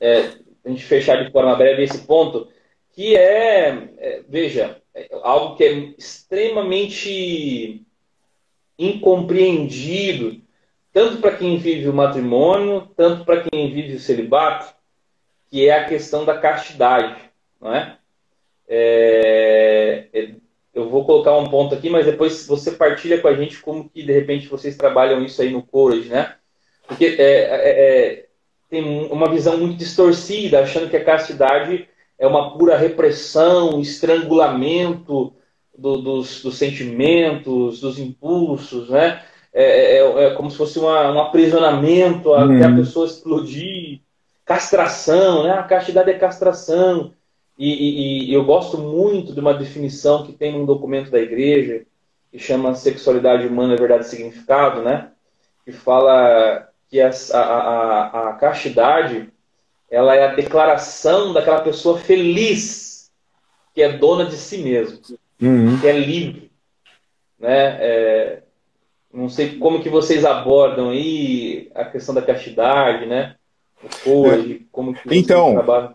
[0.00, 0.32] é,
[0.64, 2.48] a gente fechar de forma breve esse ponto,
[2.92, 7.84] que é, é veja, é algo que é extremamente
[8.78, 10.40] incompreendido,
[10.92, 14.74] tanto para quem vive o matrimônio, tanto para quem vive o celibato,
[15.50, 17.25] que é a questão da castidade,
[17.60, 17.98] não é?
[18.68, 20.34] É, é,
[20.74, 24.02] eu vou colocar um ponto aqui, mas depois você partilha com a gente como que
[24.02, 26.34] de repente vocês trabalham isso aí no Courage, né?
[26.86, 28.26] Porque é, é, é
[28.68, 31.88] tem uma visão muito distorcida, achando que a castidade
[32.18, 35.34] é uma pura repressão, estrangulamento
[35.76, 39.22] do, dos, dos, sentimentos, dos impulsos, né?
[39.52, 42.76] É, é, é como se fosse uma, um aprisionamento até a uhum.
[42.76, 44.00] pessoa explodir,
[44.44, 45.52] castração, né?
[45.52, 47.12] A castidade é castração.
[47.58, 51.86] E, e, e, eu gosto muito de uma definição que tem num documento da igreja,
[52.30, 55.10] que chama Sexualidade Humana, Verdade e Significado, né?
[55.64, 59.30] Que fala que a, a, a, castidade
[59.90, 63.10] ela é a declaração daquela pessoa feliz,
[63.74, 65.00] que é dona de si mesmo,
[65.40, 65.80] uhum.
[65.80, 66.50] que é livre.
[67.38, 67.78] Né?
[67.80, 68.42] É,
[69.12, 73.36] não sei como que vocês abordam aí a questão da castidade, né?
[74.04, 74.66] Hoje, é.
[74.70, 75.94] como que então, trabalham?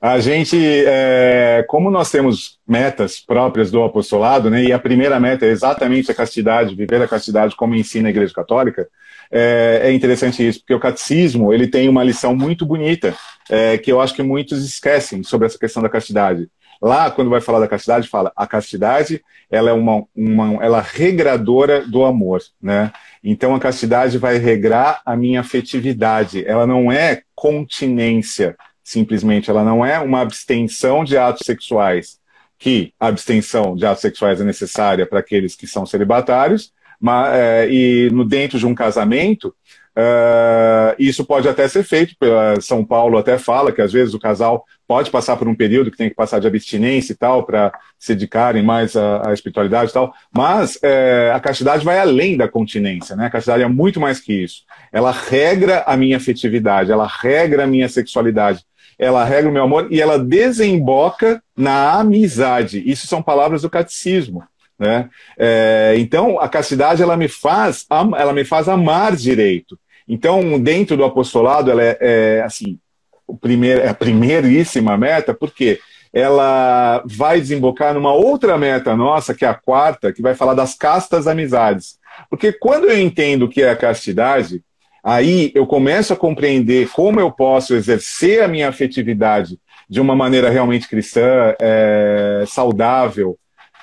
[0.00, 0.56] A gente,
[0.86, 6.10] é, como nós temos metas próprias do apostolado, né, e a primeira meta é exatamente
[6.10, 8.88] a castidade, viver a castidade como ensina a Igreja Católica,
[9.30, 13.14] é, é interessante isso, porque o catecismo ele tem uma lição muito bonita,
[13.50, 16.48] é, que eu acho que muitos esquecem sobre essa questão da castidade.
[16.80, 19.20] Lá, quando vai falar da castidade, fala a castidade
[19.50, 22.92] ela é uma, uma ela é regradora do amor, né?
[23.24, 26.44] Então a castidade vai regrar a minha afetividade.
[26.46, 28.56] Ela não é continência,
[28.88, 29.50] simplesmente.
[29.50, 32.18] Ela não é uma abstenção de atos sexuais,
[32.58, 37.70] que a abstenção de atos sexuais é necessária para aqueles que são celibatários, mas, é,
[37.70, 39.54] e no dentro de um casamento,
[39.98, 42.14] Uh, isso pode até ser feito,
[42.60, 45.96] São Paulo até fala que às vezes o casal pode passar por um período que
[45.96, 49.94] tem que passar de abstinência e tal, para se dedicarem mais à, à, espiritualidade e
[49.94, 53.26] tal, mas é, a castidade vai além da continência, né?
[53.26, 54.62] A castidade é muito mais que isso.
[54.92, 58.64] Ela regra a minha afetividade, ela regra a minha sexualidade,
[58.98, 62.82] ela regra o meu amor e ela desemboca na amizade.
[62.84, 64.42] Isso são palavras do catecismo.
[64.78, 65.08] Né?
[65.36, 69.78] É, então, a castidade ela me faz, ela me faz amar direito.
[70.06, 72.78] Então, dentro do apostolado, ela é, é assim,
[73.26, 75.78] o primeiro, é a primeiríssima meta, porque
[76.12, 80.74] ela vai desembocar numa outra meta nossa, que é a quarta, que vai falar das
[80.74, 81.98] castas amizades.
[82.30, 84.62] Porque quando eu entendo o que é a castidade,
[85.02, 89.58] aí eu começo a compreender como eu posso exercer a minha afetividade
[89.88, 93.38] de uma maneira realmente cristã, é, saudável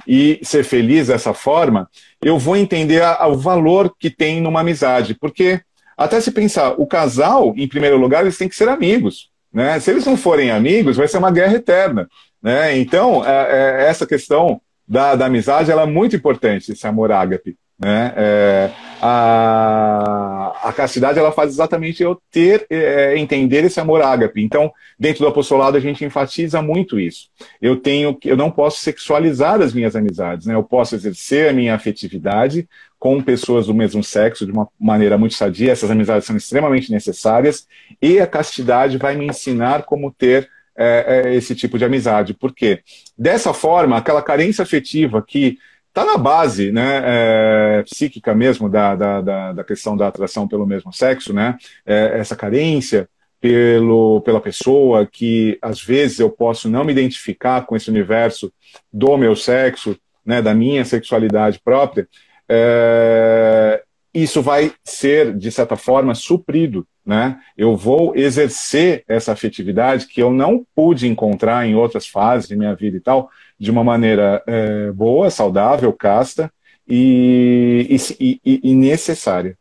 [0.07, 1.89] e ser feliz dessa forma,
[2.21, 5.15] eu vou entender a, a, o valor que tem numa amizade.
[5.15, 5.61] Porque,
[5.97, 9.29] até se pensar, o casal, em primeiro lugar, eles têm que ser amigos.
[9.51, 9.79] Né?
[9.79, 12.07] Se eles não forem amigos, vai ser uma guerra eterna.
[12.41, 12.77] Né?
[12.77, 17.57] Então, é, é, essa questão da, da amizade ela é muito importante, esse amor ágape.
[17.79, 18.13] Né?
[18.15, 18.71] É,
[19.07, 24.43] a, a castidade ela faz exatamente eu ter, é, entender esse amor ágape.
[24.43, 27.29] Então, dentro do apostolado, a gente enfatiza muito isso.
[27.61, 30.55] Eu tenho, eu não posso sexualizar as minhas amizades, né?
[30.55, 32.67] eu posso exercer a minha afetividade
[32.97, 37.67] com pessoas do mesmo sexo de uma maneira muito sadia, essas amizades são extremamente necessárias,
[38.01, 42.33] e a castidade vai me ensinar como ter é, é esse tipo de amizade.
[42.33, 42.81] Por quê?
[43.15, 45.57] Dessa forma, aquela carência afetiva que
[45.95, 50.67] está na base né, é, psíquica mesmo da, da, da, da, questão da atração pelo
[50.67, 53.07] mesmo sexo, né, é, essa carência
[53.39, 58.51] pelo, pela pessoa que às vezes eu posso não me identificar com esse universo
[58.91, 62.09] do meu sexo, né, da minha sexualidade própria,
[62.49, 63.81] é,
[64.13, 66.85] isso vai ser, de certa forma, suprido.
[67.05, 67.37] Né?
[67.55, 72.73] Eu vou exercer essa afetividade que eu não pude encontrar em outras fases de minha
[72.73, 76.51] vida e tal, de uma maneira é, boa, saudável, casta
[76.87, 79.57] e, e, e, e necessária.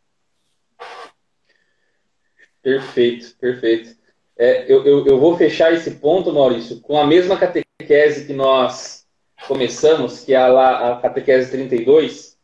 [2.63, 3.97] Perfeito, perfeito.
[4.37, 9.07] É, eu, eu, eu, vou fechar esse ponto, Maurício, com a mesma catequese que nós
[9.47, 12.37] começamos, que é a, a catequese 32.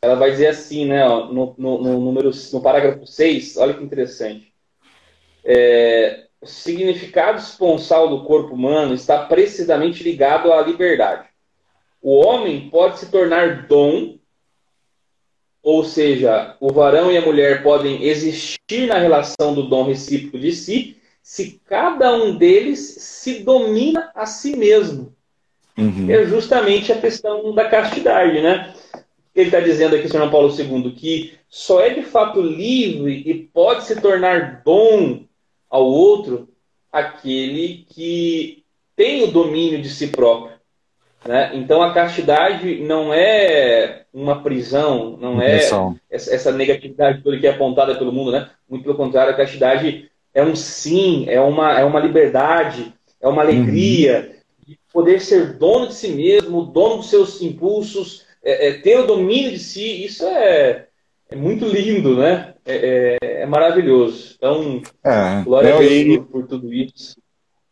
[0.00, 3.82] Ela vai dizer assim, né, ó, no, no, no, número, no parágrafo 6, olha que
[3.82, 4.52] interessante.
[5.44, 11.28] É, o significado esponsal do corpo humano está precisamente ligado à liberdade.
[12.02, 14.18] O homem pode se tornar dom,
[15.62, 20.52] ou seja, o varão e a mulher podem existir na relação do dom recíproco de
[20.52, 25.14] si, se cada um deles se domina a si mesmo.
[25.78, 26.10] Uhum.
[26.10, 28.74] É justamente a questão da castidade, né?
[29.32, 33.84] Ele está dizendo aqui, São Paulo II, que só é de fato livre e pode
[33.84, 35.24] se tornar dom
[35.72, 36.50] ao outro
[36.92, 38.62] aquele que
[38.94, 40.52] tem o domínio de si próprio.
[41.24, 41.52] Né?
[41.54, 45.60] Então a castidade não é uma prisão, não é
[46.10, 48.50] essa negatividade toda que é apontada pelo mundo, né?
[48.68, 53.40] Muito pelo contrário, a castidade é um sim, é uma, é uma liberdade, é uma
[53.40, 54.68] alegria uhum.
[54.68, 59.06] de poder ser dono de si mesmo, dono dos seus impulsos, é, é, ter o
[59.06, 60.04] domínio de si.
[60.04, 60.88] Isso é,
[61.32, 62.54] é muito lindo, né?
[62.64, 64.34] É, é, é maravilhoso.
[64.36, 67.16] Então, é, glória a Deus e, por, por, tudo isso.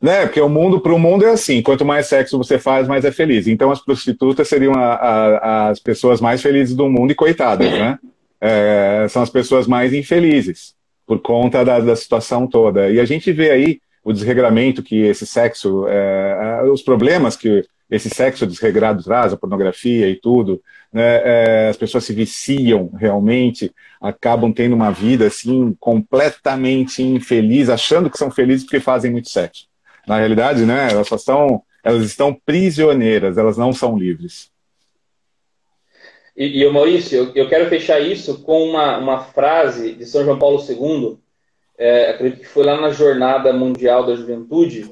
[0.01, 3.05] Né, porque o mundo, para o mundo é assim, quanto mais sexo você faz, mais
[3.05, 3.47] é feliz.
[3.47, 7.99] Então as prostitutas seriam a, a, as pessoas mais felizes do mundo e coitadas, né?
[8.41, 10.75] É, são as pessoas mais infelizes
[11.07, 12.91] por conta da, da situação toda.
[12.91, 18.09] E a gente vê aí o desregramento que esse sexo, é, os problemas que esse
[18.09, 20.63] sexo desregrado traz, a pornografia e tudo,
[20.93, 28.09] né, é, as pessoas se viciam realmente, acabam tendo uma vida assim completamente infeliz, achando
[28.09, 29.67] que são felizes porque fazem muito sexo.
[30.07, 34.51] Na realidade, né, elas só estão, elas estão prisioneiras, elas não são livres.
[36.37, 40.39] E, e Maurício, eu, eu, quero fechar isso com uma, uma frase de São João
[40.39, 41.19] Paulo II,
[41.77, 44.91] é, acredito que foi lá na Jornada Mundial da Juventude,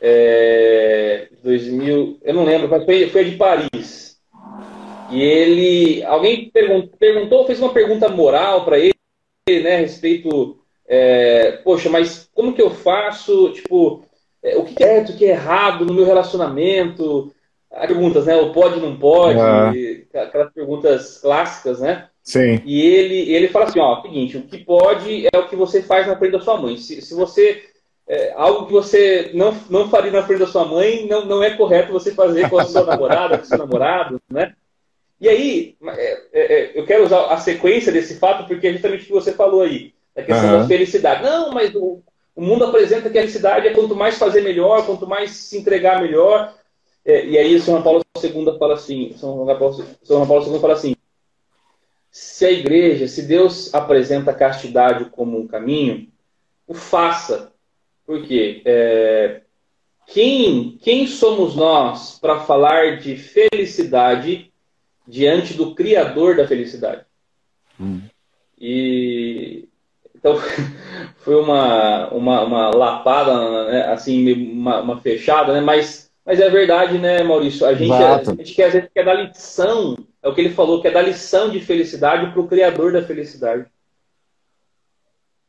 [0.00, 4.18] é, 2000, eu não lembro, mas foi, foi de Paris.
[5.10, 8.94] E ele, alguém perguntou, perguntou fez uma pergunta moral para ele,
[9.48, 14.04] né, a respeito, é, poxa, mas como que eu faço, tipo,
[14.42, 17.32] é, o que é certo, o que é errado no meu relacionamento?
[17.72, 22.08] As perguntas, né, o pode, não pode, aquelas perguntas clássicas, né?
[22.22, 22.60] Sim.
[22.64, 26.06] E ele, ele fala assim, ó, seguinte, o que pode é o que você faz
[26.06, 26.76] na frente da sua mãe.
[26.76, 27.69] Se, se você
[28.10, 31.50] é, algo que você não, não faria na frente da sua mãe, não, não é
[31.56, 34.52] correto você fazer com a sua namorada, com o seu namorado, né?
[35.20, 39.04] E aí, é, é, é, eu quero usar a sequência desse fato, porque é justamente
[39.04, 40.58] o que você falou aí, a questão uhum.
[40.62, 41.22] da felicidade.
[41.22, 42.02] Não, mas o,
[42.34, 46.02] o, mundo apresenta que a felicidade é quanto mais fazer melhor, quanto mais se entregar
[46.02, 46.52] melhor.
[47.04, 50.96] É, e aí, São Paulo II fala assim, São Paulo, São Paulo II fala assim,
[52.10, 56.08] se a igreja, se Deus apresenta a castidade como um caminho,
[56.66, 57.52] o faça.
[58.10, 59.42] Porque é,
[60.08, 64.52] quem, quem somos nós para falar de felicidade
[65.06, 67.04] diante do Criador da felicidade?
[67.78, 68.00] Hum.
[68.60, 69.68] E
[70.12, 70.34] então
[71.18, 75.60] foi uma, uma, uma lapada, né, assim, uma, uma, fechada, né?
[75.60, 77.64] Mas, mas é verdade, né, Maurício?
[77.64, 80.50] A gente, a, a gente quer, às vezes, quer dar lição é o que ele
[80.52, 83.66] falou, que é dar lição de felicidade para o Criador da felicidade.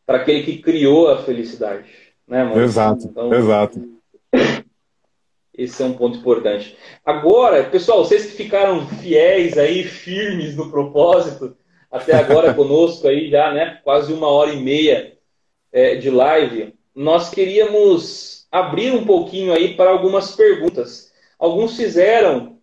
[0.06, 2.01] Para aquele que criou a felicidade.
[2.32, 2.62] Né, mano?
[2.62, 3.92] Exato, então, exato.
[5.54, 6.78] Esse é um ponto importante.
[7.06, 11.58] Agora, pessoal, vocês que ficaram fiéis aí, firmes no propósito,
[11.92, 13.82] até agora conosco aí já, né?
[13.84, 15.18] Quase uma hora e meia
[15.74, 21.12] é, de live, nós queríamos abrir um pouquinho aí para algumas perguntas.
[21.38, 22.60] Alguns fizeram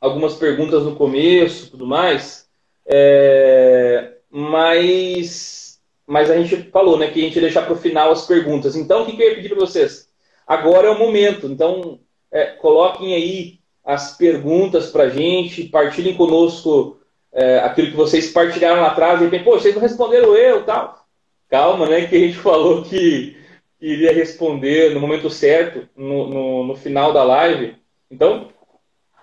[0.00, 2.48] algumas perguntas no começo, tudo mais,
[2.84, 5.67] é, mas,
[6.08, 8.74] mas a gente falou, né, que a gente ia deixar para o final as perguntas.
[8.74, 10.08] Então, o que, que eu ia pedir para vocês?
[10.46, 11.46] Agora é o momento.
[11.46, 12.00] Então,
[12.32, 16.98] é, coloquem aí as perguntas para a gente, partilhem conosco
[17.30, 19.20] é, aquilo que vocês partilharam lá atrás.
[19.20, 21.04] E pô, vocês não responderam eu, tal.
[21.46, 23.36] Calma, né, que a gente falou que
[23.78, 27.76] iria responder no momento certo, no, no, no final da live.
[28.10, 28.48] Então,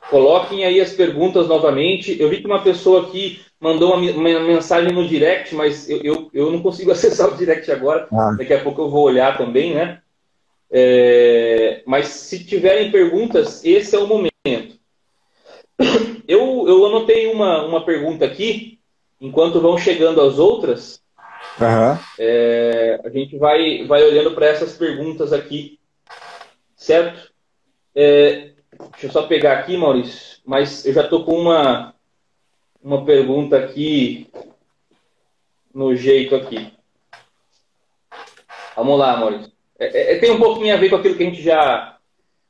[0.10, 2.20] Coloquem aí as perguntas novamente.
[2.20, 6.30] Eu vi que uma pessoa aqui mandou uma, uma mensagem no direct, mas eu, eu,
[6.34, 8.08] eu, não consigo acessar o direct agora.
[8.12, 8.36] Ah.
[8.38, 10.02] Daqui a pouco eu vou olhar também, né?
[10.72, 14.32] É, mas se tiverem perguntas, esse é o momento.
[16.28, 18.80] Eu, eu anotei uma, uma pergunta aqui,
[19.22, 21.00] enquanto vão chegando as outras.
[21.62, 22.00] Uhum.
[22.18, 25.80] É, a gente vai, vai olhando para essas perguntas aqui,
[26.76, 27.32] certo?
[27.94, 28.55] É,
[28.92, 31.94] Deixa eu só pegar aqui, Maurício, mas eu já estou com uma,
[32.84, 34.30] uma pergunta aqui
[35.74, 36.74] no jeito aqui.
[38.76, 39.52] Vamos lá, Maurício.
[39.78, 41.98] É, é, tem um pouquinho a ver com aquilo que a gente já,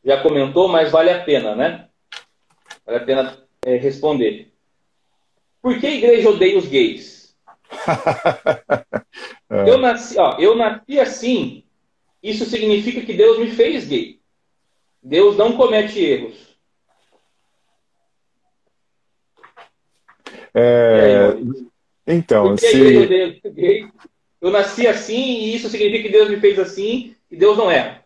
[0.03, 1.88] já comentou, mas vale a pena, né?
[2.85, 4.52] Vale a pena é, responder.
[5.61, 7.35] Por que a igreja odeia os gays?
[9.49, 9.69] é.
[9.69, 11.64] eu, nasci, ó, eu nasci assim,
[12.22, 14.15] isso significa que Deus me fez gay.
[15.06, 16.57] Deus não comete erros.
[20.52, 21.38] É...
[22.07, 23.91] Então, se...
[24.41, 28.03] Eu nasci assim e isso significa que Deus me fez assim e Deus não erra.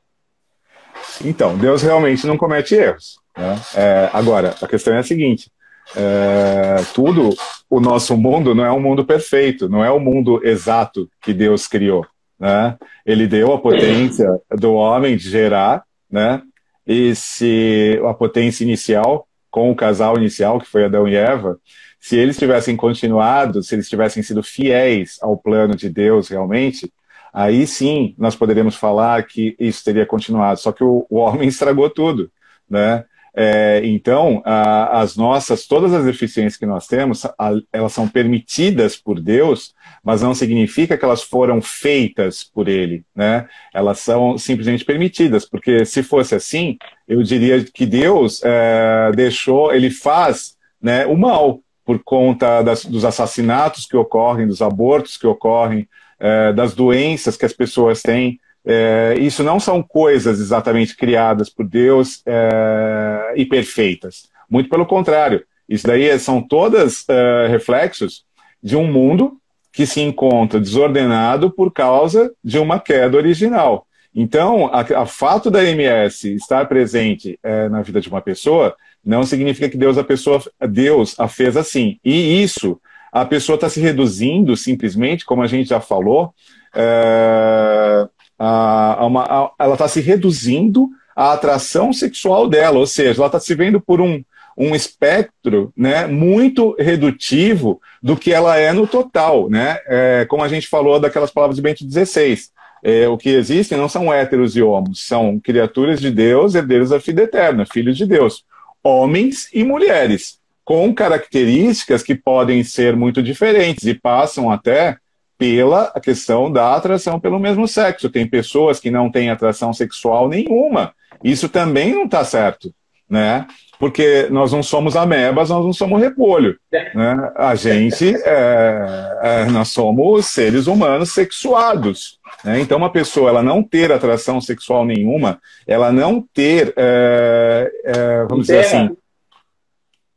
[1.24, 3.18] Então, Deus realmente não comete erros.
[3.38, 3.56] Né?
[3.76, 5.50] É, agora, a questão é a seguinte:
[5.96, 7.30] é, tudo,
[7.70, 11.66] o nosso mundo não é um mundo perfeito, não é o mundo exato que Deus
[11.66, 12.06] criou.
[12.38, 12.78] Né?
[13.06, 16.42] Ele deu a potência do homem de gerar, né?
[16.90, 21.60] E se a potência inicial, com o casal inicial, que foi Adão e Eva,
[22.00, 26.92] se eles tivessem continuado, se eles tivessem sido fiéis ao plano de Deus realmente,
[27.32, 30.60] aí sim nós poderíamos falar que isso teria continuado.
[30.60, 32.32] Só que o, o homem estragou tudo,
[32.68, 33.06] né?
[33.36, 38.98] É, então, a, as nossas, todas as deficiências que nós temos, a, elas são permitidas
[38.98, 43.48] por Deus, mas não significa que elas foram feitas por Ele, né?
[43.74, 46.78] Elas são simplesmente permitidas, porque se fosse assim,
[47.08, 53.04] eu diria que Deus é, deixou, Ele faz né, o mal por conta das, dos
[53.04, 55.88] assassinatos que ocorrem, dos abortos que ocorrem,
[56.20, 61.66] é, das doenças que as pessoas têm, É, isso não são coisas exatamente criadas por
[61.66, 64.30] Deus é, e perfeitas.
[64.50, 65.44] Muito pelo contrário.
[65.68, 68.26] Isso daí são todas é, reflexos
[68.62, 69.39] de um mundo
[69.72, 73.86] que se encontra desordenado por causa de uma queda original.
[74.14, 74.70] Então,
[75.02, 78.76] o fato da MS estar presente é, na vida de uma pessoa
[79.06, 82.00] não significa que Deus a pessoa Deus a fez assim.
[82.04, 82.80] E isso,
[83.12, 86.34] a pessoa está se reduzindo simplesmente, como a gente já falou,
[86.76, 93.20] é, a, a uma, a, ela está se reduzindo à atração sexual dela, ou seja,
[93.20, 94.24] ela está se vendo por um,
[94.60, 99.80] um espectro né, muito redutivo do que ela é no total, né?
[99.88, 102.38] É, como a gente falou daquelas palavras de Bento XVI.
[102.84, 106.98] É, o que existem não são héteros e homos, são criaturas de Deus, herdeiros da
[106.98, 108.46] vida eterna, filhos de Deus,
[108.84, 114.98] homens e mulheres, com características que podem ser muito diferentes e passam até
[115.38, 118.10] pela questão da atração pelo mesmo sexo.
[118.10, 120.94] Tem pessoas que não têm atração sexual nenhuma.
[121.24, 122.74] Isso também não está certo,
[123.10, 123.48] né?
[123.80, 126.60] Porque nós não somos amebas, nós não somos repolho.
[126.70, 127.32] Né?
[127.36, 132.20] A gente, é, é, nós somos seres humanos sexuados.
[132.44, 132.60] Né?
[132.60, 138.48] Então, uma pessoa ela não ter atração sexual nenhuma, ela não ter, é, é vamos
[138.48, 138.98] dizer assim.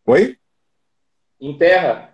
[0.06, 0.36] Oi?
[1.40, 2.12] Em terra.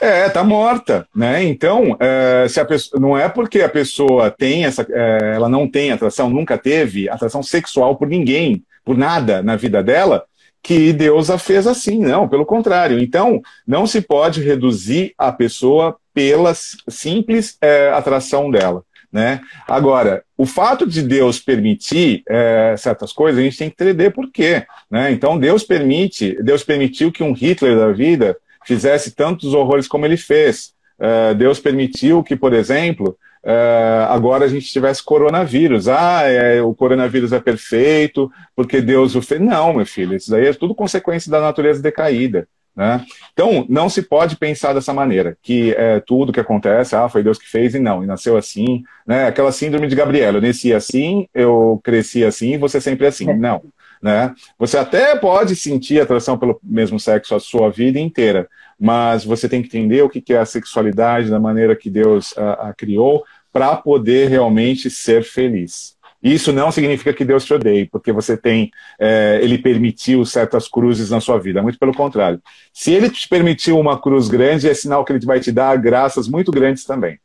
[0.00, 1.44] É, tá morta, né?
[1.44, 5.68] Então, é, se a pessoa, não é porque a pessoa tem essa, é, ela não
[5.68, 10.24] tem atração, nunca teve atração sexual por ninguém, por nada na vida dela,
[10.62, 12.98] que Deus a fez assim, não, pelo contrário.
[13.00, 16.54] Então, não se pode reduzir a pessoa pela
[16.88, 18.82] simples é, atração dela.
[19.12, 19.40] Né?
[19.66, 24.30] Agora, o fato de Deus permitir é, certas coisas, a gente tem que entender por
[24.30, 24.64] quê.
[24.90, 25.10] Né?
[25.10, 30.16] Então, Deus permite, Deus permitiu que um Hitler da vida fizesse tantos horrores como ele
[30.16, 30.74] fez.
[30.98, 33.16] Uh, Deus permitiu que, por exemplo,
[33.46, 35.88] uh, agora a gente tivesse coronavírus.
[35.88, 39.40] Ah, é, o coronavírus é perfeito porque Deus o fez.
[39.40, 42.48] Não, meu filho, isso daí é tudo consequência da natureza decaída.
[42.76, 43.06] Né?
[43.32, 47.38] Então, não se pode pensar dessa maneira, que é, tudo que acontece, ah, foi Deus
[47.38, 48.84] que fez e não, e nasceu assim.
[49.06, 49.26] Né?
[49.26, 53.32] Aquela síndrome de Gabriel, eu nasci assim, eu cresci assim, você sempre assim.
[53.32, 53.62] Não.
[54.02, 54.34] Né?
[54.58, 58.46] Você até pode sentir atração pelo mesmo sexo a sua vida inteira,
[58.78, 62.68] mas você tem que entender o que é a sexualidade da maneira que Deus a,
[62.68, 63.24] a criou
[63.56, 65.96] para poder realmente ser feliz.
[66.22, 71.10] Isso não significa que Deus te odeie, porque você tem, é, ele permitiu certas cruzes
[71.10, 71.62] na sua vida.
[71.62, 72.40] Muito pelo contrário.
[72.72, 76.26] Se ele te permitiu uma cruz grande, é sinal que ele vai te dar graças
[76.26, 77.18] muito grandes também.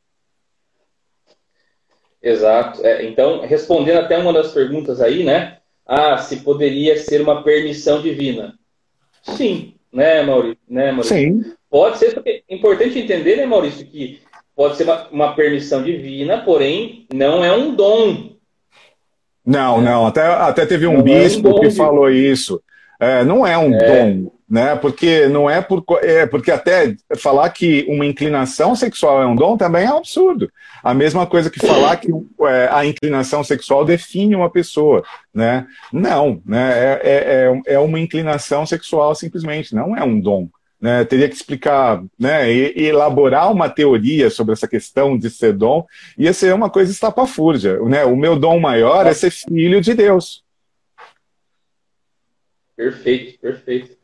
[2.22, 2.86] Exato.
[2.86, 5.58] É, então, respondendo até uma das perguntas aí, né?
[5.86, 8.58] ah, se poderia ser uma permissão divina.
[9.24, 10.58] Sim, né, Maurício?
[10.68, 11.18] Né, Maurício?
[11.18, 11.54] Sim.
[11.70, 14.22] Pode ser, é importante entender, né, Maurício, que
[14.62, 18.36] pode ser uma, uma permissão divina, porém não é um dom.
[19.44, 20.06] Não, não.
[20.06, 21.76] Até, até teve um não bispo é um que de...
[21.76, 22.62] falou isso.
[23.00, 23.80] É, não é um é.
[23.80, 24.76] dom, né?
[24.76, 29.58] Porque não é por é, porque até falar que uma inclinação sexual é um dom
[29.58, 30.48] também é um absurdo.
[30.84, 32.12] A mesma coisa que falar que
[32.42, 35.66] é, a inclinação sexual define uma pessoa, né?
[35.92, 36.72] Não, né?
[36.72, 40.48] É, é, é, é uma inclinação sexual simplesmente, não é um dom.
[40.82, 45.86] Né, teria que explicar, né, e, elaborar uma teoria sobre essa questão de ser dom,
[46.18, 47.80] ia ser uma coisa estapafúrdia.
[47.82, 48.04] Né?
[48.04, 50.44] O meu dom maior é ser filho de Deus.
[52.76, 53.96] Perfeito, perfeito.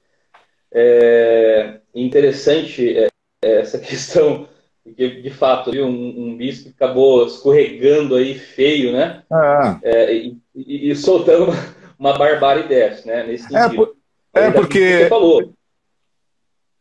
[0.71, 3.09] É interessante é,
[3.41, 4.47] essa questão,
[4.83, 9.23] porque de fato viu, um, um bispo acabou escorregando aí feio, né?
[9.31, 9.79] Ah.
[9.81, 13.25] É, e, e, soltando uma, uma barbaridade, né?
[13.25, 13.95] Nesse é, sentido.
[14.33, 15.56] É, é porque você falou.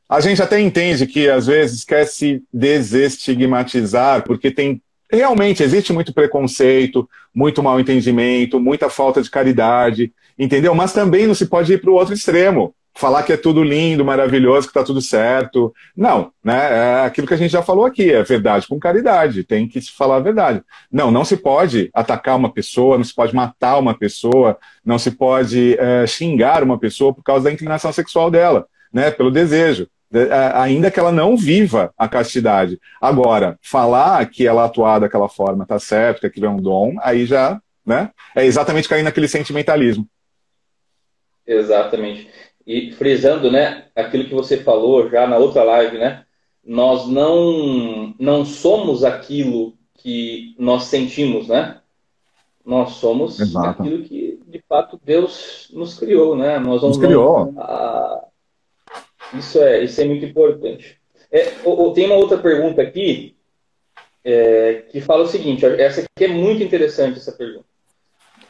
[0.09, 4.81] A gente até entende que às vezes quer se desestigmatizar, porque tem
[5.11, 10.75] realmente existe muito preconceito, muito mal entendimento, muita falta de caridade, entendeu?
[10.75, 14.05] Mas também não se pode ir para o outro extremo falar que é tudo lindo,
[14.05, 15.73] maravilhoso, que está tudo certo.
[15.95, 17.03] Não, né?
[17.03, 19.93] É aquilo que a gente já falou aqui, é verdade com caridade, tem que se
[19.93, 20.63] falar a verdade.
[20.91, 25.11] Não, não se pode atacar uma pessoa, não se pode matar uma pessoa, não se
[25.11, 29.11] pode é, xingar uma pessoa por causa da inclinação sexual dela, né?
[29.11, 29.87] Pelo desejo.
[30.55, 32.79] Ainda que ela não viva a castidade.
[33.01, 37.27] Agora, falar que ela atuar daquela forma está certo, que aquilo é um dom, aí
[37.27, 38.11] já né?
[38.35, 40.09] é exatamente cair naquele sentimentalismo.
[41.47, 42.29] Exatamente.
[42.67, 46.25] E frisando, né, aquilo que você falou já na outra live, né?
[46.65, 51.81] Nós não não somos aquilo que nós sentimos, né?
[52.65, 53.83] Nós somos Exato.
[53.83, 56.59] aquilo que de fato Deus nos criou, né?
[56.59, 57.55] Nós nos criou.
[57.57, 58.25] A...
[59.35, 60.99] Isso é isso é muito importante.
[61.31, 61.45] É,
[61.95, 63.37] tem uma outra pergunta aqui
[64.25, 67.67] é, que fala o seguinte: essa aqui é muito interessante, essa pergunta.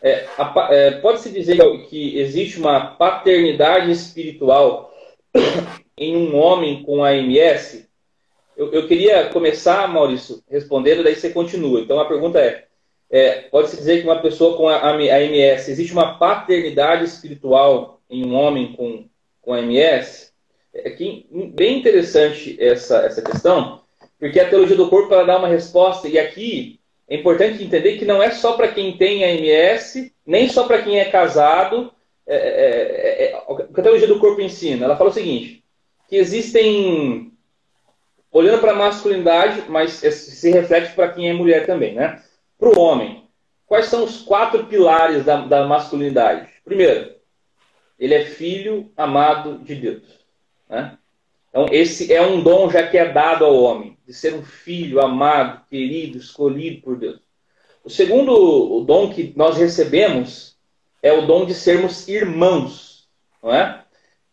[0.02, 0.26] É,
[0.70, 1.58] é, Pode-se dizer
[1.88, 4.94] que existe uma paternidade espiritual
[5.98, 7.86] em um homem com AMS?
[8.56, 11.80] Eu, eu queria começar, Maurício, respondendo, daí você continua.
[11.80, 12.66] Então a pergunta é:
[13.10, 18.72] é pode-se dizer que uma pessoa com AMS, existe uma paternidade espiritual em um homem
[18.72, 19.04] com,
[19.42, 20.25] com AMS?
[20.84, 23.82] É que, bem interessante essa, essa questão,
[24.18, 28.04] porque a teologia do corpo ela dá uma resposta, e aqui é importante entender que
[28.04, 31.92] não é só para quem tem AMS, nem só para quem é casado.
[32.26, 34.84] É, é, é, é, que a teologia do corpo ensina?
[34.84, 35.62] Ela fala o seguinte:
[36.08, 37.32] que existem,
[38.32, 42.22] olhando para a masculinidade, mas se reflete para quem é mulher também, né?
[42.58, 43.28] Para o homem,
[43.66, 46.48] quais são os quatro pilares da, da masculinidade?
[46.64, 47.14] Primeiro,
[47.98, 50.25] ele é filho amado de Deus.
[50.68, 50.96] Né?
[51.50, 55.00] Então, esse é um dom já que é dado ao homem, de ser um filho
[55.00, 57.20] amado, querido, escolhido por Deus.
[57.82, 60.56] O segundo dom que nós recebemos
[61.02, 63.08] é o dom de sermos irmãos,
[63.42, 63.82] não é?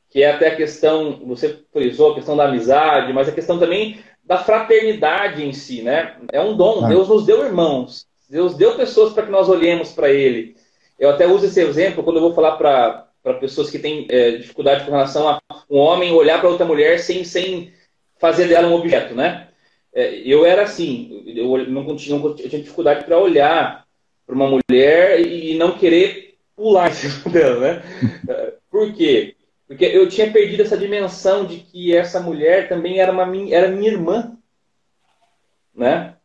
[0.10, 3.99] Que é até a questão, você frisou a questão da amizade, mas a questão também
[4.23, 6.18] da fraternidade em si, né?
[6.31, 10.10] É um dom, Deus nos deu irmãos, Deus deu pessoas para que nós olhemos para
[10.10, 10.55] Ele.
[10.97, 14.32] Eu até uso esse exemplo quando eu vou falar para para pessoas que têm é,
[14.32, 15.40] dificuldade com relação a
[15.70, 17.72] um homem olhar para outra mulher sem, sem
[18.20, 19.48] fazer dela um objeto, né?
[19.94, 23.86] É, eu era assim, eu não, não, eu tinha dificuldade para olhar
[24.26, 27.84] para uma mulher e não querer pular em cima dela, né?
[28.70, 29.36] Por quê?
[29.68, 33.91] Porque eu tinha perdido essa dimensão de que essa mulher também era, uma, era minha
[33.91, 34.38] irmã,
[35.74, 36.16] né?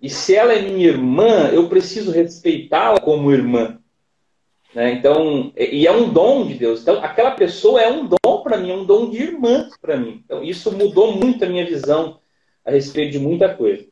[0.00, 3.81] E se ela é minha irmã, eu preciso respeitá-la como irmã.
[4.74, 4.92] Né?
[4.92, 6.80] Então, e é um dom de Deus.
[6.80, 10.22] Então, aquela pessoa é um dom para mim, é um dom de irmã para mim.
[10.24, 12.18] Então, isso mudou muito a minha visão
[12.64, 13.84] a respeito de muita coisa.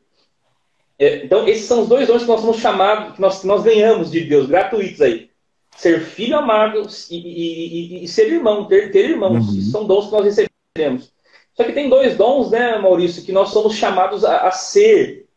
[0.97, 3.63] É, então, esses são os dois dons que nós somos chamados, que nós, que nós
[3.63, 5.29] ganhamos de Deus, gratuitos aí.
[5.75, 9.47] Ser filho amado e, e, e, e ser irmão, ter, ter irmãos.
[9.49, 9.61] Uhum.
[9.61, 11.11] São dons que nós recebemos.
[11.53, 15.27] Só que tem dois dons, né, Maurício, que nós somos chamados a, a ser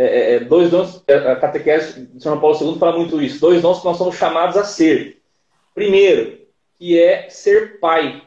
[0.00, 3.38] é, é, é, dois dons, é, a catequese de São Paulo II fala muito isso,
[3.38, 5.20] dois dons que nós somos chamados a ser.
[5.74, 6.38] Primeiro,
[6.78, 8.22] que é ser pai.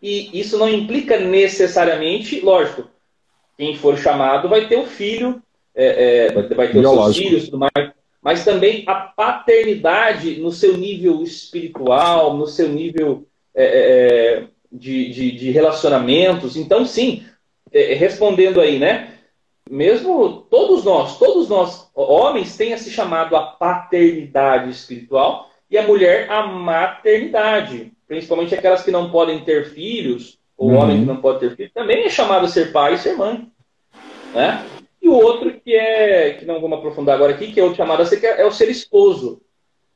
[0.00, 2.88] E isso não implica necessariamente, lógico,
[3.58, 5.42] quem for chamado vai ter o filho,
[5.74, 7.08] é, vai ter Biológico.
[7.08, 7.92] os seus filhos, tudo mais,
[8.22, 13.26] mas também a paternidade no seu nível espiritual, no seu nível
[14.70, 16.56] de, de, de, relacionamentos.
[16.56, 17.24] Então, sim,
[17.72, 19.13] respondendo aí, né?
[19.70, 26.30] Mesmo todos nós, todos nós, homens, têm esse chamado a paternidade espiritual e a mulher
[26.30, 27.92] a maternidade.
[28.06, 30.78] Principalmente aquelas que não podem ter filhos, ou uhum.
[30.78, 33.50] homem que não pode ter filhos, também é chamado a ser pai e ser mãe.
[34.34, 34.64] Né?
[35.00, 38.02] E o outro que é, que não vamos aprofundar agora aqui, que é o chamado
[38.02, 39.40] a ser, é, é o ser esposo.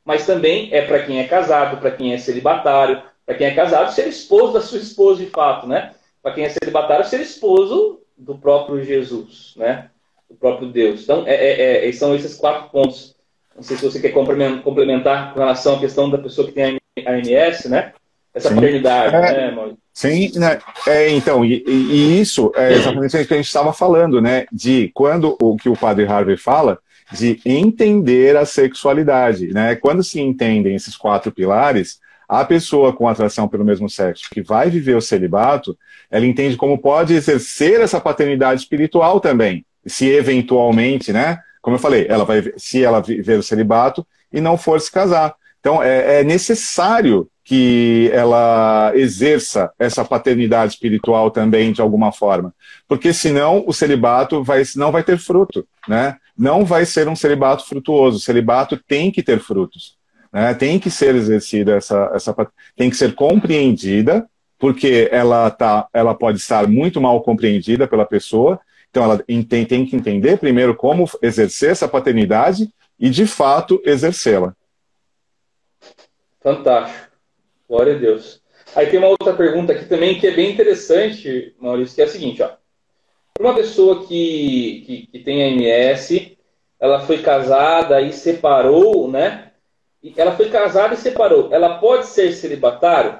[0.05, 3.93] Mas também é para quem é casado, para quem é celibatário, para quem é casado,
[3.93, 5.95] ser esposo da sua esposa de fato, né?
[6.23, 9.91] Para quem é celibatário, ser esposo do próprio Jesus, né?
[10.29, 11.03] Do próprio Deus.
[11.03, 13.17] Então, é, é, é, são esses quatro pontos.
[13.55, 17.11] Não sei se você quer complementar com relação à questão da pessoa que tem a
[17.11, 17.93] AMS, né?
[18.35, 18.55] Essa Sim.
[18.57, 19.79] paternidade, é, né, Maurício?
[19.93, 20.59] Sim, né?
[20.87, 24.47] É, então, e, e, isso é exatamente o que a gente estava falando, né?
[24.53, 26.79] De quando o que o padre Harvey fala,
[27.11, 29.75] de entender a sexualidade, né?
[29.75, 31.99] Quando se entendem esses quatro pilares,
[32.29, 35.77] a pessoa com atração pelo mesmo sexo que vai viver o celibato,
[36.11, 41.39] ela entende como pode exercer essa paternidade espiritual também, se eventualmente, né?
[41.63, 45.35] Como eu falei, ela vai, se ela viver o celibato e não for se casar.
[45.61, 52.55] Então, é, é necessário que ela exerça essa paternidade espiritual também de alguma forma,
[52.87, 56.17] porque senão o celibato vai, não vai ter fruto, né?
[56.37, 58.19] Não vai ser um celibato frutuoso.
[58.19, 59.98] O celibato tem que ter frutos,
[60.33, 60.55] né?
[60.55, 62.35] Tem que ser exercida essa, essa,
[62.77, 64.29] tem que ser compreendida
[64.59, 68.61] porque ela, tá, ela pode estar muito mal compreendida pela pessoa,
[68.91, 72.69] então ela tem, tem que entender primeiro como exercer essa paternidade
[72.99, 74.55] e, de fato, exercê-la.
[76.41, 77.09] Fantástico.
[77.69, 78.43] Glória a Deus.
[78.75, 82.09] Aí tem uma outra pergunta aqui também que é bem interessante, Maurício, que é a
[82.09, 82.51] seguinte, ó.
[83.39, 86.33] Uma pessoa que, que, que tem AMS,
[86.81, 89.48] ela foi casada e separou, né?
[90.17, 91.49] Ela foi casada e separou.
[91.53, 93.19] Ela pode ser celibatário?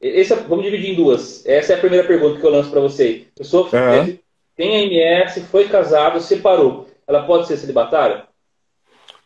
[0.00, 1.44] Esse, é, vamos dividir em duas.
[1.44, 3.26] Essa é a primeira pergunta que eu lanço para você.
[3.36, 4.18] Pessoa uhum.
[4.56, 6.88] tem MS, foi casado, separou.
[7.06, 8.24] Ela pode ser celibatária?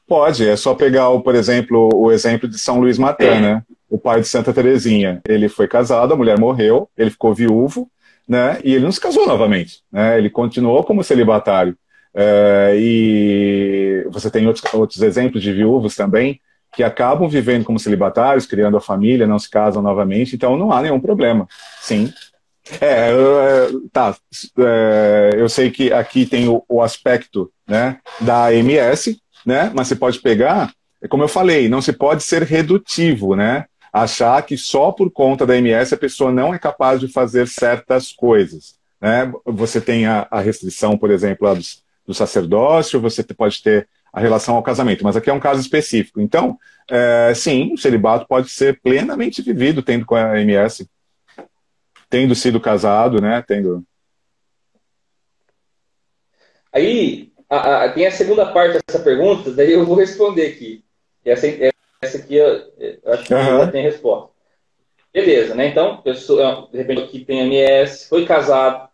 [0.06, 0.48] Pode.
[0.48, 3.62] É só pegar, por exemplo, o exemplo de São Luís Matan, né?
[3.88, 5.22] O pai de Santa Terezinha.
[5.28, 7.88] Ele foi casado, a mulher morreu, ele ficou viúvo,
[8.28, 8.58] né?
[8.64, 10.18] E ele não se casou novamente, né?
[10.18, 11.76] Ele continuou como celibatário.
[12.14, 16.40] É, e você tem outros, outros exemplos de viúvos também
[16.74, 20.82] que acabam vivendo como celibatários, criando a família, não se casam novamente, então não há
[20.82, 21.46] nenhum problema.
[21.80, 22.12] Sim.
[22.80, 24.16] É, é tá.
[24.58, 29.16] É, eu sei que aqui tem o, o aspecto né, da AMS,
[29.46, 30.72] né, mas você pode pegar,
[31.08, 33.66] como eu falei, não se pode ser redutivo, né?
[33.92, 38.10] Achar que só por conta da AMS a pessoa não é capaz de fazer certas
[38.10, 38.74] coisas.
[39.00, 39.32] Né?
[39.44, 41.62] Você tem a, a restrição, por exemplo, do,
[42.06, 46.20] do sacerdócio, você pode ter a relação ao casamento, mas aqui é um caso específico.
[46.20, 46.56] Então,
[46.88, 50.88] é, sim, o celibato pode ser plenamente vivido tendo com a MS,
[52.08, 53.42] tendo sido casado, né?
[53.46, 53.84] Tendo.
[56.72, 60.84] Aí a, a, tem a segunda parte dessa pergunta, daí eu vou responder aqui.
[61.24, 61.46] Essa,
[62.00, 63.58] essa aqui eu, eu acho que uhum.
[63.58, 64.30] já tem resposta.
[65.12, 65.68] Beleza, né?
[65.68, 68.88] Então, pessoa, de repente aqui tem MS, foi casado,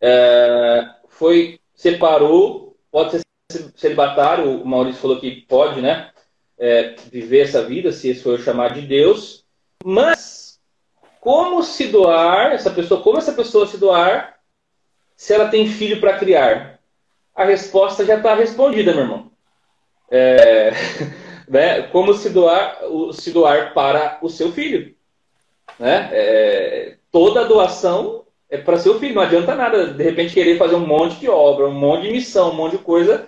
[0.00, 3.22] é, foi separou, pode ser
[3.74, 6.12] celibatário, o Maurício falou que pode, né?
[6.56, 9.44] É, viver essa vida, se esse for chamar de Deus.
[9.84, 10.60] Mas
[11.20, 14.38] como se doar, essa pessoa, como essa pessoa se doar
[15.16, 16.78] se ela tem filho para criar?
[17.34, 19.32] A resposta já está respondida, meu irmão.
[20.08, 20.70] É,
[21.50, 21.82] né?
[21.88, 22.78] Como se doar,
[23.12, 24.94] se doar para o seu filho?
[25.80, 26.10] Né?
[26.12, 29.14] É, toda doação é para seu filho.
[29.14, 32.50] Não adianta nada, de repente, querer fazer um monte de obra, um monte de missão,
[32.50, 33.26] um monte de coisa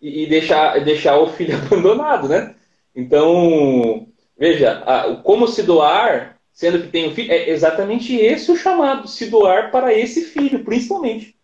[0.00, 2.54] e, deixar, deixar o filho abandonado, né?
[2.94, 4.06] Então,
[4.38, 9.08] veja, a, como se doar, sendo que tem um filho, é exatamente esse o chamado,
[9.08, 11.34] se doar para esse filho, principalmente.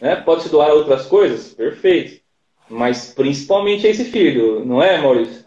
[0.00, 0.16] Né?
[0.16, 1.52] Pode se doar a outras coisas?
[1.52, 2.22] Perfeito.
[2.70, 5.44] Mas principalmente a esse filho, não é, Maurício?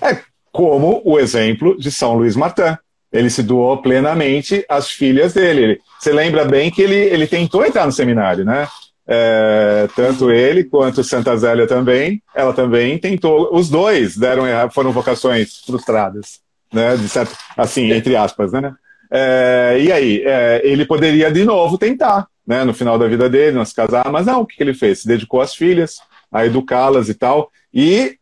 [0.00, 0.18] É
[0.50, 2.78] como o exemplo de São Luís Martin.
[3.12, 5.80] Ele se doou plenamente às filhas dele.
[5.98, 8.68] Você lembra bem que ele, ele tentou entrar no seminário, né?
[9.08, 13.54] É, tanto ele quanto Santa Zélia também, ela também tentou.
[13.54, 16.40] Os dois deram foram vocações frustradas,
[16.72, 16.96] né?
[16.96, 18.74] De certo, assim, entre aspas, né?
[19.10, 22.64] É, e aí, é, ele poderia de novo tentar, né?
[22.64, 25.00] No final da vida dele, não se casar, mas não, o que, que ele fez?
[25.00, 25.98] Se dedicou às filhas,
[26.32, 27.50] a educá-las e tal.
[27.72, 28.18] E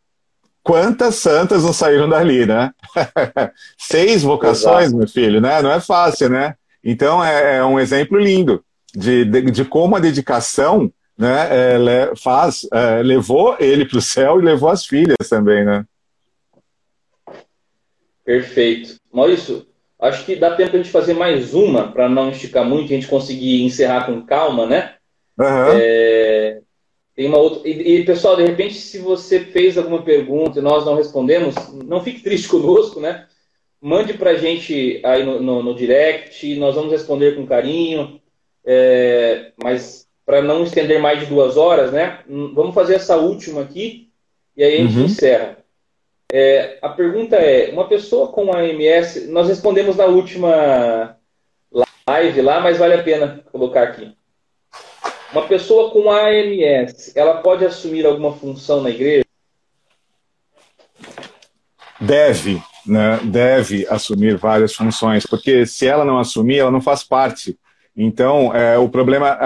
[0.62, 2.70] quantas santas não saíram dali, né?
[3.78, 4.96] Seis vocações, Exato.
[4.98, 5.62] meu filho, né?
[5.62, 6.55] Não é fácil, né?
[6.85, 8.62] Então é, é um exemplo lindo
[8.94, 14.40] de, de, de como a dedicação né, é, faz, é, levou ele para o céu
[14.40, 15.85] e levou as filhas também, né?
[18.24, 18.97] Perfeito.
[19.12, 19.66] Maurício,
[20.01, 23.06] acho que dá tempo a gente fazer mais uma, para não esticar muito, a gente
[23.06, 24.94] conseguir encerrar com calma, né?
[25.39, 25.78] Uhum.
[25.78, 26.61] É,
[27.15, 27.69] tem uma outra.
[27.69, 31.55] E, e, pessoal, de repente, se você fez alguma pergunta e nós não respondemos,
[31.85, 33.27] não fique triste conosco, né?
[33.85, 38.19] Mande para a gente aí no, no, no direct, nós vamos responder com carinho.
[38.65, 42.20] É, mas para não estender mais de duas horas, né?
[42.27, 44.09] Vamos fazer essa última aqui
[44.56, 45.05] e aí a gente uhum.
[45.05, 45.59] encerra.
[46.32, 51.19] É, a pergunta é: uma pessoa com AMS, nós respondemos na última
[52.09, 54.16] live lá, mas vale a pena colocar aqui.
[55.31, 59.27] Uma pessoa com AMS, ela pode assumir alguma função na igreja?
[62.01, 63.19] Deve, né?
[63.24, 67.56] Deve assumir várias funções, porque se ela não assumir, ela não faz parte
[67.97, 69.39] então, é, o problema,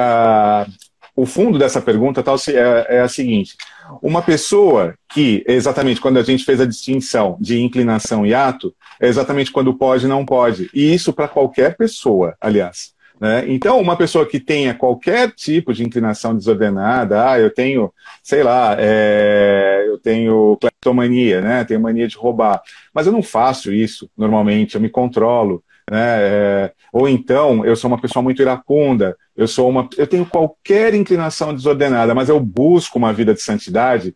[1.15, 3.57] o fundo dessa pergunta tal, é, é a seguinte:
[4.03, 9.07] uma pessoa que, exatamente quando a gente fez a distinção de inclinação e ato, é
[9.07, 10.71] exatamente quando pode e não pode.
[10.73, 12.97] E isso para qualquer pessoa, aliás.
[13.21, 13.45] Né?
[13.49, 17.93] Então, uma pessoa que tenha qualquer tipo de inclinação desordenada, ah, eu tenho,
[18.23, 21.65] sei lá, é, eu tenho cleptomania, né?
[21.65, 22.63] tenho mania de roubar,
[22.95, 26.19] mas eu não faço isso normalmente, eu me controlo, né?
[26.21, 30.95] É, ou então eu sou uma pessoa muito iracunda, eu sou uma, eu tenho qualquer
[30.95, 34.15] inclinação desordenada, mas eu busco uma vida de santidade.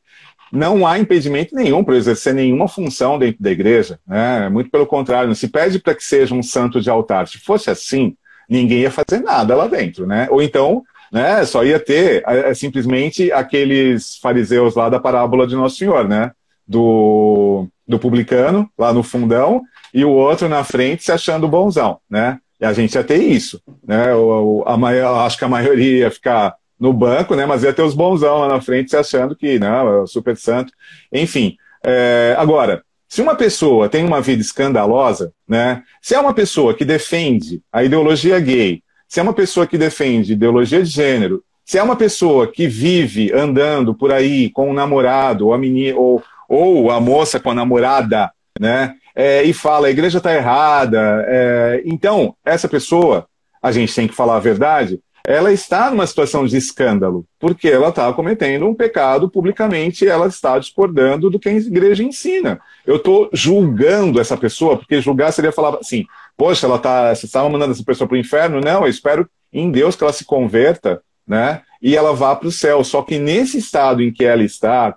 [0.53, 4.51] Não há impedimento nenhum para exercer nenhuma função dentro da igreja, né?
[4.51, 7.27] Muito pelo contrário, não se pede para que seja um santo de altar.
[7.27, 8.15] Se fosse assim,
[8.49, 10.29] ninguém ia fazer nada lá dentro, né?
[10.31, 10.83] Ou então,
[11.13, 11.45] né?
[11.45, 16.31] Só ia ter é, é simplesmente aqueles fariseus lá da parábola de Nosso Senhor, né?
[16.67, 19.63] Do, do publicano lá no fundão
[19.93, 22.39] e o outro na frente se achando bonzão, né?
[22.61, 24.15] E a gente ia ter isso, né?
[24.15, 27.45] O, a maior, acho que a maioria ia ficar no banco, né?
[27.45, 30.73] Mas ia ter os bonzão lá na frente se achando que, não, é super santo.
[31.13, 32.83] Enfim, é, agora,
[33.13, 35.83] se uma pessoa tem uma vida escandalosa, né?
[36.01, 40.33] Se é uma pessoa que defende a ideologia gay, se é uma pessoa que defende
[40.33, 45.49] ideologia de gênero, se é uma pessoa que vive andando por aí com um namorado,
[45.49, 48.95] ou a menina, ou, ou a moça com a namorada, né?
[49.15, 51.23] é, e fala a igreja está errada.
[51.29, 53.27] É, então, essa pessoa,
[53.63, 57.91] a gente tem que falar a verdade, ela está numa situação de escândalo, porque ela
[57.91, 62.61] está cometendo um pecado publicamente, ela está discordando do que a igreja ensina.
[62.87, 66.05] Eu estou julgando essa pessoa, porque julgar seria falar assim,
[66.37, 68.61] poxa, ela tá, você estava mandando essa pessoa para o inferno?
[68.61, 71.63] Não, eu espero em Deus que ela se converta, né?
[71.81, 72.83] E ela vá para o céu.
[72.83, 74.97] Só que nesse estado em que ela está,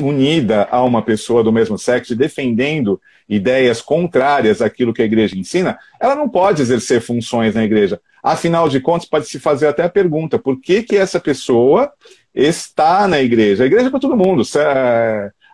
[0.00, 5.78] unida a uma pessoa do mesmo sexo, defendendo ideias contrárias àquilo que a igreja ensina,
[5.98, 8.00] ela não pode exercer funções na igreja.
[8.26, 11.92] Afinal de contas, pode se fazer até a pergunta: por que, que essa pessoa
[12.34, 13.62] está na igreja?
[13.62, 14.42] A igreja é para todo mundo.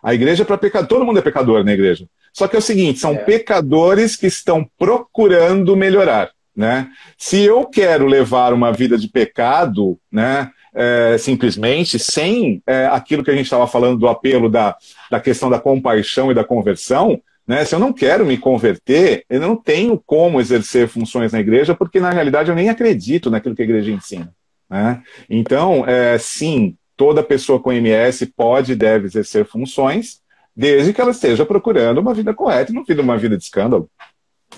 [0.03, 0.87] A igreja é para pecador.
[0.87, 2.07] Todo mundo é pecador na igreja.
[2.33, 3.17] Só que é o seguinte: são é.
[3.17, 6.31] pecadores que estão procurando melhorar.
[6.55, 6.87] Né?
[7.15, 13.29] Se eu quero levar uma vida de pecado, né, é, simplesmente, sem é, aquilo que
[13.29, 14.75] a gente estava falando do apelo da,
[15.11, 17.65] da questão da compaixão e da conversão, né?
[17.65, 21.99] Se eu não quero me converter, eu não tenho como exercer funções na igreja, porque
[21.99, 24.33] na realidade eu nem acredito naquilo que a igreja ensina.
[24.69, 25.03] Né?
[25.29, 30.21] Então, é, sim, toda pessoa com MS pode e deve exercer funções,
[30.55, 33.89] desde que ela esteja procurando uma vida correta e não viva uma vida de escândalo.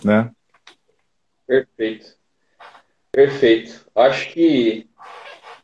[0.03, 0.29] Né?
[1.47, 2.15] Perfeito.
[3.11, 3.85] Perfeito.
[3.95, 4.87] Acho que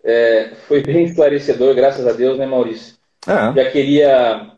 [0.03, 2.95] é, foi bem esclarecedor, graças a Deus, né, Maurício?
[3.27, 3.53] É.
[3.53, 4.51] Já queria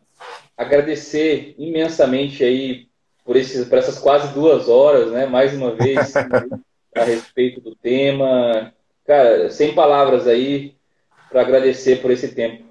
[0.56, 2.86] agradecer imensamente aí
[3.24, 5.26] por, esses, por essas quase duas horas, né?
[5.26, 6.14] Mais uma vez,
[6.94, 8.72] a respeito do tema.
[9.06, 10.74] Cara, sem palavras aí
[11.30, 12.64] para agradecer por esse tempo.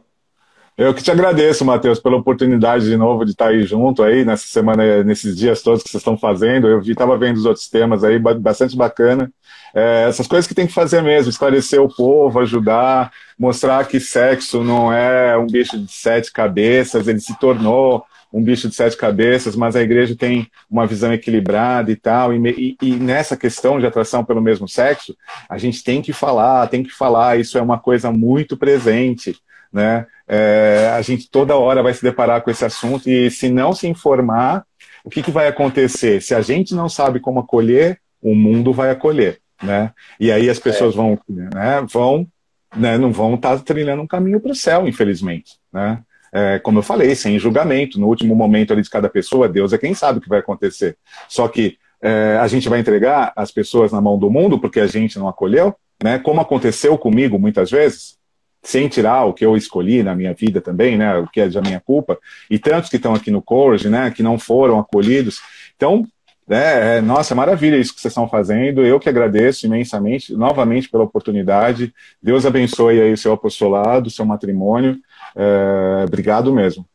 [0.75, 4.47] Eu que te agradeço, Matheus, pela oportunidade de novo de estar aí junto aí nessa
[4.47, 6.67] semana, nesses dias todos que vocês estão fazendo.
[6.67, 9.31] Eu estava vendo os outros temas aí, bastante bacana.
[9.73, 14.63] É, essas coisas que tem que fazer mesmo, esclarecer o povo, ajudar, mostrar que sexo
[14.63, 19.55] não é um bicho de sete cabeças, ele se tornou um bicho de sete cabeças,
[19.55, 22.33] mas a igreja tem uma visão equilibrada e tal.
[22.33, 25.15] E, e, e, nessa questão de atração pelo mesmo sexo,
[25.47, 29.37] a gente tem que falar, tem que falar, isso é uma coisa muito presente.
[29.71, 30.07] Né?
[30.27, 33.87] É, a gente toda hora vai se deparar com esse assunto e se não se
[33.87, 34.65] informar,
[35.03, 36.21] o que, que vai acontecer?
[36.21, 39.42] Se a gente não sabe como acolher, o mundo vai acolher.
[39.63, 39.91] Né?
[40.19, 40.97] E aí as pessoas é.
[40.97, 42.27] vão, né, vão
[42.75, 45.57] né, não vão estar tá trilhando um caminho para o céu, infelizmente.
[45.71, 45.99] Né?
[46.31, 49.77] É, como eu falei, sem julgamento, no último momento ali de cada pessoa, Deus é
[49.77, 50.97] quem sabe o que vai acontecer.
[51.29, 54.87] Só que é, a gente vai entregar as pessoas na mão do mundo porque a
[54.87, 56.17] gente não acolheu, né?
[56.19, 58.17] como aconteceu comigo muitas vezes
[58.63, 61.61] sem tirar o que eu escolhi na minha vida também, né, o que é da
[61.61, 62.17] minha culpa,
[62.49, 65.41] e tantos que estão aqui no Courage, né, que não foram acolhidos.
[65.75, 66.07] Então,
[66.49, 68.85] é, é, nossa, maravilha isso que vocês estão fazendo.
[68.85, 71.93] Eu que agradeço imensamente, novamente, pela oportunidade.
[72.21, 74.97] Deus abençoe aí o seu apostolado, o seu matrimônio.
[75.35, 76.85] É, obrigado mesmo.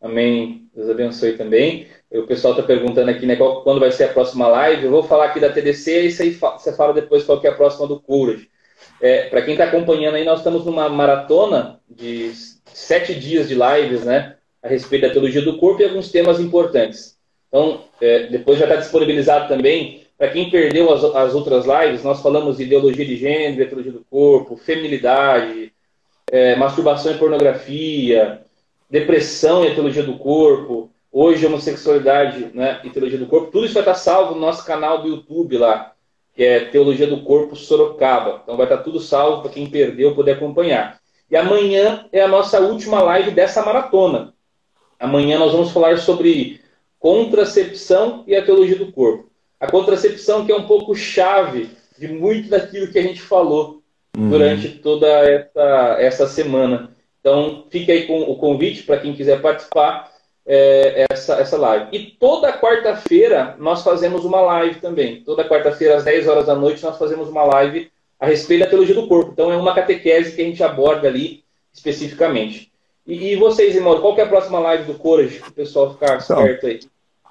[0.00, 0.68] Amém.
[0.74, 1.88] Deus abençoe também.
[2.10, 4.84] O pessoal está perguntando aqui, né, qual, quando vai ser a próxima live.
[4.84, 7.56] Eu vou falar aqui da TDC e aí você fala depois qual que é a
[7.56, 8.48] próxima do Courage.
[9.00, 12.32] É, Para quem está acompanhando aí, nós estamos numa maratona de
[12.72, 14.36] sete dias de lives, né?
[14.62, 17.15] A respeito da teologia do corpo e alguns temas importantes.
[17.56, 20.02] Então, é, depois já está disponibilizado também.
[20.18, 24.04] Para quem perdeu as, as, outras lives, nós falamos de ideologia de gênero, teologia do
[24.10, 25.72] corpo, feminilidade,
[26.30, 28.42] é, masturbação e pornografia,
[28.90, 33.50] depressão e teologia do corpo, hoje homossexualidade né, e teologia do corpo.
[33.50, 35.92] Tudo isso vai estar salvo no nosso canal do YouTube lá
[36.34, 38.42] que é Teologia do Corpo Sorocaba.
[38.42, 41.00] Então vai estar tudo salvo para quem perdeu poder acompanhar.
[41.30, 44.34] E amanhã é a nossa última live dessa maratona.
[45.00, 46.60] Amanhã nós vamos falar sobre
[47.06, 49.30] contracepção e a teologia do corpo.
[49.60, 53.80] A contracepção que é um pouco chave de muito daquilo que a gente falou
[54.16, 54.28] uhum.
[54.28, 56.90] durante toda essa, essa semana.
[57.20, 60.10] Então, fique aí com o convite para quem quiser participar
[60.44, 61.86] é, essa, essa live.
[61.92, 65.22] E toda quarta-feira nós fazemos uma live também.
[65.22, 67.88] Toda quarta-feira, às 10 horas da noite, nós fazemos uma live
[68.18, 69.30] a respeito da teologia do corpo.
[69.32, 72.72] Então é uma catequese que a gente aborda ali especificamente.
[73.06, 75.38] E, e vocês, irmãos, qual que é a próxima live do Courage?
[75.38, 76.80] Para o pessoal ficar então, certo aí.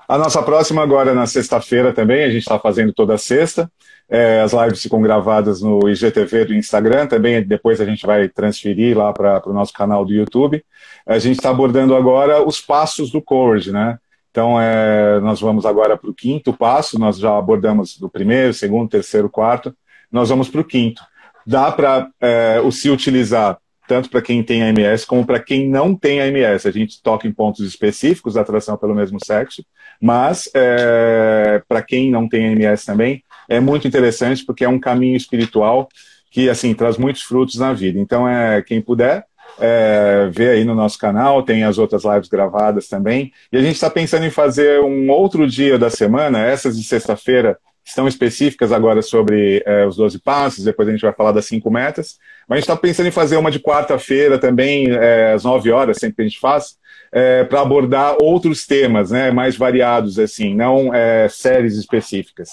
[0.07, 3.71] A nossa próxima agora na sexta-feira também, a gente está fazendo toda sexta.
[4.07, 8.95] É, as lives ficam gravadas no IGTV do Instagram, também depois a gente vai transferir
[8.95, 10.63] lá para o nosso canal do YouTube.
[11.07, 13.97] A gente está abordando agora os passos do Courage, né?
[14.29, 18.89] Então, é, nós vamos agora para o quinto passo, nós já abordamos o primeiro, segundo,
[18.89, 19.73] terceiro, quarto,
[20.11, 21.01] nós vamos para o quinto.
[21.47, 26.21] Dá para é, se utilizar tanto para quem tem AMS como para quem não tem
[26.21, 26.65] AMS.
[26.65, 29.63] A gente toca em pontos específicos da atração pelo mesmo sexo,
[30.01, 35.15] mas é, para quem não tem AMS também, é muito interessante porque é um caminho
[35.15, 35.87] espiritual
[36.31, 37.99] que assim traz muitos frutos na vida.
[37.99, 39.25] Então, é quem puder
[39.59, 43.31] é, aí no nosso canal, tem as outras lives gravadas também.
[43.51, 47.57] E a gente está pensando em fazer um outro dia da semana, essas de sexta-feira
[47.85, 51.69] estão específicas agora sobre é, os 12 passos, depois a gente vai falar das cinco
[51.69, 52.17] metas.
[52.47, 55.97] Mas a gente está pensando em fazer uma de quarta-feira também, é, às 9 horas,
[55.97, 56.77] sempre que a gente faz,
[57.11, 62.49] é, para abordar outros temas né, mais variados, assim, não é, séries específicas.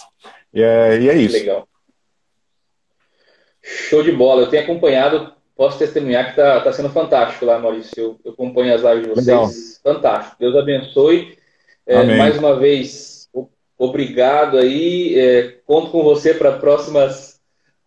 [0.53, 1.35] E é, e é isso.
[1.35, 1.67] Legal.
[3.63, 4.43] Show de bola.
[4.43, 7.93] Eu tenho acompanhado, posso testemunhar que está tá sendo fantástico lá, Maurício.
[7.97, 9.27] Eu, eu acompanho as lives de vocês.
[9.27, 9.49] Legal.
[9.83, 10.37] Fantástico.
[10.39, 11.39] Deus abençoe.
[12.17, 13.12] Mais uma vez,
[13.83, 15.19] obrigado aí.
[15.19, 17.33] É, conto com você para próximas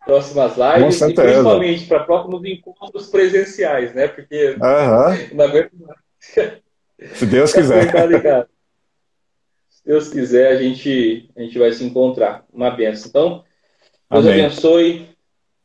[0.06, 4.08] próximas lives e principalmente para próximos encontros presenciais, né?
[4.08, 4.56] Porque
[5.34, 5.98] não aguento mais.
[7.14, 7.92] Se Deus quiser.
[9.70, 12.46] Se Deus quiser, a gente, a gente vai se encontrar.
[12.54, 13.44] Uma benção.
[14.06, 14.46] Então, Deus Amém.
[14.46, 15.10] abençoe.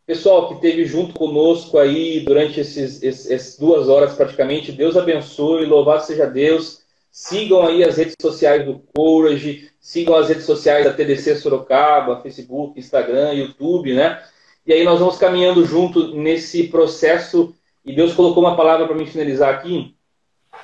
[0.06, 5.66] Pessoal que esteve junto conosco aí durante esses, esses, essas duas horas praticamente, Deus abençoe,
[5.66, 6.79] louvado seja Deus.
[7.10, 12.78] Sigam aí as redes sociais do Courage, sigam as redes sociais da TDC Sorocaba, Facebook,
[12.78, 14.22] Instagram, YouTube, né?
[14.66, 17.54] E aí nós vamos caminhando junto nesse processo,
[17.84, 19.94] e Deus colocou uma palavra para me finalizar aqui,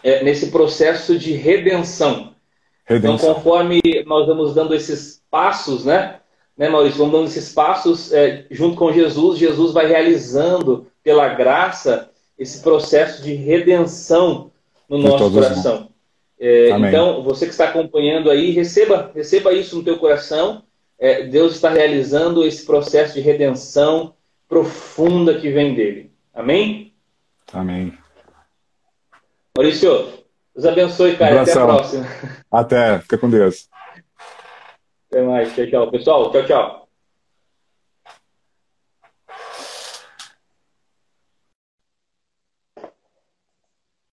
[0.03, 2.35] é, nesse processo de redenção.
[2.85, 3.15] redenção.
[3.17, 6.21] Então, conforme nós vamos dando esses passos, né?
[6.57, 6.99] né, Maurício?
[6.99, 9.39] Vamos dando esses passos é, junto com Jesus.
[9.39, 14.51] Jesus vai realizando, pela graça, esse processo de redenção
[14.89, 15.89] no nosso coração.
[16.39, 20.63] É, então, você que está acompanhando aí, receba, receba isso no teu coração.
[20.99, 24.15] É, Deus está realizando esse processo de redenção
[24.49, 26.11] profunda que vem dele.
[26.35, 26.93] Amém?
[27.53, 27.93] Amém.
[29.57, 30.09] Maurício,
[30.55, 31.37] Deus abençoe, cara.
[31.37, 32.07] Um Até a próxima.
[32.51, 32.99] Até.
[33.01, 33.69] Fica com Deus.
[35.11, 35.55] Até mais.
[35.55, 35.91] Tchau, tchau.
[35.91, 36.86] Pessoal, tchau, tchau.